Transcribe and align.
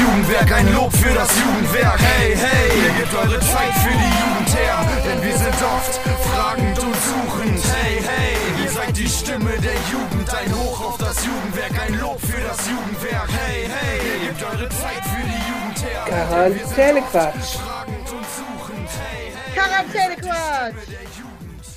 Jugendwerk, 0.00 0.52
ein 0.52 0.72
Lob 0.74 0.92
für 0.92 1.14
das 1.14 1.28
Jugendwerk. 1.38 2.00
Hey, 2.00 2.36
hey, 2.36 2.68
ihr 2.84 2.92
gebt 2.98 3.14
eure 3.14 3.40
Zeit 3.40 3.74
für 3.82 3.96
die 4.02 4.12
Jugend 4.20 4.50
her, 4.56 4.76
denn 5.04 5.22
wir 5.22 5.36
sind 5.36 5.58
oft 5.62 5.94
fragend 6.28 6.78
und 6.78 6.96
suchend. 7.10 7.60
Hey, 7.74 8.02
hey, 8.02 8.62
ihr 8.62 8.70
seid 8.70 8.96
die 8.96 9.08
Stimme 9.08 9.52
der 9.58 9.78
Jugend, 9.92 10.28
ein 10.34 10.50
Hoch 10.54 10.80
auf 10.88 10.98
das 10.98 11.24
Jugendwerk, 11.24 11.72
ein 11.86 11.98
Lob 12.00 12.20
für 12.20 12.40
das 12.40 12.58
Jugendwerk. 12.68 13.28
Hey, 13.28 13.68
hey, 13.68 13.98
ihr 14.06 14.28
gebt 14.28 14.42
eure 14.42 14.68
Zeit 14.68 15.02
für 15.12 15.24
die 15.32 15.42
Jugend 15.50 15.78
her. 15.82 16.04
Quarantänequatsch. 16.06 17.56
Fragend 17.56 18.10
und 18.12 18.26
suchend. 18.38 18.88
Hey, 19.02 19.32
hey, 19.34 19.54
Quarantänequatsch. 19.54 21.08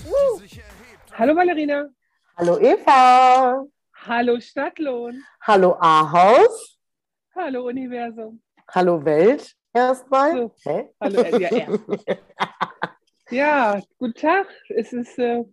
Uh. 0.05 0.41
Hallo 1.17 1.35
Valerina. 1.35 1.87
Hallo 2.37 2.57
Eva. 2.59 3.65
Hallo 4.07 4.39
Stadtlohn. 4.39 5.23
Hallo 5.41 5.77
Ahaus. 5.79 6.70
Hallo 7.35 7.67
Universum. 7.67 8.41
Hallo 8.69 9.03
Welt. 9.05 9.55
Erstmal. 9.73 10.37
So. 10.37 10.69
Hä? 10.69 10.89
Hallo, 10.99 11.21
äh, 11.21 11.41
ja, 11.41 11.49
erstmal. 11.49 11.99
Ja, 13.29 13.79
guten 13.97 14.15
Tag. 14.15 14.47
Es 14.67 14.91
ist 14.91 15.17
äh, 15.17 15.45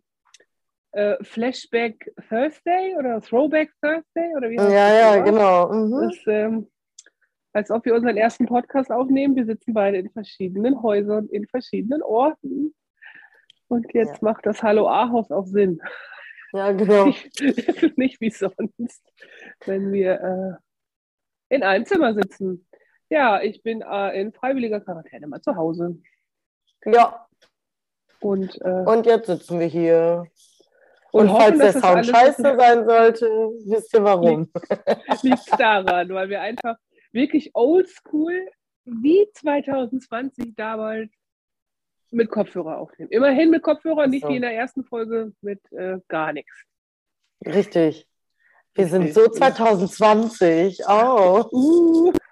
äh, 0.90 1.16
Flashback 1.22 2.12
Thursday 2.28 2.96
oder 2.98 3.20
Throwback 3.20 3.70
Thursday 3.80 4.34
oder 4.36 4.50
wie 4.50 4.58
heißt 4.58 4.72
Ja, 4.72 4.88
das 4.88 5.00
ja, 5.00 5.16
Wort? 5.16 5.24
genau. 5.26 5.68
Das 5.68 5.76
Mhm. 5.78 6.08
ist, 6.10 6.26
ähm, 6.26 6.70
als 7.52 7.70
ob 7.70 7.84
wir 7.84 7.94
unseren 7.94 8.16
ersten 8.16 8.46
Podcast 8.46 8.90
aufnehmen. 8.90 9.36
Wir 9.36 9.44
sitzen 9.46 9.74
beide 9.74 9.98
in 9.98 10.10
verschiedenen 10.10 10.82
Häusern, 10.82 11.28
in 11.28 11.46
verschiedenen 11.46 12.02
Orten. 12.02 12.74
Und 13.68 13.86
jetzt 13.94 14.14
Ja. 14.14 14.18
macht 14.22 14.44
das 14.44 14.60
Hallo 14.64 14.88
A-Haus 14.88 15.30
auch 15.30 15.46
Sinn. 15.46 15.80
Ja, 16.52 16.72
genau. 16.72 17.04
Nicht, 17.06 17.30
nicht 17.96 18.20
wie 18.20 18.30
sonst, 18.30 19.04
wenn 19.66 19.92
wir 19.92 20.20
äh, 20.20 20.67
in 21.48 21.62
einem 21.62 21.86
Zimmer 21.86 22.14
sitzen. 22.14 22.66
Ja, 23.10 23.40
ich 23.40 23.62
bin 23.62 23.82
äh, 23.82 24.20
in 24.20 24.32
freiwilliger 24.32 24.80
Quarantäne 24.80 25.26
mal 25.26 25.40
zu 25.40 25.56
Hause. 25.56 25.96
Ja, 26.84 27.26
Und, 28.20 28.60
äh, 28.62 28.84
und 28.86 29.06
jetzt 29.06 29.26
sitzen 29.26 29.58
wir 29.60 29.66
hier. 29.66 30.26
und, 31.12 31.28
Und, 31.28 31.36
falls 31.36 31.44
hoffen, 31.46 31.58
der 31.58 31.72
dass 31.72 31.80
das 31.80 31.82
Sound 31.82 32.06
scheiße 32.06 32.42
sein 32.42 32.84
sollte, 32.86 33.26
wisst 33.66 33.94
ihr 33.94 34.04
warum. 34.04 34.50
liegt 35.22 35.58
daran, 35.60 36.08
weil 36.10 36.28
wir 36.28 36.40
einfach 36.42 36.76
wirklich 37.12 37.50
oldschool 37.54 38.46
wie 38.84 39.26
2020 39.34 40.54
damals 40.54 41.10
mit 42.10 42.30
Kopfhörer 42.30 42.78
aufnehmen. 42.78 43.10
Immerhin 43.10 43.50
mit 43.50 43.62
Kopfhörer, 43.62 44.06
nicht 44.06 44.22
so. 44.22 44.28
wie 44.30 44.36
in 44.36 44.42
der 44.42 44.54
ersten 44.54 44.84
Folge 44.84 45.32
mit 45.40 45.60
äh, 45.72 45.98
gar 46.08 46.32
nichts. 46.32 46.64
Richtig. 47.44 48.06
Wir 48.74 48.86
sind 48.86 49.12
so 49.12 49.28
2020. 49.28 50.80
Oh. 50.88 51.44
Uh. 51.52 52.12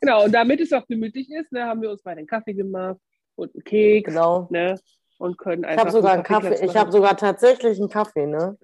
Genau, 0.00 0.24
und 0.24 0.32
damit 0.32 0.60
es 0.60 0.70
auch 0.74 0.86
gemütlich 0.86 1.30
ist, 1.30 1.50
ne, 1.50 1.64
haben 1.64 1.80
wir 1.80 1.90
uns 1.90 2.02
beide 2.02 2.18
einen 2.18 2.26
Kaffee 2.26 2.52
gemacht 2.52 2.98
und 3.36 3.54
einen 3.54 3.64
Keks. 3.64 4.10
Genau. 4.12 4.48
Ne, 4.50 4.78
und 5.18 5.38
können 5.38 5.64
Ich 5.64 5.70
einfach. 5.70 5.84
habe 5.84 5.92
sogar 5.92 6.12
einen 6.12 6.22
Kaffeeplatz 6.22 6.60
Kaffee. 6.60 6.70
Ich 6.70 6.76
habe 6.76 6.92
sogar 6.92 7.16
tatsächlich 7.16 7.78
einen 7.78 7.88
Kaffee, 7.88 8.26
ne? 8.26 8.58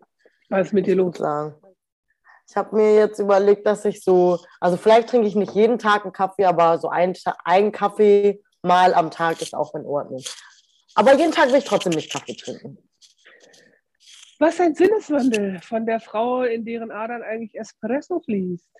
Was 0.50 0.68
ist 0.68 0.72
mit 0.72 0.86
dir 0.86 0.96
los? 0.96 1.16
sagen. 1.16 1.54
Ich 2.48 2.56
habe 2.56 2.76
mir 2.76 2.94
jetzt 2.94 3.18
überlegt, 3.18 3.66
dass 3.66 3.84
ich 3.84 4.04
so, 4.04 4.38
also 4.60 4.76
vielleicht 4.76 5.08
trinke 5.08 5.26
ich 5.26 5.34
nicht 5.34 5.54
jeden 5.54 5.78
Tag 5.78 6.04
einen 6.04 6.12
Kaffee, 6.12 6.44
aber 6.44 6.78
so 6.78 6.88
ein, 6.88 7.14
ein 7.44 7.72
Kaffee 7.72 8.42
mal 8.62 8.92
am 8.94 9.10
Tag 9.10 9.40
ist 9.40 9.54
auch 9.54 9.74
in 9.74 9.86
Ordnung. 9.86 10.22
Aber 10.94 11.14
jeden 11.14 11.32
Tag 11.32 11.48
will 11.48 11.58
ich 11.58 11.64
trotzdem 11.64 11.92
nicht 11.92 12.12
Kaffee 12.12 12.36
trinken. 12.36 12.78
Was 14.44 14.60
ein 14.60 14.74
Sinneswandel 14.74 15.58
von 15.62 15.86
der 15.86 16.00
Frau, 16.00 16.42
in 16.42 16.66
deren 16.66 16.90
Adern 16.90 17.22
eigentlich 17.22 17.58
Espresso 17.58 18.20
fließt. 18.20 18.70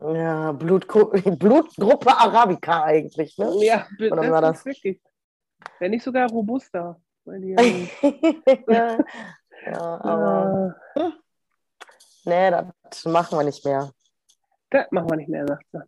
Ja, 0.00 0.52
Blutgru 0.52 1.10
Blutgruppe 1.38 2.16
Arabica 2.16 2.84
eigentlich, 2.84 3.36
ne? 3.36 3.52
Ja, 3.58 3.86
das, 3.98 4.10
Oder 4.10 4.30
war 4.30 4.40
das? 4.40 4.64
wirklich. 4.64 5.02
Wenn 5.80 5.90
nicht 5.90 6.02
sogar 6.02 6.30
Robusta. 6.30 6.98
Ja, 7.26 7.60
ja, 8.68 8.98
ja, 9.66 10.00
aber 10.00 10.76
äh, 10.94 11.10
nee, 12.24 12.70
das 12.88 13.04
machen 13.04 13.36
wir 13.38 13.44
nicht 13.44 13.66
mehr. 13.66 13.92
das 14.70 14.90
machen 14.92 15.10
wir 15.10 15.16
nicht 15.16 15.28
mehr, 15.28 15.46
sagt 15.46 15.66
sie. 15.72 15.82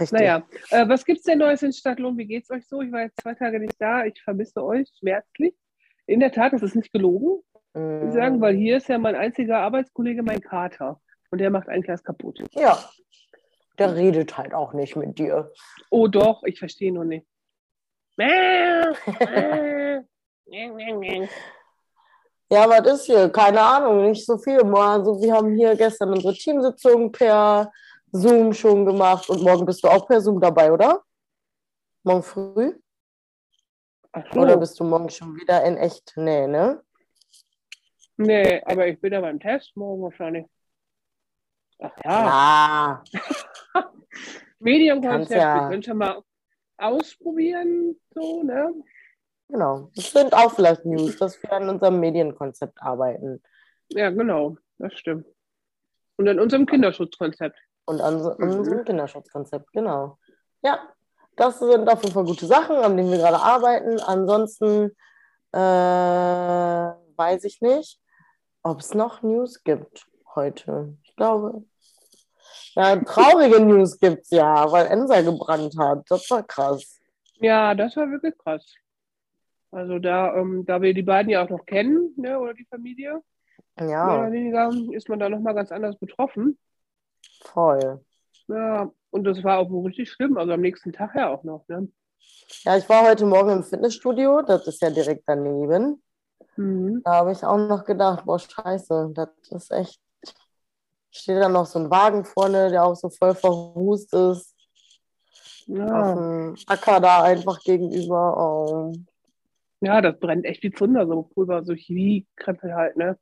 Richtig. 0.00 0.18
Naja, 0.18 0.42
äh, 0.70 0.88
was 0.88 1.04
gibt's 1.04 1.22
denn 1.22 1.38
Neues 1.38 1.62
in 1.62 1.72
Stadtlohn? 1.72 2.18
Wie 2.18 2.26
geht's 2.26 2.50
euch 2.50 2.66
so? 2.66 2.82
Ich 2.82 2.90
war 2.90 3.02
jetzt 3.02 3.20
zwei 3.22 3.34
Tage 3.34 3.60
nicht 3.60 3.80
da. 3.80 4.04
Ich 4.04 4.20
vermisse 4.20 4.64
euch 4.64 4.90
schmerzlich. 4.98 5.54
In 6.10 6.18
der 6.18 6.32
Tat, 6.32 6.52
das 6.52 6.62
ist 6.62 6.74
nicht 6.74 6.92
gelogen, 6.92 7.40
muss 7.72 8.08
ich 8.08 8.12
sagen, 8.14 8.40
weil 8.40 8.56
hier 8.56 8.78
ist 8.78 8.88
ja 8.88 8.98
mein 8.98 9.14
einziger 9.14 9.58
Arbeitskollege 9.58 10.24
mein 10.24 10.40
Kater. 10.40 11.00
Und 11.30 11.38
der 11.38 11.50
macht 11.50 11.68
eigentlich 11.68 11.88
alles 11.88 12.02
kaputt. 12.02 12.42
Ja, 12.50 12.82
der 13.78 13.94
redet 13.94 14.36
halt 14.36 14.52
auch 14.52 14.72
nicht 14.72 14.96
mit 14.96 15.20
dir. 15.20 15.52
Oh 15.88 16.08
doch, 16.08 16.42
ich 16.42 16.58
verstehe 16.58 16.92
nur 16.92 17.04
nicht. 17.04 17.26
Ja, 22.52 22.68
was 22.68 22.92
ist 22.92 23.06
hier? 23.06 23.28
Keine 23.28 23.60
Ahnung, 23.60 24.08
nicht 24.08 24.26
so 24.26 24.36
viel. 24.36 24.60
Also, 24.74 25.22
wir 25.22 25.32
haben 25.32 25.54
hier 25.54 25.76
gestern 25.76 26.10
unsere 26.10 26.34
Teamsitzung 26.34 27.12
per 27.12 27.70
Zoom 28.10 28.52
schon 28.52 28.84
gemacht 28.84 29.30
und 29.30 29.40
morgen 29.44 29.64
bist 29.64 29.84
du 29.84 29.88
auch 29.88 30.08
per 30.08 30.20
Zoom 30.20 30.40
dabei, 30.40 30.72
oder? 30.72 31.04
Morgen 32.02 32.24
früh? 32.24 32.72
So. 34.32 34.40
Oder 34.40 34.56
bist 34.56 34.78
du 34.80 34.84
morgen 34.84 35.08
schon 35.08 35.36
wieder 35.36 35.62
in 35.64 35.76
echt? 35.76 36.12
Nee, 36.16 36.46
ne? 36.46 36.82
Nee, 38.16 38.62
aber 38.64 38.86
ich 38.88 39.00
bin 39.00 39.12
ja 39.12 39.20
beim 39.20 39.38
Test 39.40 39.76
morgen 39.76 40.02
wahrscheinlich. 40.02 40.46
Ach 41.78 41.92
ja, 42.04 43.02
Ah, 43.04 43.04
Medienkonzept, 44.58 45.30
kannst 45.30 45.30
ja- 45.30 45.54
wir 45.62 45.68
können 45.70 45.82
schon 45.82 45.96
mal 45.96 46.22
ausprobieren, 46.76 47.98
so, 48.14 48.42
ne? 48.42 48.74
genau. 49.48 49.90
Das 49.94 50.10
sind 50.12 50.34
auch 50.34 50.52
vielleicht 50.52 50.84
News, 50.84 51.16
dass 51.18 51.42
wir 51.42 51.52
an 51.52 51.68
unserem 51.68 52.00
Medienkonzept 52.00 52.82
arbeiten. 52.82 53.42
Ja, 53.88 54.10
genau, 54.10 54.56
das 54.78 54.92
stimmt. 54.98 55.26
Und 56.16 56.28
an 56.28 56.38
unserem 56.40 56.66
Kinderschutzkonzept. 56.66 57.58
Und 57.86 58.00
an 58.00 58.20
so- 58.22 58.34
Mhm. 58.38 58.58
unserem 58.58 58.84
Kinderschutzkonzept, 58.84 59.72
genau. 59.72 60.18
Ja, 60.62 60.78
das 61.40 61.58
sind 61.58 61.88
auf 61.88 62.02
jeden 62.02 62.14
Fall 62.14 62.24
gute 62.24 62.46
Sachen, 62.46 62.76
an 62.76 62.96
denen 62.96 63.10
wir 63.10 63.18
gerade 63.18 63.38
arbeiten. 63.40 63.98
Ansonsten 64.00 64.94
äh, 65.52 65.58
weiß 67.16 67.44
ich 67.44 67.60
nicht, 67.60 67.98
ob 68.62 68.80
es 68.80 68.94
noch 68.94 69.22
News 69.22 69.62
gibt 69.64 70.06
heute. 70.34 70.96
Ich 71.02 71.16
glaube. 71.16 71.64
Ja, 72.74 72.96
traurige 72.96 73.60
News 73.60 73.98
gibt 73.98 74.22
es 74.24 74.30
ja, 74.30 74.70
weil 74.70 74.86
Ensa 74.86 75.22
gebrannt 75.22 75.76
hat. 75.78 76.04
Das 76.08 76.30
war 76.30 76.42
krass. 76.42 77.00
Ja, 77.40 77.74
das 77.74 77.96
war 77.96 78.10
wirklich 78.10 78.36
krass. 78.38 78.74
Also 79.72 79.98
da, 79.98 80.34
ähm, 80.36 80.64
da 80.66 80.82
wir 80.82 80.94
die 80.94 81.02
beiden 81.02 81.30
ja 81.30 81.44
auch 81.44 81.48
noch 81.48 81.64
kennen, 81.64 82.12
ne, 82.16 82.38
oder 82.38 82.54
die 82.54 82.66
Familie, 82.66 83.22
mehr 83.76 84.18
oder 84.18 84.28
Ja, 84.28 84.30
weniger, 84.30 84.70
ist 84.92 85.08
man 85.08 85.18
da 85.18 85.28
nochmal 85.28 85.54
ganz 85.54 85.72
anders 85.72 85.96
betroffen. 85.98 86.58
voll. 87.44 88.04
Ja, 88.50 88.90
und 89.10 89.24
das 89.24 89.42
war 89.44 89.58
auch 89.58 89.70
richtig 89.84 90.10
schlimm, 90.10 90.36
also 90.36 90.52
am 90.52 90.60
nächsten 90.60 90.92
Tag 90.92 91.14
ja 91.14 91.28
auch 91.32 91.44
noch, 91.44 91.66
ne? 91.68 91.88
Ja, 92.64 92.76
ich 92.76 92.88
war 92.88 93.06
heute 93.08 93.24
Morgen 93.26 93.50
im 93.50 93.62
Fitnessstudio, 93.62 94.42
das 94.42 94.66
ist 94.66 94.82
ja 94.82 94.90
direkt 94.90 95.24
daneben. 95.26 96.02
Mhm. 96.56 97.02
Da 97.04 97.12
habe 97.12 97.32
ich 97.32 97.44
auch 97.44 97.56
noch 97.56 97.84
gedacht, 97.84 98.24
boah, 98.24 98.38
scheiße, 98.38 99.12
das 99.14 99.28
ist 99.50 99.70
echt. 99.70 100.00
Steht 101.12 101.36
da 101.42 101.48
noch 101.48 101.66
so 101.66 101.78
ein 101.78 101.90
Wagen 101.90 102.24
vorne, 102.24 102.70
der 102.70 102.84
auch 102.84 102.94
so 102.94 103.08
voll 103.08 103.34
verrußt 103.34 104.12
ist. 104.14 104.54
Auf 105.68 105.76
Ja. 105.76 106.14
dem 106.14 106.56
Acker 106.66 107.00
da 107.00 107.22
einfach 107.22 107.60
gegenüber. 107.60 108.36
Oh. 108.36 108.92
ja, 109.80 110.00
das 110.00 110.18
brennt 110.18 110.44
echt 110.44 110.62
wie 110.62 110.72
Zunder, 110.72 111.06
so 111.06 111.22
Pulver, 111.22 111.64
so 111.64 111.74
Chemiekrempel 111.74 112.74
halt, 112.74 112.96
ne? 112.96 113.18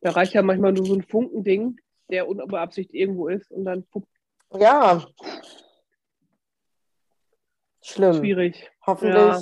Da 0.00 0.10
reicht 0.10 0.32
ja 0.34 0.42
manchmal 0.42 0.72
nur 0.72 0.86
so 0.86 0.94
ein 0.94 1.02
Funkending, 1.02 1.76
der 2.10 2.28
unbeabsichtigt 2.28 2.94
irgendwo 2.94 3.28
ist 3.28 3.50
und 3.50 3.64
dann 3.64 3.84
pup, 3.84 4.04
Ja. 4.52 5.04
Schlimm. 7.82 8.14
schwierig. 8.14 8.70
Hoffentlich 8.86 9.16
Ja. 9.16 9.40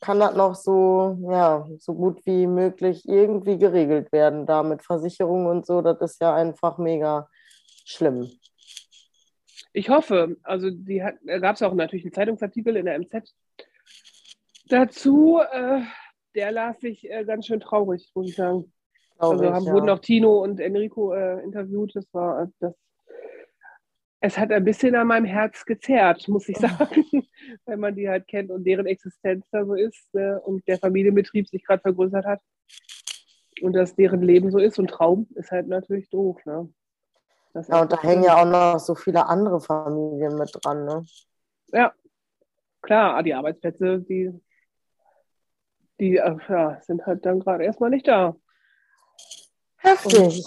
kann 0.00 0.20
das 0.20 0.34
noch 0.34 0.54
so, 0.54 1.18
ja, 1.30 1.66
so 1.78 1.94
gut 1.94 2.24
wie 2.26 2.46
möglich 2.46 3.08
irgendwie 3.08 3.58
geregelt 3.58 4.12
werden, 4.12 4.46
da 4.46 4.62
mit 4.62 4.82
Versicherung 4.82 5.46
und 5.46 5.66
so. 5.66 5.82
Das 5.82 6.00
ist 6.00 6.20
ja 6.20 6.34
einfach 6.34 6.78
mega 6.78 7.28
schlimm. 7.84 8.30
Ich 9.72 9.88
hoffe, 9.88 10.36
also 10.42 10.70
die 10.70 11.02
hat, 11.02 11.14
da 11.24 11.38
gab 11.38 11.56
es 11.56 11.62
auch 11.62 11.74
natürlich 11.74 12.04
einen 12.04 12.12
Zeitungsartikel 12.12 12.76
in 12.76 12.86
der 12.86 12.98
MZ 12.98 13.32
dazu, 14.70 15.40
äh, 15.52 15.82
der 16.34 16.52
las 16.52 16.80
sich 16.80 17.08
äh, 17.10 17.24
ganz 17.24 17.46
schön 17.46 17.60
traurig, 17.60 18.10
muss 18.14 18.28
ich 18.28 18.36
sagen. 18.36 18.72
Glaub 19.18 19.32
Also 19.32 19.52
haben, 19.52 19.66
ja. 19.66 19.72
wurden 19.72 19.90
auch 19.90 19.98
Tino 19.98 20.42
und 20.42 20.60
Enrico 20.60 21.12
äh, 21.12 21.42
interviewt. 21.42 21.94
Das 21.94 22.06
war 22.12 22.42
äh, 22.42 22.46
das. 22.60 22.74
Es 24.22 24.36
hat 24.36 24.52
ein 24.52 24.64
bisschen 24.64 24.94
an 24.96 25.06
meinem 25.06 25.24
Herz 25.24 25.64
gezerrt, 25.64 26.28
muss 26.28 26.48
ich 26.48 26.58
sagen, 26.58 27.04
wenn 27.64 27.80
man 27.80 27.94
die 27.96 28.08
halt 28.08 28.28
kennt 28.28 28.50
und 28.50 28.64
deren 28.64 28.86
Existenz 28.86 29.46
da 29.50 29.64
so 29.64 29.74
ist 29.74 30.12
ne? 30.12 30.38
und 30.44 30.66
der 30.68 30.78
Familienbetrieb 30.78 31.48
sich 31.48 31.64
gerade 31.64 31.80
vergrößert 31.80 32.26
hat 32.26 32.40
und 33.62 33.72
dass 33.72 33.94
deren 33.94 34.20
Leben 34.20 34.50
so 34.50 34.58
ist 34.58 34.78
und 34.78 34.90
Traum 34.90 35.26
ist 35.36 35.50
halt 35.50 35.68
natürlich 35.68 36.10
doof. 36.10 36.38
Ne? 36.44 36.70
Ja, 37.54 37.80
und 37.80 37.90
da 37.90 37.96
echt 37.96 38.04
hängen 38.04 38.24
ja 38.24 38.36
auch 38.36 38.44
noch 38.44 38.78
so 38.78 38.94
viele 38.94 39.26
andere 39.26 39.60
Familien 39.60 40.36
mit 40.36 40.50
dran, 40.52 40.84
ne? 40.84 41.04
Ja, 41.72 41.92
klar, 42.82 43.22
die 43.22 43.34
Arbeitsplätze, 43.34 44.00
die, 44.00 44.30
die 45.98 46.12
ja, 46.12 46.80
sind 46.82 47.06
halt 47.06 47.24
dann 47.24 47.40
gerade 47.40 47.64
erstmal 47.64 47.90
nicht 47.90 48.06
da. 48.06 48.36
Heftig. 49.78 50.44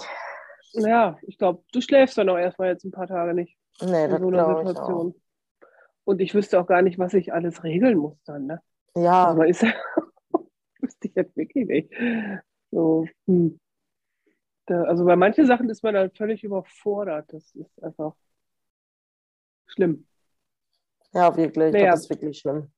Ja, 0.74 1.18
ich 1.22 1.38
glaube, 1.38 1.64
du 1.72 1.80
schläfst 1.80 2.16
dann 2.18 2.28
auch 2.28 2.38
erstmal 2.38 2.68
jetzt 2.68 2.84
ein 2.84 2.92
paar 2.92 3.06
Tage 3.06 3.34
nicht 3.34 3.56
Nee, 3.80 4.04
in 4.04 4.10
das 4.10 4.20
so 4.20 4.28
einer 4.28 4.44
glaube 4.44 4.52
ich 4.52 4.66
auch. 4.66 4.68
Situation. 4.68 5.14
Und 6.04 6.20
ich 6.20 6.34
wüsste 6.34 6.60
auch 6.60 6.66
gar 6.66 6.82
nicht, 6.82 6.98
was 6.98 7.14
ich 7.14 7.32
alles 7.32 7.64
regeln 7.64 7.98
muss 7.98 8.22
dann. 8.24 8.46
Ne? 8.46 8.60
Also 8.94 9.06
Ja, 9.06 9.34
man 9.34 9.48
ist 9.48 9.62
ja, 9.62 9.72
wüsste 10.80 11.08
ich 11.08 11.14
jetzt 11.14 11.36
wirklich 11.36 11.66
nicht. 11.66 11.92
So, 12.70 13.06
hm. 13.26 13.58
da, 14.66 14.82
also 14.82 15.04
bei 15.04 15.16
manchen 15.16 15.46
Sachen 15.46 15.68
ist 15.70 15.82
man 15.82 15.94
dann 15.94 16.10
völlig 16.10 16.44
überfordert. 16.44 17.32
Das 17.32 17.54
ist 17.54 17.82
einfach 17.82 18.14
schlimm. 19.66 20.06
ja, 21.12 21.34
wirklich. 21.36 21.72
Naja. 21.72 21.92
Das 21.92 22.00
ist 22.00 22.10
wirklich 22.10 22.38
schlimm. 22.38 22.70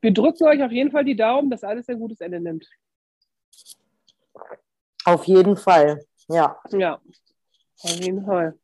Wir 0.00 0.12
drücken 0.12 0.44
euch 0.44 0.62
auf 0.62 0.72
jeden 0.72 0.90
Fall 0.90 1.04
die 1.04 1.16
Daumen, 1.16 1.50
dass 1.50 1.64
alles 1.64 1.88
ein 1.88 1.98
gutes 1.98 2.20
Ende 2.20 2.40
nimmt. 2.40 2.68
Auf 5.04 5.24
jeden 5.24 5.56
Fall. 5.56 6.04
Ja. 6.28 6.60
Ja, 6.70 7.00
auf 7.82 8.00
jeden 8.00 8.24
Fall. 8.24 8.58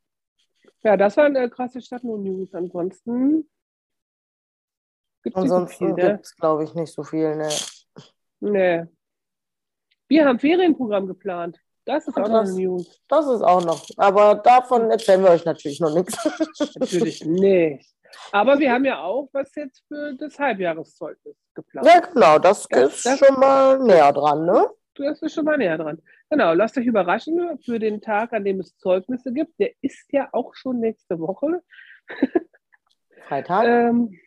Ja, 0.83 0.97
das 0.97 1.17
waren 1.17 1.37
äh, 1.37 1.49
krasse 1.49 1.81
Stadt 1.83 2.05
News. 2.05 2.55
Ansonsten 2.55 3.49
gibt 5.23 5.37
es 5.37 5.43
nicht 5.43 5.51
so 5.51 5.55
Ansonsten 5.57 5.95
ne? 5.95 5.95
gibt 6.13 6.25
es, 6.25 6.37
glaube 6.37 6.65
ich, 6.65 6.75
nicht 6.75 6.93
so 6.93 7.03
viel. 7.03 7.37
Ne? 7.37 7.49
Nee. 8.41 8.85
Wir 10.09 10.25
haben 10.27 10.39
Ferienprogramm 10.39 11.07
geplant. 11.07 11.59
Das 11.85 12.07
ist 12.07 12.15
auch 12.17 12.21
noch 12.21 12.29
eine 12.29 12.39
Krass. 12.45 12.55
News. 12.55 13.01
Das 13.09 13.27
ist 13.27 13.43
auch 13.43 13.65
noch. 13.65 13.87
Aber 13.97 14.35
davon 14.37 14.91
erzählen 14.91 15.23
wir 15.23 15.31
euch 15.31 15.45
natürlich 15.45 15.81
noch 15.81 15.95
nichts. 15.95 16.17
Natürlich 16.79 17.25
nicht. 17.25 17.89
Aber 18.33 18.59
wir 18.59 18.73
haben 18.73 18.85
ja 18.85 19.03
auch 19.03 19.29
was 19.33 19.55
jetzt 19.55 19.83
für 19.89 20.15
das 20.15 20.39
Halbjahreszeugnis 20.39 21.37
geplant. 21.55 21.87
Ja, 21.87 22.01
genau. 22.01 22.39
Das, 22.39 22.67
Das- 22.69 22.95
ist 22.97 23.07
das- 23.07 23.19
schon 23.19 23.39
mal 23.39 23.79
näher 23.79 24.13
dran, 24.13 24.45
ne? 24.47 24.69
Du 25.01 25.07
bist 25.19 25.35
schon 25.35 25.47
mal 25.47 25.57
näher 25.57 25.79
dran. 25.79 26.03
Genau, 26.29 26.53
lasst 26.53 26.77
euch 26.77 26.85
überraschen 26.85 27.59
für 27.65 27.79
den 27.79 28.03
Tag, 28.03 28.35
an 28.35 28.45
dem 28.45 28.61
es 28.61 28.77
Zeugnisse 28.77 29.33
gibt. 29.33 29.59
Der 29.59 29.71
ist 29.81 30.13
ja 30.13 30.29
auch 30.33 30.55
schon 30.55 30.79
nächste 30.79 31.19
Woche. 31.19 31.63
Freitag. 33.27 33.65
Ähm, 33.67 34.21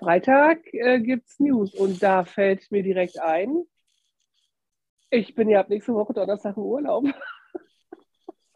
Freitag 0.00 0.58
äh, 0.74 0.98
gibt 0.98 1.28
es 1.28 1.38
News 1.38 1.74
und 1.74 2.02
da 2.02 2.24
fällt 2.24 2.72
mir 2.72 2.82
direkt 2.82 3.20
ein, 3.20 3.62
ich 5.10 5.34
bin 5.36 5.48
ja 5.48 5.60
ab 5.60 5.68
nächste 5.68 5.94
Woche 5.94 6.12
Donnerstag 6.12 6.56
im 6.56 6.64
Urlaub. 6.64 7.04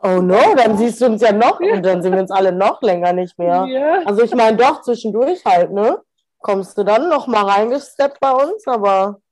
Oh 0.02 0.20
no, 0.20 0.54
dann 0.54 0.76
siehst 0.76 1.00
du 1.00 1.06
uns 1.06 1.22
ja 1.22 1.32
noch 1.32 1.58
und 1.58 1.82
dann 1.82 2.02
sehen 2.02 2.12
wir 2.12 2.20
uns 2.20 2.30
alle 2.30 2.52
noch 2.52 2.82
länger 2.82 3.14
nicht 3.14 3.38
mehr. 3.38 3.64
Ja. 3.64 4.02
Also 4.04 4.22
ich 4.22 4.34
meine 4.34 4.58
doch 4.58 4.82
zwischendurch 4.82 5.42
halt, 5.46 5.72
ne? 5.72 5.98
Kommst 6.40 6.76
du 6.76 6.84
dann 6.84 7.08
noch 7.08 7.26
mal 7.26 7.46
reingesteppt 7.46 8.20
bei 8.20 8.30
uns, 8.30 8.66
aber 8.68 9.22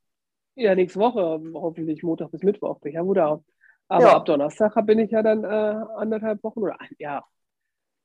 ja, 0.57 0.75
nächste 0.75 1.01
Woche, 1.01 1.41
hoffentlich 1.55 2.03
Montag 2.03 2.31
bis 2.31 2.43
Mittwoch, 2.43 2.79
bin 2.81 2.91
ich 2.91 2.95
ja 2.97 3.03
da. 3.15 3.41
Aber 3.89 4.05
Ja. 4.05 4.17
ab 4.17 4.25
Donnerstag 4.27 4.75
bin 4.87 4.99
ich 4.99 5.11
ja 5.11 5.23
dann 5.23 5.45
äh, 5.45 5.85
anderthalb 5.97 6.43
Wochen 6.43 6.61
oder 6.61 6.77
ja, 6.99 7.25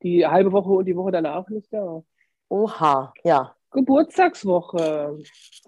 die 0.04 0.26
halbe 0.28 0.52
Woche 0.52 0.70
und 0.70 0.86
die 0.86 0.96
Woche 0.96 1.12
danach 1.12 1.48
nicht 1.50 1.72
da. 1.72 2.02
oha, 2.50 3.14
ja. 3.24 3.56
Geburtstagswoche, 3.72 5.20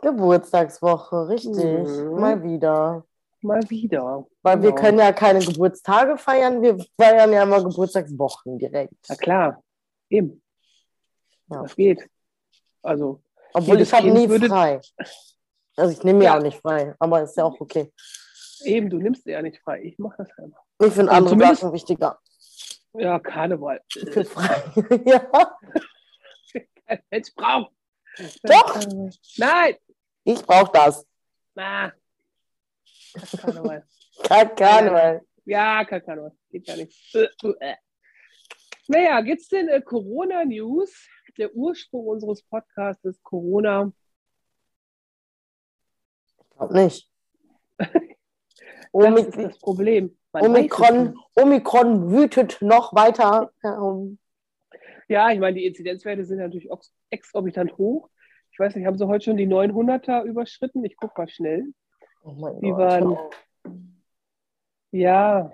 Geburtstagswoche, 0.01 1.28
richtig. 1.30 1.63
Mhm. 1.63 2.19
Mal 2.19 2.44
wieder. 2.44 3.06
mal 3.44 3.62
wieder. 3.69 4.25
Weil 4.42 4.62
wir 4.62 4.69
Genau. 4.72 4.81
können 4.81 5.00
ja 5.00 5.12
keine 5.13 5.39
Geburtstage 5.39 6.18
feiern, 6.18 6.62
wir 6.62 6.77
feiern 7.00 7.31
ja 7.31 7.44
immer 7.44 7.63
Geburtstagswochen 7.63 8.57
direkt. 8.57 8.94
Na 9.07 9.16
klar, 9.16 9.63
eben. 10.10 10.42
Ja. 11.50 11.62
Das 11.63 11.75
geht. 11.75 12.07
Also, 12.84 13.22
Obwohl 13.54 13.81
ich 13.81 13.94
habe 13.94 14.12
nie 14.12 14.27
würde- 14.30 14.48
frei. 14.48 14.80
Also 15.78 15.94
ich 15.94 16.04
nehme 16.04 16.20
mir 16.20 16.26
Ja. 16.26 16.38
auch 16.38 16.42
nicht 16.42 16.60
frei, 16.60 16.96
aber 17.00 17.22
ist 17.24 17.38
ja 17.38 17.44
auch 17.46 17.60
okay. 17.60 17.92
eben, 18.66 18.90
du 18.90 18.98
nimmst 18.98 19.26
dir 19.26 19.32
ja 19.32 19.42
nicht 19.42 19.60
frei. 19.62 19.82
Ich 19.84 19.98
mache 20.00 20.16
das 20.18 20.30
einfach. 20.38 20.62
Ich 20.84 20.94
finde 20.94 21.12
Also 21.12 21.30
andere 21.34 21.56
Sachen 21.56 21.74
wichtiger. 21.74 22.20
Ja, 22.94 23.20
Karneval. 23.20 23.82
Ich 23.96 24.10
finde 24.10 24.26
frei. 24.30 24.64
ja, 25.06 25.56
Kein 26.86 27.00
Mensch 27.10 27.34
braucht. 27.36 27.72
Doch. 28.44 28.80
Nein. 29.38 29.76
ich 30.26 30.42
brauche 30.46 30.72
das. 30.74 31.06
Na. 31.56 31.94
Karneval. 33.38 33.86
Kein 34.24 34.56
Karneval. 34.56 35.22
Ja, 35.44 35.84
kein 35.86 36.06
Karneval. 36.06 36.32
Geht 36.52 36.68
gar 36.68 36.76
nicht. 36.78 37.16
Äh, 37.16 37.28
äh. 37.62 37.76
Naja, 38.88 39.22
gibt 39.22 39.42
es 39.42 39.48
denn 39.50 39.70
äh, 39.70 39.82
Corona-News? 39.82 40.94
Der 41.38 41.54
Ursprung 41.56 42.06
unseres 42.06 42.44
Podcasts 42.44 43.04
ist 43.06 43.24
Corona. 43.24 43.92
Glaube 46.62 46.84
nicht. 46.84 47.10
Das 48.94 49.25
ist 49.25 49.38
das 49.38 49.58
Problem. 49.60 50.18
Man 50.34 50.46
Omikron. 50.48 51.18
Omikron 51.38 52.12
wütet 52.12 52.58
noch 52.62 52.94
weiter 52.94 53.50
herum. 53.62 54.19
Ja, 55.08 55.31
ich 55.31 55.40
meine, 55.40 55.56
die 55.58 55.66
Inzidenzwerte 55.66 56.25
sind 56.25 56.40
natürlich 56.40 56.69
exorbitant 57.10 57.78
hoch. 57.78 58.10
Ich 58.52 58.60
weiß 58.60 58.75
nicht, 58.75 58.86
haben 58.86 58.98
sie 58.98 59.08
heute 59.08 59.24
schon 59.24 59.38
die 59.38 59.48
900er 59.48 60.24
überschritten? 60.25 60.84
Ich 60.84 60.98
gucke 60.98 61.13
mal 61.22 61.30
schnell. 61.30 61.68
Oh 62.24 62.34
mein 62.34 62.60
Die 62.60 62.68
Gott. 62.69 62.78
waren- 62.80 63.18
Ja, 64.92 65.54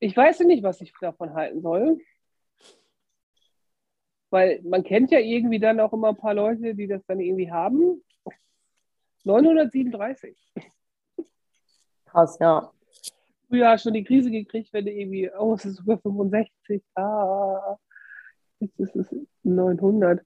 ich 0.00 0.16
weiß 0.16 0.40
nicht, 0.40 0.64
was 0.64 0.80
ich 0.80 0.92
davon 1.00 1.32
halten 1.34 1.62
soll. 1.62 1.98
Weil 4.30 4.60
man 4.62 4.84
kennt 4.84 5.10
ja 5.10 5.18
irgendwie 5.18 5.58
dann 5.58 5.80
auch 5.80 5.92
immer 5.92 6.10
ein 6.10 6.16
paar 6.16 6.34
Leute, 6.34 6.74
die 6.74 6.86
das 6.86 7.04
dann 7.06 7.20
irgendwie 7.20 7.50
haben. 7.50 8.02
937. 9.24 10.36
Krass, 12.06 12.38
ja. 12.40 12.72
Früher 13.48 13.78
schon 13.78 13.94
die 13.94 14.04
Krise 14.04 14.30
gekriegt, 14.30 14.72
wenn 14.72 14.84
du 14.84 14.92
irgendwie, 14.92 15.30
oh, 15.36 15.54
es 15.54 15.64
ist 15.64 15.76
sogar 15.76 15.98
65. 15.98 16.82
Ah, 16.94 17.76
jetzt 18.60 18.78
ist 18.78 18.96
es 18.96 19.14
900. 19.42 20.24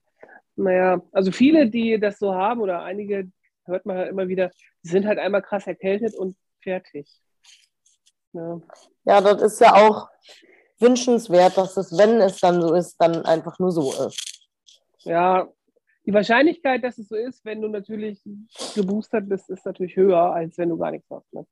Naja, 0.55 1.01
also 1.11 1.31
viele, 1.31 1.69
die 1.69 1.99
das 1.99 2.19
so 2.19 2.33
haben 2.33 2.61
oder 2.61 2.83
einige, 2.83 3.29
hört 3.65 3.85
man 3.85 3.97
halt 3.97 4.09
immer 4.09 4.27
wieder, 4.27 4.51
die 4.83 4.89
sind 4.89 5.05
halt 5.05 5.19
einmal 5.19 5.41
krass 5.41 5.67
erkältet 5.67 6.15
und 6.15 6.37
fertig. 6.61 7.09
Ja. 8.33 8.61
Ja, 9.05 9.21
das 9.21 9.41
ist 9.41 9.59
ja 9.59 9.73
auch 9.73 10.09
wünschenswert, 10.79 11.57
dass 11.57 11.77
es, 11.77 11.97
wenn 11.97 12.21
es 12.21 12.39
dann 12.39 12.61
so 12.61 12.73
ist, 12.73 12.97
dann 12.97 13.25
einfach 13.25 13.59
nur 13.59 13.71
so 13.71 13.91
ist. 14.07 14.47
Ja, 15.03 15.47
die 16.05 16.13
Wahrscheinlichkeit, 16.13 16.83
dass 16.83 16.97
es 16.97 17.07
so 17.07 17.15
ist, 17.15 17.43
wenn 17.45 17.61
du 17.61 17.67
natürlich 17.67 18.21
geboostert 18.75 19.27
bist, 19.29 19.49
ist 19.49 19.65
natürlich 19.65 19.95
höher, 19.95 20.33
als 20.33 20.57
wenn 20.57 20.69
du 20.69 20.77
gar 20.77 20.91
nichts 20.91 21.09
hast. 21.09 21.33
Ne? 21.33 21.45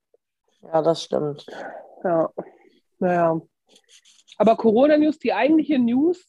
Ja, 0.61 0.81
das 0.81 1.03
stimmt. 1.03 1.45
Ja, 2.03 2.29
naja. 2.99 3.41
Aber 4.37 4.55
Corona-News, 4.57 5.19
die 5.19 5.33
eigentliche 5.33 5.79
News, 5.79 6.23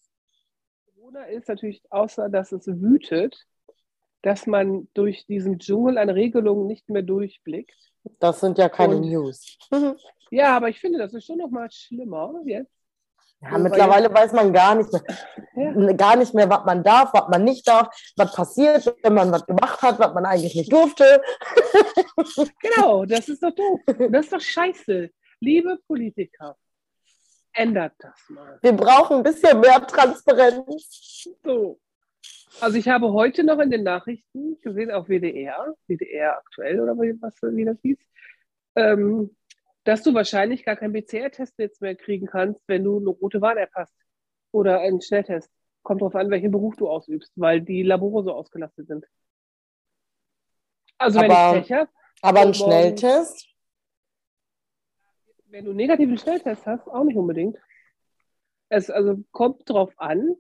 Corona 0.95 1.25
ist 1.25 1.49
natürlich, 1.49 1.83
außer 1.91 2.29
dass 2.29 2.53
es 2.53 2.67
wütet, 2.67 3.47
dass 4.23 4.47
man 4.47 4.89
durch 4.95 5.27
diesen 5.27 5.59
Dschungel 5.59 5.99
an 5.99 6.09
Regelungen 6.09 6.67
nicht 6.67 6.89
mehr 6.89 7.03
durchblickt. 7.03 7.93
Das 8.21 8.41
sind 8.41 8.57
ja 8.59 8.69
keine 8.69 8.97
Und- 8.97 9.09
News. 9.09 9.59
Ja, 10.31 10.57
aber 10.57 10.69
ich 10.69 10.81
finde, 10.81 10.99
das 10.99 11.15
ist 11.15 11.27
schon 11.27 11.39
noch 11.39 11.51
mal 11.51 11.71
schlimmer 11.71 12.41
jetzt. 12.45 12.74
Ja, 13.51 13.59
mittlerweile 13.59 14.13
weiß 14.13 14.33
man 14.33 14.53
gar 14.53 14.75
nicht 14.75 14.91
mehr, 15.55 15.95
gar 15.95 16.17
nicht 16.17 16.35
mehr, 16.35 16.49
was 16.49 16.65
man 16.65 16.83
darf, 16.83 17.13
was 17.13 17.29
man 17.29 17.45
nicht 17.45 17.67
darf, 17.69 17.89
was 18.17 18.35
passiert, 18.35 18.95
wenn 19.03 19.15
man 19.15 19.31
was 19.33 19.45
gemacht 19.47 19.81
hat, 19.83 19.99
was 19.99 20.15
man 20.15 20.25
eigentlich 20.27 20.55
nicht 20.55 20.73
durfte. 20.73 21.21
Genau, 22.61 23.05
das 23.05 23.29
ist 23.29 23.43
doch 23.43 23.55
doof. 23.55 23.81
Das 24.11 24.25
ist 24.25 24.33
doch 24.33 24.41
scheiße. 24.41 25.11
Liebe 25.41 25.79
Politiker, 25.87 26.57
ändert 27.53 27.93
das 27.99 28.19
mal. 28.29 28.59
Wir 28.63 28.73
brauchen 28.73 29.19
ein 29.19 29.23
bisschen 29.23 29.61
mehr 29.61 29.87
Transparenz. 29.87 31.29
So. 31.45 31.79
Also 32.61 32.79
ich 32.79 32.89
habe 32.89 33.13
heute 33.13 33.45
noch 33.45 33.59
in 33.59 33.71
den 33.71 33.83
Nachrichten 33.83 34.61
gesehen 34.63 34.91
auf 34.91 35.09
WDR, 35.09 35.75
WDR 35.89 36.39
aktuell 36.39 36.81
oder 36.81 36.95
wie- 36.95 37.21
was 37.21 37.35
wie 37.43 37.65
das 37.65 37.79
hieß, 37.83 37.99
ähm, 38.77 39.37
dass 39.85 40.03
du 40.03 40.15
wahrscheinlich 40.15 40.65
gar 40.65 40.77
keinen 40.77 40.93
PCR-Test 40.95 41.55
jetzt 41.59 41.81
mehr 41.81 41.95
kriegen 41.95 42.27
kannst, 42.27 42.61
wenn 42.67 42.85
du 42.85 42.99
eine 42.99 43.11
rote 43.11 43.41
Warn-App 43.41 43.71
hast 43.75 43.95
oder 44.53 44.81
einen 44.81 45.01
Schnelltest. 45.03 45.51
Kommt 45.83 46.01
drauf 46.01 46.15
an, 46.15 46.31
welchen 46.31 46.51
Beruf 46.51 46.77
du 46.77 46.89
ausübst, 46.89 47.33
weil 47.37 47.61
die 47.61 47.83
Labore 47.83 48.25
so 48.25 48.33
ausgelastet 48.33 48.87
sind. 48.89 49.05
Also 50.97 51.21
wenn 51.21 51.31
Aber- 51.31 51.59
ich 51.59 51.67
Pech 51.67 51.73
habe, 51.79 51.91
Aber 52.23 52.41
ein 52.41 52.55
Schnelltest, 52.55 53.47
wenn 55.47 55.65
du 55.67 55.71
einen 55.71 55.77
negativen 55.77 56.17
Schnelltest 56.17 56.67
hast, 56.67 56.89
auch 56.89 57.05
nicht 57.05 57.17
unbedingt. 57.17 57.57
Es 58.71 58.91
also 58.91 59.23
kommt 59.31 59.69
drauf 59.69 59.93
an, 59.99 60.35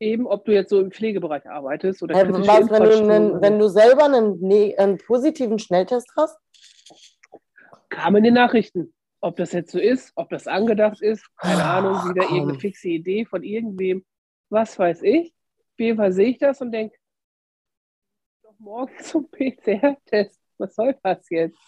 eben 0.00 0.26
ob 0.26 0.44
du 0.44 0.52
jetzt 0.52 0.70
so 0.70 0.80
im 0.80 0.90
Pflegebereich 0.90 1.48
arbeitest 1.48 2.02
oder 2.02 2.20
kritische 2.20 2.46
was, 2.48 2.70
wenn, 2.70 2.82
du 2.82 3.14
einen, 3.14 3.40
wenn 3.40 3.58
du 3.58 3.68
selber 3.68 4.04
einen, 4.06 4.40
ne- 4.40 4.74
einen 4.76 4.98
positiven 4.98 5.58
Schnelltest 5.58 6.10
hast, 6.16 6.36
Kam 7.88 8.16
in 8.16 8.24
den 8.24 8.34
Nachrichten. 8.34 8.92
ob 9.20 9.36
das 9.36 9.52
jetzt 9.52 9.72
so 9.72 9.78
ist, 9.78 10.12
ob 10.14 10.28
das 10.28 10.46
angedacht 10.46 11.00
ist, 11.02 11.24
keine 11.36 11.64
Ah, 11.64 11.78
Ahnung, 11.78 11.94
wieder 12.10 12.26
komm. 12.26 12.34
irgendeine 12.36 12.60
fixe 12.60 12.88
Idee 12.88 13.24
von 13.24 13.42
irgendwem, 13.42 14.04
was 14.50 14.78
weiß 14.78 15.02
ich. 15.02 15.32
Auf 15.58 15.78
jeden 15.80 15.96
Fall 15.98 16.12
sehe 16.12 16.28
ich 16.28 16.38
das 16.38 16.60
und 16.60 16.70
denke, 16.70 16.96
doch 18.42 18.54
morgen 18.58 18.92
zum 19.02 19.28
PCR-Test. 19.30 20.40
Was 20.58 20.74
soll 20.74 20.96
das 21.02 21.28
jetzt? 21.30 21.58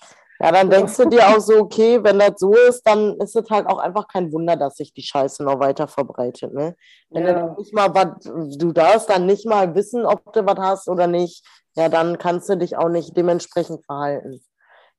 Ja, 0.40 0.52
dann 0.52 0.70
denkst 0.70 0.96
du 0.96 1.08
dir 1.08 1.26
auch 1.26 1.40
so, 1.40 1.58
okay, 1.58 1.98
wenn 2.04 2.20
das 2.20 2.34
so 2.37 2.54
ist, 2.54 2.82
dann 2.87 3.16
ist 3.18 3.34
es 3.34 3.50
halt 3.50 3.66
auch 3.66 3.78
einfach 3.78 4.06
kein 4.06 4.30
Wunder, 4.32 4.54
dass 4.54 4.76
sich 4.76 4.92
die 4.92 5.02
Scheiße 5.02 5.42
noch 5.42 5.58
weiter 5.58 5.88
verbreitet, 5.88 6.54
ne? 6.54 6.76
Wenn 7.10 7.25
du 7.25 7.30
Ja. 7.30 7.40
dann 7.40 7.56
nicht 7.56 7.75
mal 7.75 7.92
was, 7.92 8.22
du 8.56 8.72
darfst 8.72 9.10
dann 9.10 9.26
nicht 9.26 9.46
mal 9.46 9.75
wissen, 9.75 10.06
ob 10.06 10.32
du 10.32 10.46
was 10.46 10.58
hast 10.58 10.88
oder 10.88 11.08
nicht, 11.08 11.44
ja, 11.75 11.88
dann 11.88 12.18
kannst 12.18 12.48
du 12.48 12.56
dich 12.56 12.76
auch 12.76 12.88
nicht 12.88 13.16
dementsprechend 13.16 13.84
verhalten. 13.84 14.40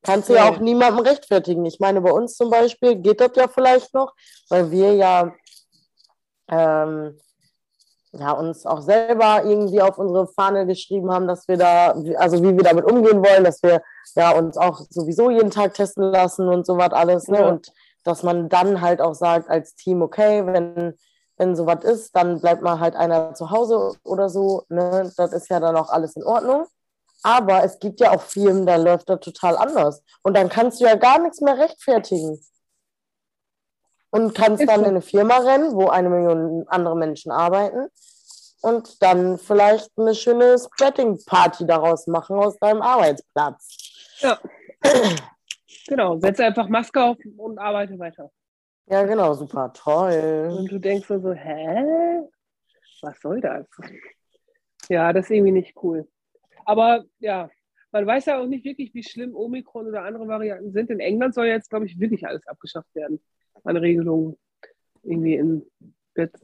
Kannst 0.04 0.30
du 0.30 0.34
ja 0.34 0.50
auch 0.50 0.60
niemandem 0.60 1.06
rechtfertigen. 1.06 1.66
Ich 1.66 1.80
meine, 1.80 2.02
bei 2.02 2.12
uns 2.12 2.36
zum 2.36 2.50
Beispiel 2.50 2.96
geht 2.96 3.20
das 3.20 3.32
ja 3.36 3.48
vielleicht 3.48 3.94
noch, 3.94 4.14
weil 4.50 4.72
wir 4.72 4.94
ja, 4.96 5.34
ähm, 6.50 7.20
ja 8.14 8.32
uns 8.32 8.66
auch 8.66 8.82
selber 8.82 9.44
irgendwie 9.44 9.82
auf 9.82 9.98
unsere 9.98 10.28
Fahne 10.28 10.66
geschrieben 10.66 11.12
haben, 11.12 11.28
dass 11.28 11.48
wir 11.48 11.58
da, 11.58 11.96
also 12.16 12.42
wie 12.42 12.56
wir 12.56 12.64
damit 12.64 12.86
umgehen 12.86 13.24
wollen, 13.24 13.44
dass 13.44 13.62
wir 13.62 13.82
ja 14.16 14.32
uns 14.32 14.58
auch 14.58 14.80
sowieso 14.90 15.30
jeden 15.30 15.52
Tag 15.52 15.74
testen 15.74 16.04
lassen 16.04 16.48
und 16.48 16.66
sowas 16.66 16.92
alles, 16.92 17.28
ne? 17.28 17.40
Ja. 17.40 17.48
Und 17.50 17.72
dass 18.06 18.24
man 18.24 18.48
dann 18.48 18.80
halt 18.80 19.02
auch 19.02 19.14
sagt 19.14 19.50
als 19.50 19.76
Team, 19.76 20.02
okay, 20.02 20.46
wenn, 20.46 20.98
wenn 21.36 21.56
sowas 21.58 21.84
ist, 21.84 22.16
dann 22.16 22.40
bleibt 22.40 22.62
mal 22.62 22.80
halt 22.80 22.96
einer 22.96 23.34
zu 23.34 23.52
Hause 23.52 23.94
oder 24.06 24.30
so, 24.30 24.64
ne? 24.70 25.12
Das 25.18 25.34
ist 25.34 25.50
ja 25.50 25.60
dann 25.60 25.76
auch 25.76 25.90
alles 25.90 26.16
in 26.16 26.24
Ordnung. 26.24 26.66
Aber 27.24 27.64
es 27.64 27.80
gibt 27.80 28.00
ja 28.00 28.12
auch 28.12 28.22
Firmen, 28.22 28.66
da 28.66 28.76
läuft 28.78 29.10
das 29.10 29.20
total 29.20 29.58
anders. 29.58 30.04
Und 30.24 30.36
dann 30.36 30.50
kannst 30.50 30.80
du 30.80 30.86
ja 30.86 30.96
gar 30.96 31.20
nichts 31.20 31.42
mehr 31.42 31.58
rechtfertigen. 31.58 32.40
Und 34.12 34.34
kannst 34.34 34.68
dann 34.68 34.82
in 34.82 34.88
eine 34.88 35.02
Firma 35.02 35.38
rennen, 35.38 35.74
wo 35.76 35.88
eine 35.90 36.10
Million 36.10 36.66
andere 36.68 36.96
Menschen 36.96 37.32
arbeiten 37.32 37.90
und 38.62 39.02
dann 39.02 39.38
vielleicht 39.38 39.92
eine 39.98 40.16
schöne 40.16 40.58
Spreading-Party 40.58 41.66
daraus 41.66 42.08
machen 42.08 42.38
aus 42.38 42.58
deinem 42.58 42.82
Arbeitsplatz. 42.82 44.18
Ja. 44.20 44.40
genau, 45.88 46.20
setze 46.20 46.46
einfach 46.46 46.68
Maske 46.68 47.02
auf 47.02 47.18
und 47.38 47.58
arbeite 47.60 47.98
weiter. 48.00 48.32
Ja, 48.88 49.04
genau, 49.04 49.34
super 49.34 49.72
toll. 49.74 50.56
Und 50.58 50.72
du 50.72 50.80
denkst 50.80 51.08
so, 51.08 51.20
so, 51.20 51.32
hä? 51.32 52.24
Was 53.02 53.22
soll 53.22 53.40
das? 53.40 53.68
Ja, 54.90 55.14
das 55.14 55.26
ist 55.26 55.32
irgendwie 55.32 55.52
nicht 55.52 55.76
cool. 55.84 56.08
Aber 56.66 57.06
ja, 57.20 57.50
man 57.92 58.06
weiß 58.06 58.26
ja 58.26 58.40
auch 58.40 58.46
nicht 58.46 58.66
wirklich, 58.66 58.94
wie 58.94 59.04
schlimm 59.04 59.36
Omikron 59.36 59.88
oder 59.88 60.04
andere 60.04 60.28
Varianten 60.28 60.72
sind. 60.72 60.90
In 60.90 61.00
England 61.00 61.34
soll 61.34 61.48
jetzt, 61.48 61.70
glaube 61.70 61.86
ich, 61.86 62.00
wirklich 62.00 62.28
alles 62.28 62.46
abgeschafft 62.48 62.94
werden 62.94 63.20
an 63.64 63.78
Regelungen. 63.78 64.38
Irgendwie 65.04 65.36
in 65.36 65.66
jetzt 66.16 66.44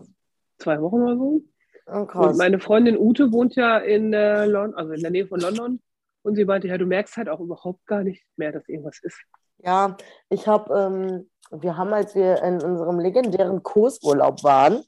zwei 0.58 0.82
Wochen 0.82 1.02
oder 1.02 1.18
so. 1.18 1.42
Oh, 1.88 2.00
Und 2.00 2.08
krass. 2.08 2.38
meine 2.38 2.60
Freundin 2.60 2.98
Ute 2.98 3.32
wohnt 3.32 3.56
ja 3.56 3.78
in 3.78 4.14
äh, 4.14 4.46
London, 4.46 4.76
also 4.76 4.94
in 4.94 5.02
der 5.02 5.12
Nähe 5.12 5.28
von 5.28 5.40
London. 5.40 5.82
Und 6.24 6.36
sie 6.36 6.46
meinte, 6.46 6.68
ja, 6.68 6.78
du 6.78 6.88
merkst 6.88 7.18
halt 7.18 7.30
auch 7.30 7.40
überhaupt 7.40 7.86
gar 7.86 8.04
nicht 8.04 8.26
mehr, 8.38 8.52
dass 8.52 8.68
irgendwas 8.68 9.00
ist. 9.04 9.20
Ja, 9.60 9.96
ich 10.30 10.48
habe, 10.48 10.74
ähm, 10.74 11.30
wir 11.52 11.78
haben, 11.78 11.94
als 11.94 12.16
wir 12.16 12.42
in 12.42 12.62
unserem 12.62 13.00
legendären 13.00 13.62
Kursurlaub 13.62 14.44
waren, 14.44 14.84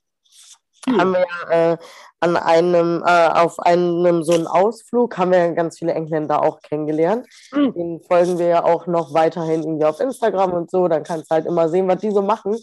Hm. 0.87 0.99
haben 0.99 1.11
wir 1.13 1.25
ja, 1.49 1.73
äh, 1.73 1.77
an 2.19 2.35
einem, 2.35 3.03
äh, 3.05 3.27
auf 3.27 3.59
einem 3.59 4.23
so 4.23 4.33
einen 4.33 4.47
Ausflug, 4.47 5.17
haben 5.17 5.31
wir 5.31 5.51
ganz 5.51 5.77
viele 5.77 5.93
Engländer 5.93 6.41
auch 6.41 6.61
kennengelernt. 6.61 7.27
Hm. 7.51 7.73
Den 7.73 8.01
folgen 8.01 8.39
wir 8.39 8.47
ja 8.47 8.63
auch 8.63 8.87
noch 8.87 9.13
weiterhin 9.13 9.61
irgendwie 9.61 9.85
auf 9.85 9.99
Instagram 9.99 10.53
und 10.53 10.71
so. 10.71 10.87
Dann 10.87 11.03
kannst 11.03 11.29
du 11.29 11.35
halt 11.35 11.45
immer 11.45 11.69
sehen, 11.69 11.87
was 11.87 11.99
die 11.99 12.11
so 12.11 12.21
machen. 12.21 12.57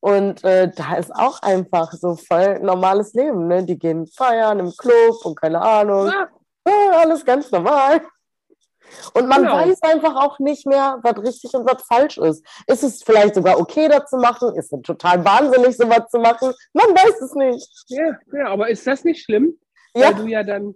Und 0.00 0.42
äh, 0.44 0.70
da 0.74 0.94
ist 0.94 1.14
auch 1.14 1.42
einfach 1.42 1.92
so 1.92 2.16
voll 2.16 2.60
normales 2.60 3.12
Leben. 3.14 3.48
Ne? 3.48 3.64
Die 3.64 3.78
gehen 3.78 4.06
feiern 4.06 4.58
im 4.58 4.72
Club 4.76 5.24
und 5.24 5.34
keine 5.34 5.60
Ahnung. 5.60 6.08
Ah, 6.08 6.28
Ja, 6.66 6.98
alles 7.00 7.24
ganz 7.24 7.50
normal. 7.50 8.00
Und 9.14 9.28
man 9.28 9.42
Genau. 9.42 9.56
weiß 9.56 9.82
einfach 9.82 10.16
auch 10.16 10.38
nicht 10.38 10.66
mehr, 10.66 10.98
was 11.02 11.16
richtig 11.18 11.54
und 11.54 11.68
was 11.68 11.82
falsch 11.84 12.18
ist. 12.18 12.44
Ist 12.66 12.82
es 12.82 13.02
vielleicht 13.02 13.34
sogar 13.34 13.58
okay, 13.58 13.88
das 13.88 14.08
zu 14.10 14.16
machen? 14.16 14.54
Ist 14.56 14.72
es 14.72 14.82
total 14.82 15.24
wahnsinnig, 15.24 15.76
sowas 15.76 16.08
zu 16.10 16.18
machen? 16.18 16.52
Man 16.72 16.86
weiß 16.88 17.20
es 17.20 17.34
nicht. 17.34 17.68
ja, 17.88 18.18
ja, 18.32 18.46
aber 18.48 18.68
ist 18.68 18.86
das 18.86 19.04
nicht 19.04 19.22
schlimm? 19.24 19.58
Ja, 19.94 20.08
Weil 20.08 20.14
du 20.14 20.26
ja 20.26 20.42
dann 20.42 20.74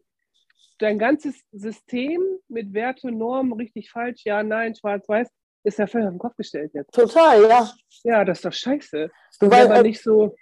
dein 0.79 0.99
ganzes 0.99 1.37
System 1.53 2.21
mit 2.49 2.73
Werte, 2.75 3.11
Normen, 3.13 3.53
richtig, 3.53 3.91
falsch, 3.91 4.23
ja, 4.25 4.43
nein, 4.43 4.75
schwarz, 4.75 5.09
weiß, 5.09 5.29
ist 5.63 5.79
ja 5.79 5.87
völlig 5.87 6.09
auf 6.09 6.15
den 6.15 6.19
Kopf 6.19 6.37
gestellt 6.37 6.73
jetzt. 6.75 6.93
total, 6.93 7.49
ja. 7.49 7.71
Ja, 8.03 8.25
das 8.25 8.39
ist 8.39 8.45
doch 8.45 8.53
scheiße. 8.53 9.11
Du 9.41 9.51
weißt, 9.51 9.71
aber 9.71 9.83
nicht 9.83 10.03
so, 10.03 10.35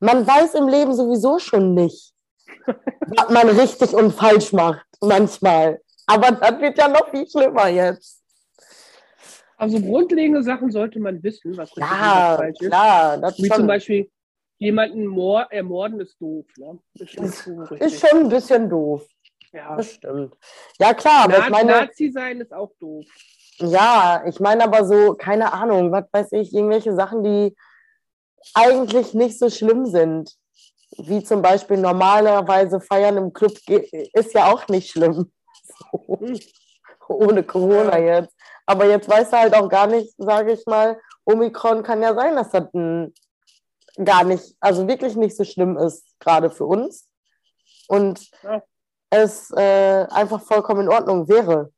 man 0.00 0.26
weiß 0.26 0.54
im 0.54 0.68
Leben 0.68 0.94
sowieso 0.94 1.38
schon 1.38 1.74
nicht, 1.74 2.12
was 2.66 3.28
man 3.30 3.48
richtig 3.50 3.92
und 3.94 4.12
falsch 4.12 4.52
macht, 4.52 4.86
manchmal. 5.00 5.80
Aber 6.12 6.32
das 6.32 6.60
wird 6.60 6.78
ja 6.78 6.88
noch 6.88 7.08
viel 7.10 7.28
schlimmer 7.28 7.68
jetzt. 7.68 8.22
also 9.56 9.80
grundlegende 9.80 10.42
Sachen 10.42 10.70
sollte 10.70 10.98
man 11.00 11.22
wissen, 11.22 11.56
was 11.56 11.70
Ja, 11.76 12.34
falsch 12.36 12.56
ist. 12.60 12.68
klar. 12.68 13.18
Das 13.18 13.38
Wie 13.38 13.46
schon, 13.46 13.56
zum 13.58 13.66
Beispiel, 13.66 14.10
jemanden 14.58 15.06
mor 15.06 15.46
ermorden 15.50 16.00
ist 16.00 16.20
doof. 16.20 16.46
Ne? 16.58 16.78
Ist 16.94 17.10
schon 17.12 17.24
Ist- 17.24 17.46
ist 17.80 18.00
schon 18.08 18.20
ein 18.20 18.28
bisschen 18.28 18.68
doof. 18.68 19.06
ja. 19.52 19.76
Das 19.76 19.92
stimmt. 19.92 20.34
Ja, 20.78 20.94
klar, 20.94 21.24
aber 21.24 21.38
Na 21.38 21.44
ich 21.44 21.50
meine. 21.50 21.72
Nazi 21.72 22.10
sein 22.10 22.40
ist 22.40 22.52
auch 22.52 22.72
doof. 22.80 23.04
Ja, 23.58 24.24
ich 24.26 24.40
meine 24.40 24.64
aber 24.64 24.84
so, 24.84 25.14
keine 25.14 25.52
Ahnung, 25.52 25.92
was 25.92 26.04
weiß 26.12 26.32
ich, 26.32 26.52
irgendwelche 26.54 26.94
Sachen, 26.94 27.22
die 27.22 27.54
eigentlich 28.54 29.14
nicht 29.14 29.38
so 29.38 29.48
schlimm 29.50 29.86
sind. 29.86 30.32
Wie 30.98 31.22
zum 31.22 31.40
Beispiel 31.42 31.76
normalerweise 31.78 32.80
feiern 32.80 33.16
im 33.16 33.32
Club 33.32 33.52
ist 33.68 34.34
ja 34.34 34.52
auch 34.52 34.66
nicht 34.68 34.90
schlimm. 34.90 35.30
Hm. 35.92 36.38
Ohne 37.08 37.42
Corona 37.42 37.98
jetzt. 37.98 38.34
Aber 38.66 38.86
jetzt 38.86 39.08
weißt 39.08 39.32
du 39.32 39.36
halt 39.36 39.54
auch 39.54 39.68
gar 39.68 39.86
nicht, 39.86 40.14
sage 40.18 40.52
ich 40.52 40.64
mal, 40.66 41.00
Omikron 41.24 41.82
kann 41.82 42.00
ja 42.02 42.14
sein, 42.14 42.36
dass 42.36 42.50
das 42.50 42.68
gar 44.04 44.24
nicht, 44.24 44.56
also 44.60 44.88
wirklich 44.88 45.16
nicht 45.16 45.36
so 45.36 45.44
schlimm 45.44 45.76
ist, 45.76 46.18
gerade 46.20 46.50
für 46.50 46.64
uns. 46.64 47.08
Und 47.88 48.30
Ja. 48.42 48.62
es 49.10 49.50
äh, 49.50 50.06
einfach 50.10 50.40
vollkommen 50.40 50.82
in 50.82 50.88
Ordnung 50.88 51.28
wäre. 51.28 51.72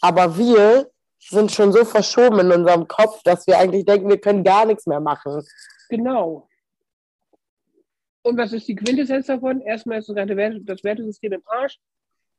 Aber 0.00 0.36
wir 0.38 0.90
sind 1.20 1.52
schon 1.52 1.72
so 1.72 1.84
verschoben 1.84 2.38
in 2.40 2.52
unserem 2.52 2.88
Kopf, 2.88 3.22
dass 3.24 3.46
wir 3.46 3.58
eigentlich 3.58 3.84
denken, 3.84 4.08
wir 4.08 4.20
können 4.20 4.42
gar 4.44 4.64
nichts 4.64 4.86
mehr 4.86 5.00
machen. 5.00 5.44
Genau. 5.90 6.48
Und 8.22 8.38
was 8.38 8.52
ist 8.52 8.68
die 8.68 8.76
Quintessenz 8.76 9.26
davon? 9.26 9.60
Erstmal 9.60 9.98
ist 9.98 10.08
das 10.08 10.16
ganze 10.16 10.34
Werte- 10.36 10.60
das 10.64 10.82
Wertesystem 10.84 11.32
im 11.32 11.42
Arsch. 11.46 11.78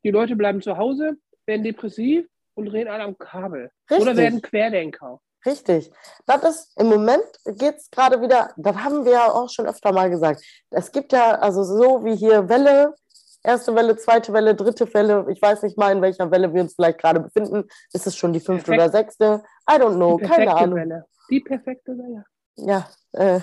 Die 0.04 0.12
Leute 0.12 0.36
bleiben 0.36 0.62
zu 0.62 0.78
Hause, 0.78 1.18
werden 1.46 1.64
depressiv 1.64 2.28
und 2.56 2.66
drehen 2.68 2.88
alle 2.88 3.04
am 3.04 3.18
Kabel. 3.18 3.72
Oder 3.90 4.00
Richtig. 4.00 4.18
werden 4.18 4.42
Querdenker. 4.42 5.20
Richtig. 5.46 5.92
Das 6.26 6.44
ist 6.44 6.80
im 6.80 6.88
Moment 6.88 7.26
geht 7.46 7.76
es 7.76 7.90
gerade 7.90 8.22
wieder, 8.22 8.52
das 8.56 8.78
haben 8.78 9.04
wir 9.04 9.12
ja 9.14 9.32
auch 9.32 9.50
schon 9.50 9.68
öfter 9.68 9.92
mal 9.92 10.10
gesagt. 10.10 10.44
Es 10.70 10.92
gibt 10.92 11.12
ja, 11.12 11.36
also 11.36 11.64
so 11.64 12.06
wie 12.06 12.16
hier 12.16 12.48
Welle, 12.48 12.96
erste 13.44 13.76
Welle, 13.76 13.98
zweite 13.98 14.32
Welle, 14.32 14.56
dritte 14.56 14.92
Welle, 14.94 15.26
ich 15.30 15.42
weiß 15.42 15.64
nicht 15.64 15.78
mal, 15.78 15.92
in 15.92 16.02
welcher 16.02 16.32
Welle 16.32 16.54
wir 16.54 16.62
uns 16.62 16.76
vielleicht 16.76 17.00
gerade 17.00 17.20
befinden. 17.20 17.68
Ist 17.92 18.08
es 18.08 18.16
schon 18.16 18.32
die 18.32 18.40
fünfte 18.40 18.72
Perfekt. 18.72 18.84
oder 18.84 18.92
sechste? 18.92 19.44
I 19.70 19.76
don't 19.76 19.96
know, 19.96 20.18
keine 20.18 20.46
perfekte 20.46 20.56
Ahnung. 20.56 20.80
Welle. 20.80 21.06
Die 21.30 21.40
perfekte 21.42 21.92
Welle. 21.92 22.26
Ja, 22.56 22.88
äh, 23.14 23.42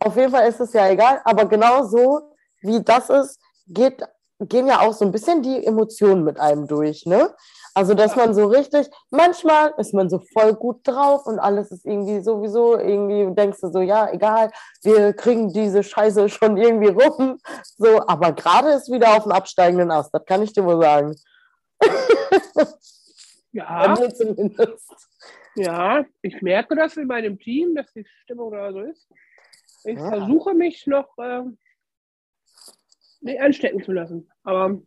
auf 0.00 0.16
jeden 0.16 0.30
Fall 0.30 0.48
ist 0.48 0.60
es 0.60 0.72
ja 0.72 0.88
egal, 0.88 1.20
aber 1.24 1.44
genau 1.46 1.84
so 1.84 2.32
wie 2.62 2.82
das 2.82 3.10
ist, 3.10 3.38
geht, 3.66 4.02
gehen 4.40 4.66
ja 4.66 4.80
auch 4.80 4.92
so 4.92 5.04
ein 5.04 5.12
bisschen 5.12 5.42
die 5.42 5.64
Emotionen 5.64 6.24
mit 6.24 6.38
einem 6.38 6.66
durch, 6.66 7.06
ne? 7.06 7.34
Also, 7.74 7.94
dass 7.94 8.16
man 8.16 8.34
so 8.34 8.46
richtig, 8.46 8.88
manchmal 9.10 9.72
ist 9.78 9.94
man 9.94 10.10
so 10.10 10.18
voll 10.32 10.54
gut 10.54 10.80
drauf 10.82 11.26
und 11.26 11.38
alles 11.38 11.70
ist 11.70 11.86
irgendwie 11.86 12.20
sowieso, 12.20 12.76
irgendwie 12.76 13.32
denkst 13.34 13.60
du 13.60 13.70
so, 13.70 13.80
ja, 13.80 14.10
egal, 14.12 14.50
wir 14.82 15.12
kriegen 15.12 15.52
diese 15.52 15.82
Scheiße 15.84 16.28
schon 16.28 16.56
irgendwie 16.56 16.88
rum. 16.88 17.38
So, 17.76 18.00
aber 18.08 18.32
gerade 18.32 18.70
ist 18.70 18.90
wieder 18.90 19.16
auf 19.16 19.22
dem 19.24 19.32
absteigenden 19.32 19.90
Ast, 19.92 20.12
das 20.12 20.24
kann 20.24 20.42
ich 20.42 20.52
dir 20.52 20.64
wohl 20.64 20.80
sagen. 20.82 21.14
Bei 21.80 22.74
Ja, 23.52 23.94
mir 23.98 24.12
zumindest. 24.12 24.92
ja, 25.54 26.04
ich 26.22 26.42
merke 26.42 26.74
das 26.76 26.96
in 26.96 27.06
meinem 27.06 27.38
Team, 27.38 27.74
dass 27.74 27.92
die 27.92 28.04
Stimmung 28.24 28.52
da 28.52 28.72
so 28.72 28.80
ist. 28.80 29.08
Ich 29.84 29.98
Ja. 29.98 30.08
versuche 30.10 30.52
mich 30.54 30.86
noch 30.86 31.08
ähm, 31.18 31.58
nicht 33.20 33.40
anstecken 33.40 33.82
zu 33.82 33.92
lassen. 33.92 34.30
Aber 34.42 34.80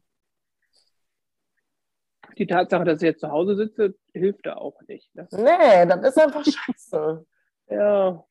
die 2.38 2.47
Tatsache, 2.47 2.85
dass 2.85 3.01
ich 3.01 3.07
jetzt 3.07 3.21
zu 3.21 3.29
Hause 3.29 3.55
sitze, 3.55 3.95
hilft 4.13 4.45
da 4.45 4.55
auch 4.55 4.81
nicht. 4.88 5.13
Ne? 5.15 5.27
Nee, 5.31 5.85
das 5.85 6.01
ist 6.09 6.17
einfach 6.19 6.45
scheiße. 6.45 7.25
Ja, 7.69 8.25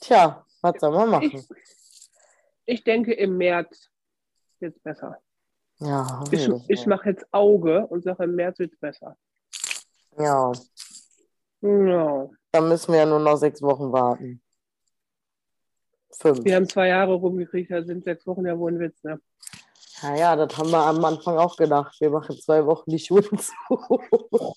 Tja, 0.00 0.44
was 0.62 0.74
soll 0.78 0.90
man 1.08 1.22
ich, 1.22 1.32
machen? 1.32 1.46
ich 2.66 2.84
denke, 2.84 3.12
im 3.14 3.36
März 3.38 3.90
wird 4.58 4.76
es 4.76 4.82
besser. 4.82 5.18
Ja, 5.78 6.22
Ich, 6.30 6.48
ich 6.68 6.86
mache 6.86 7.10
jetzt 7.10 7.26
Auge 7.32 7.86
und 7.86 8.02
sage, 8.02 8.24
im 8.24 8.34
März 8.34 8.58
wird 8.58 8.72
es 8.74 8.78
besser. 8.78 9.16
Ja, 10.18 10.52
Ja. 11.62 12.28
dann 12.52 12.68
müssen 12.68 12.92
wir 12.92 13.00
ja 13.00 13.06
nur 13.06 13.20
noch 13.20 13.36
sechs 13.36 13.62
Wochen 13.62 13.90
warten. 13.92 14.42
Fünf. 16.20 16.44
Wir 16.44 16.56
haben 16.56 16.68
zwei 16.68 16.88
Jahre 16.88 17.14
rumgekriegt, 17.14 17.70
da 17.70 17.82
sind 17.82 18.04
sechs 18.04 18.26
Wochen 18.26 18.44
ja 18.44 18.58
wohl 18.58 18.72
ein 18.72 18.78
Witz. 18.78 19.02
Ne? 19.02 19.18
Naja, 20.02 20.36
das 20.36 20.56
haben 20.58 20.70
wir 20.70 20.84
am 20.84 21.02
Anfang 21.02 21.38
auch 21.38 21.56
gedacht. 21.56 21.96
Wir 21.98 22.10
machen 22.10 22.38
zwei 22.38 22.64
Wochen 22.66 22.90
die 22.90 22.98
Schulen 22.98 23.24
zu. 23.38 24.54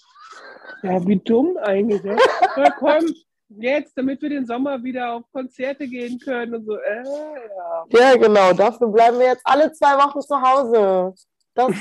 Ja, 0.84 1.08
wie 1.08 1.16
dumm 1.16 1.56
eigentlich. 1.58 2.04
Ne? 2.04 2.18
Ja, 2.58 2.70
komm, 2.72 3.14
jetzt, 3.48 3.98
damit 3.98 4.22
wir 4.22 4.30
den 4.30 4.46
Sommer 4.46 4.84
wieder 4.84 5.14
auf 5.14 5.24
Konzerte 5.32 5.88
gehen 5.88 6.20
können 6.20 6.56
und 6.56 6.66
so. 6.66 6.76
Äh, 6.76 7.04
ja. 7.04 7.86
Ja, 7.90 8.16
genau. 8.18 8.52
Dafür 8.52 8.90
bleiben 8.90 9.20
wir 9.20 9.28
jetzt 9.28 9.44
alle 9.46 9.72
zwei 9.72 9.96
Wochen 9.96 10.22
zu 10.22 10.42
Hause. 10.42 11.14
Das, 11.54 11.72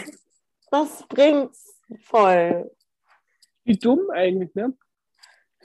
das 0.71 1.05
bringt's 1.09 1.75
voll. 2.05 2.71
Wie 3.65 3.77
dumm 3.77 4.11
eigentlich, 4.13 4.55
ne? 4.55 4.73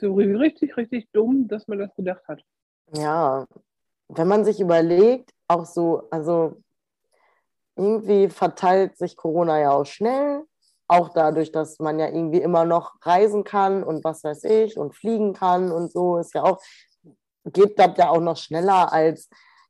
So 0.00 0.14
richtig, 0.14 0.76
richtig 0.76 1.08
dumm, 1.12 1.46
dass 1.46 1.68
man 1.68 1.78
das 1.78 1.94
gedacht 1.94 2.26
hat. 2.26 2.42
Ja, 2.94 3.46
wenn 4.08 4.28
man 4.28 4.44
sich 4.44 4.60
überlegt, 4.60 5.32
auch 5.48 5.66
so, 5.66 6.08
also 6.10 6.56
irgendwie 7.76 8.28
verteilt 8.28 8.98
sich 8.98 9.16
Corona 9.16 9.60
ja 9.60 9.70
auch 9.70 9.86
schnell. 9.86 10.44
Auch 10.88 11.10
dadurch, 11.10 11.52
dass 11.52 11.78
man 11.78 11.98
ja 11.98 12.06
irgendwie 12.06 12.40
immer 12.40 12.64
noch 12.64 12.94
reisen 13.02 13.44
kann 13.44 13.84
und 13.84 14.04
was 14.04 14.24
weiß 14.24 14.44
ich 14.44 14.78
und 14.78 14.94
fliegen 14.94 15.34
kann 15.34 15.70
und 15.70 15.92
so, 15.92 16.16
ist 16.16 16.34
ja 16.34 16.44
auch, 16.44 16.60
geht 17.44 17.78
das 17.78 17.96
ja 17.98 18.08
auch 18.10 18.20
noch 18.20 18.38
schneller 18.38 18.92
als 18.92 19.28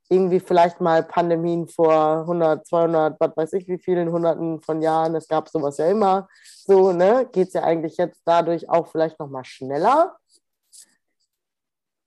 irgendwie 0.09 0.41
vielleicht 0.41 0.81
mal 0.81 1.03
Pandemien 1.03 1.69
vor 1.69 2.21
100, 2.21 2.67
200, 2.67 3.21
was 3.21 3.37
weiß 3.37 3.53
ich 3.55 3.69
wie 3.69 3.79
vielen 3.79 4.11
Hunderten 4.11 4.61
von 4.63 4.81
Jahren. 4.81 5.15
Es 5.15 5.29
gab 5.29 5.49
sowas 5.49 5.77
ja 5.77 5.89
immer. 5.89 6.29
So, 6.65 6.93
ne, 6.93 7.29
geht 7.31 7.49
es 7.49 7.55
ja 7.55 7.63
eigentlich 7.63 7.99
jetzt 7.99 8.23
dadurch 8.25 8.71
auch 8.71 8.89
vielleicht 8.89 9.19
noch 9.19 9.29
mal 9.29 9.45
schneller. 9.45 10.17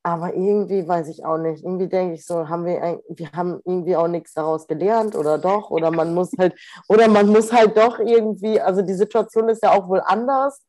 Aber 0.03 0.33
irgendwie 0.33 0.87
weiß 0.87 1.09
ich 1.09 1.23
auch 1.23 1.37
nicht. 1.37 1.63
Irgendwie 1.63 1.87
denke 1.87 2.15
ich 2.15 2.25
so, 2.25 2.49
haben 2.49 2.65
wir, 2.65 2.81
ein- 2.81 2.99
wir 3.09 3.31
haben 3.33 3.61
irgendwie 3.65 3.95
auch 3.95 4.07
nichts 4.07 4.33
daraus 4.33 4.65
gelernt 4.67 5.15
oder 5.15 5.37
doch? 5.37 5.69
Oder 5.69 5.91
man 5.91 6.13
muss 6.15 6.31
halt, 6.39 6.55
oder 6.87 7.07
man 7.07 7.27
muss 7.27 7.53
halt 7.53 7.77
doch 7.77 7.99
irgendwie, 7.99 8.59
also 8.59 8.81
die 8.81 8.95
Situation 8.95 9.47
ist 9.49 9.61
ja 9.63 9.71
auch 9.71 9.87
wohl 9.87 10.01
anders. 10.03 10.65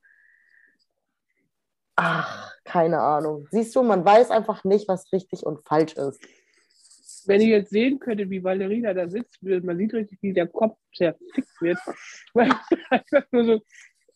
Ach, 1.96 2.52
keine 2.64 3.00
Ahnung. 3.00 3.46
Siehst 3.50 3.74
du, 3.74 3.82
man 3.82 4.04
weiß 4.04 4.30
einfach 4.30 4.64
nicht, 4.64 4.88
was 4.88 5.10
richtig 5.12 5.44
und 5.44 5.66
falsch 5.66 5.94
ist. 5.94 6.20
Wenn 7.26 7.40
ihr 7.40 7.58
jetzt 7.58 7.70
sehen 7.70 7.98
könntet, 8.00 8.30
wie 8.30 8.42
Valerina 8.42 8.92
da 8.92 9.08
sitzt, 9.08 9.42
man 9.42 9.78
sieht 9.78 9.94
richtig, 9.94 10.18
wie 10.22 10.32
der 10.32 10.48
Kopf 10.48 10.76
zerfickt 10.94 11.60
wird. 11.60 11.78
Weil 12.34 12.50
einfach 12.90 13.22
nur 13.30 13.44
so, 13.44 13.60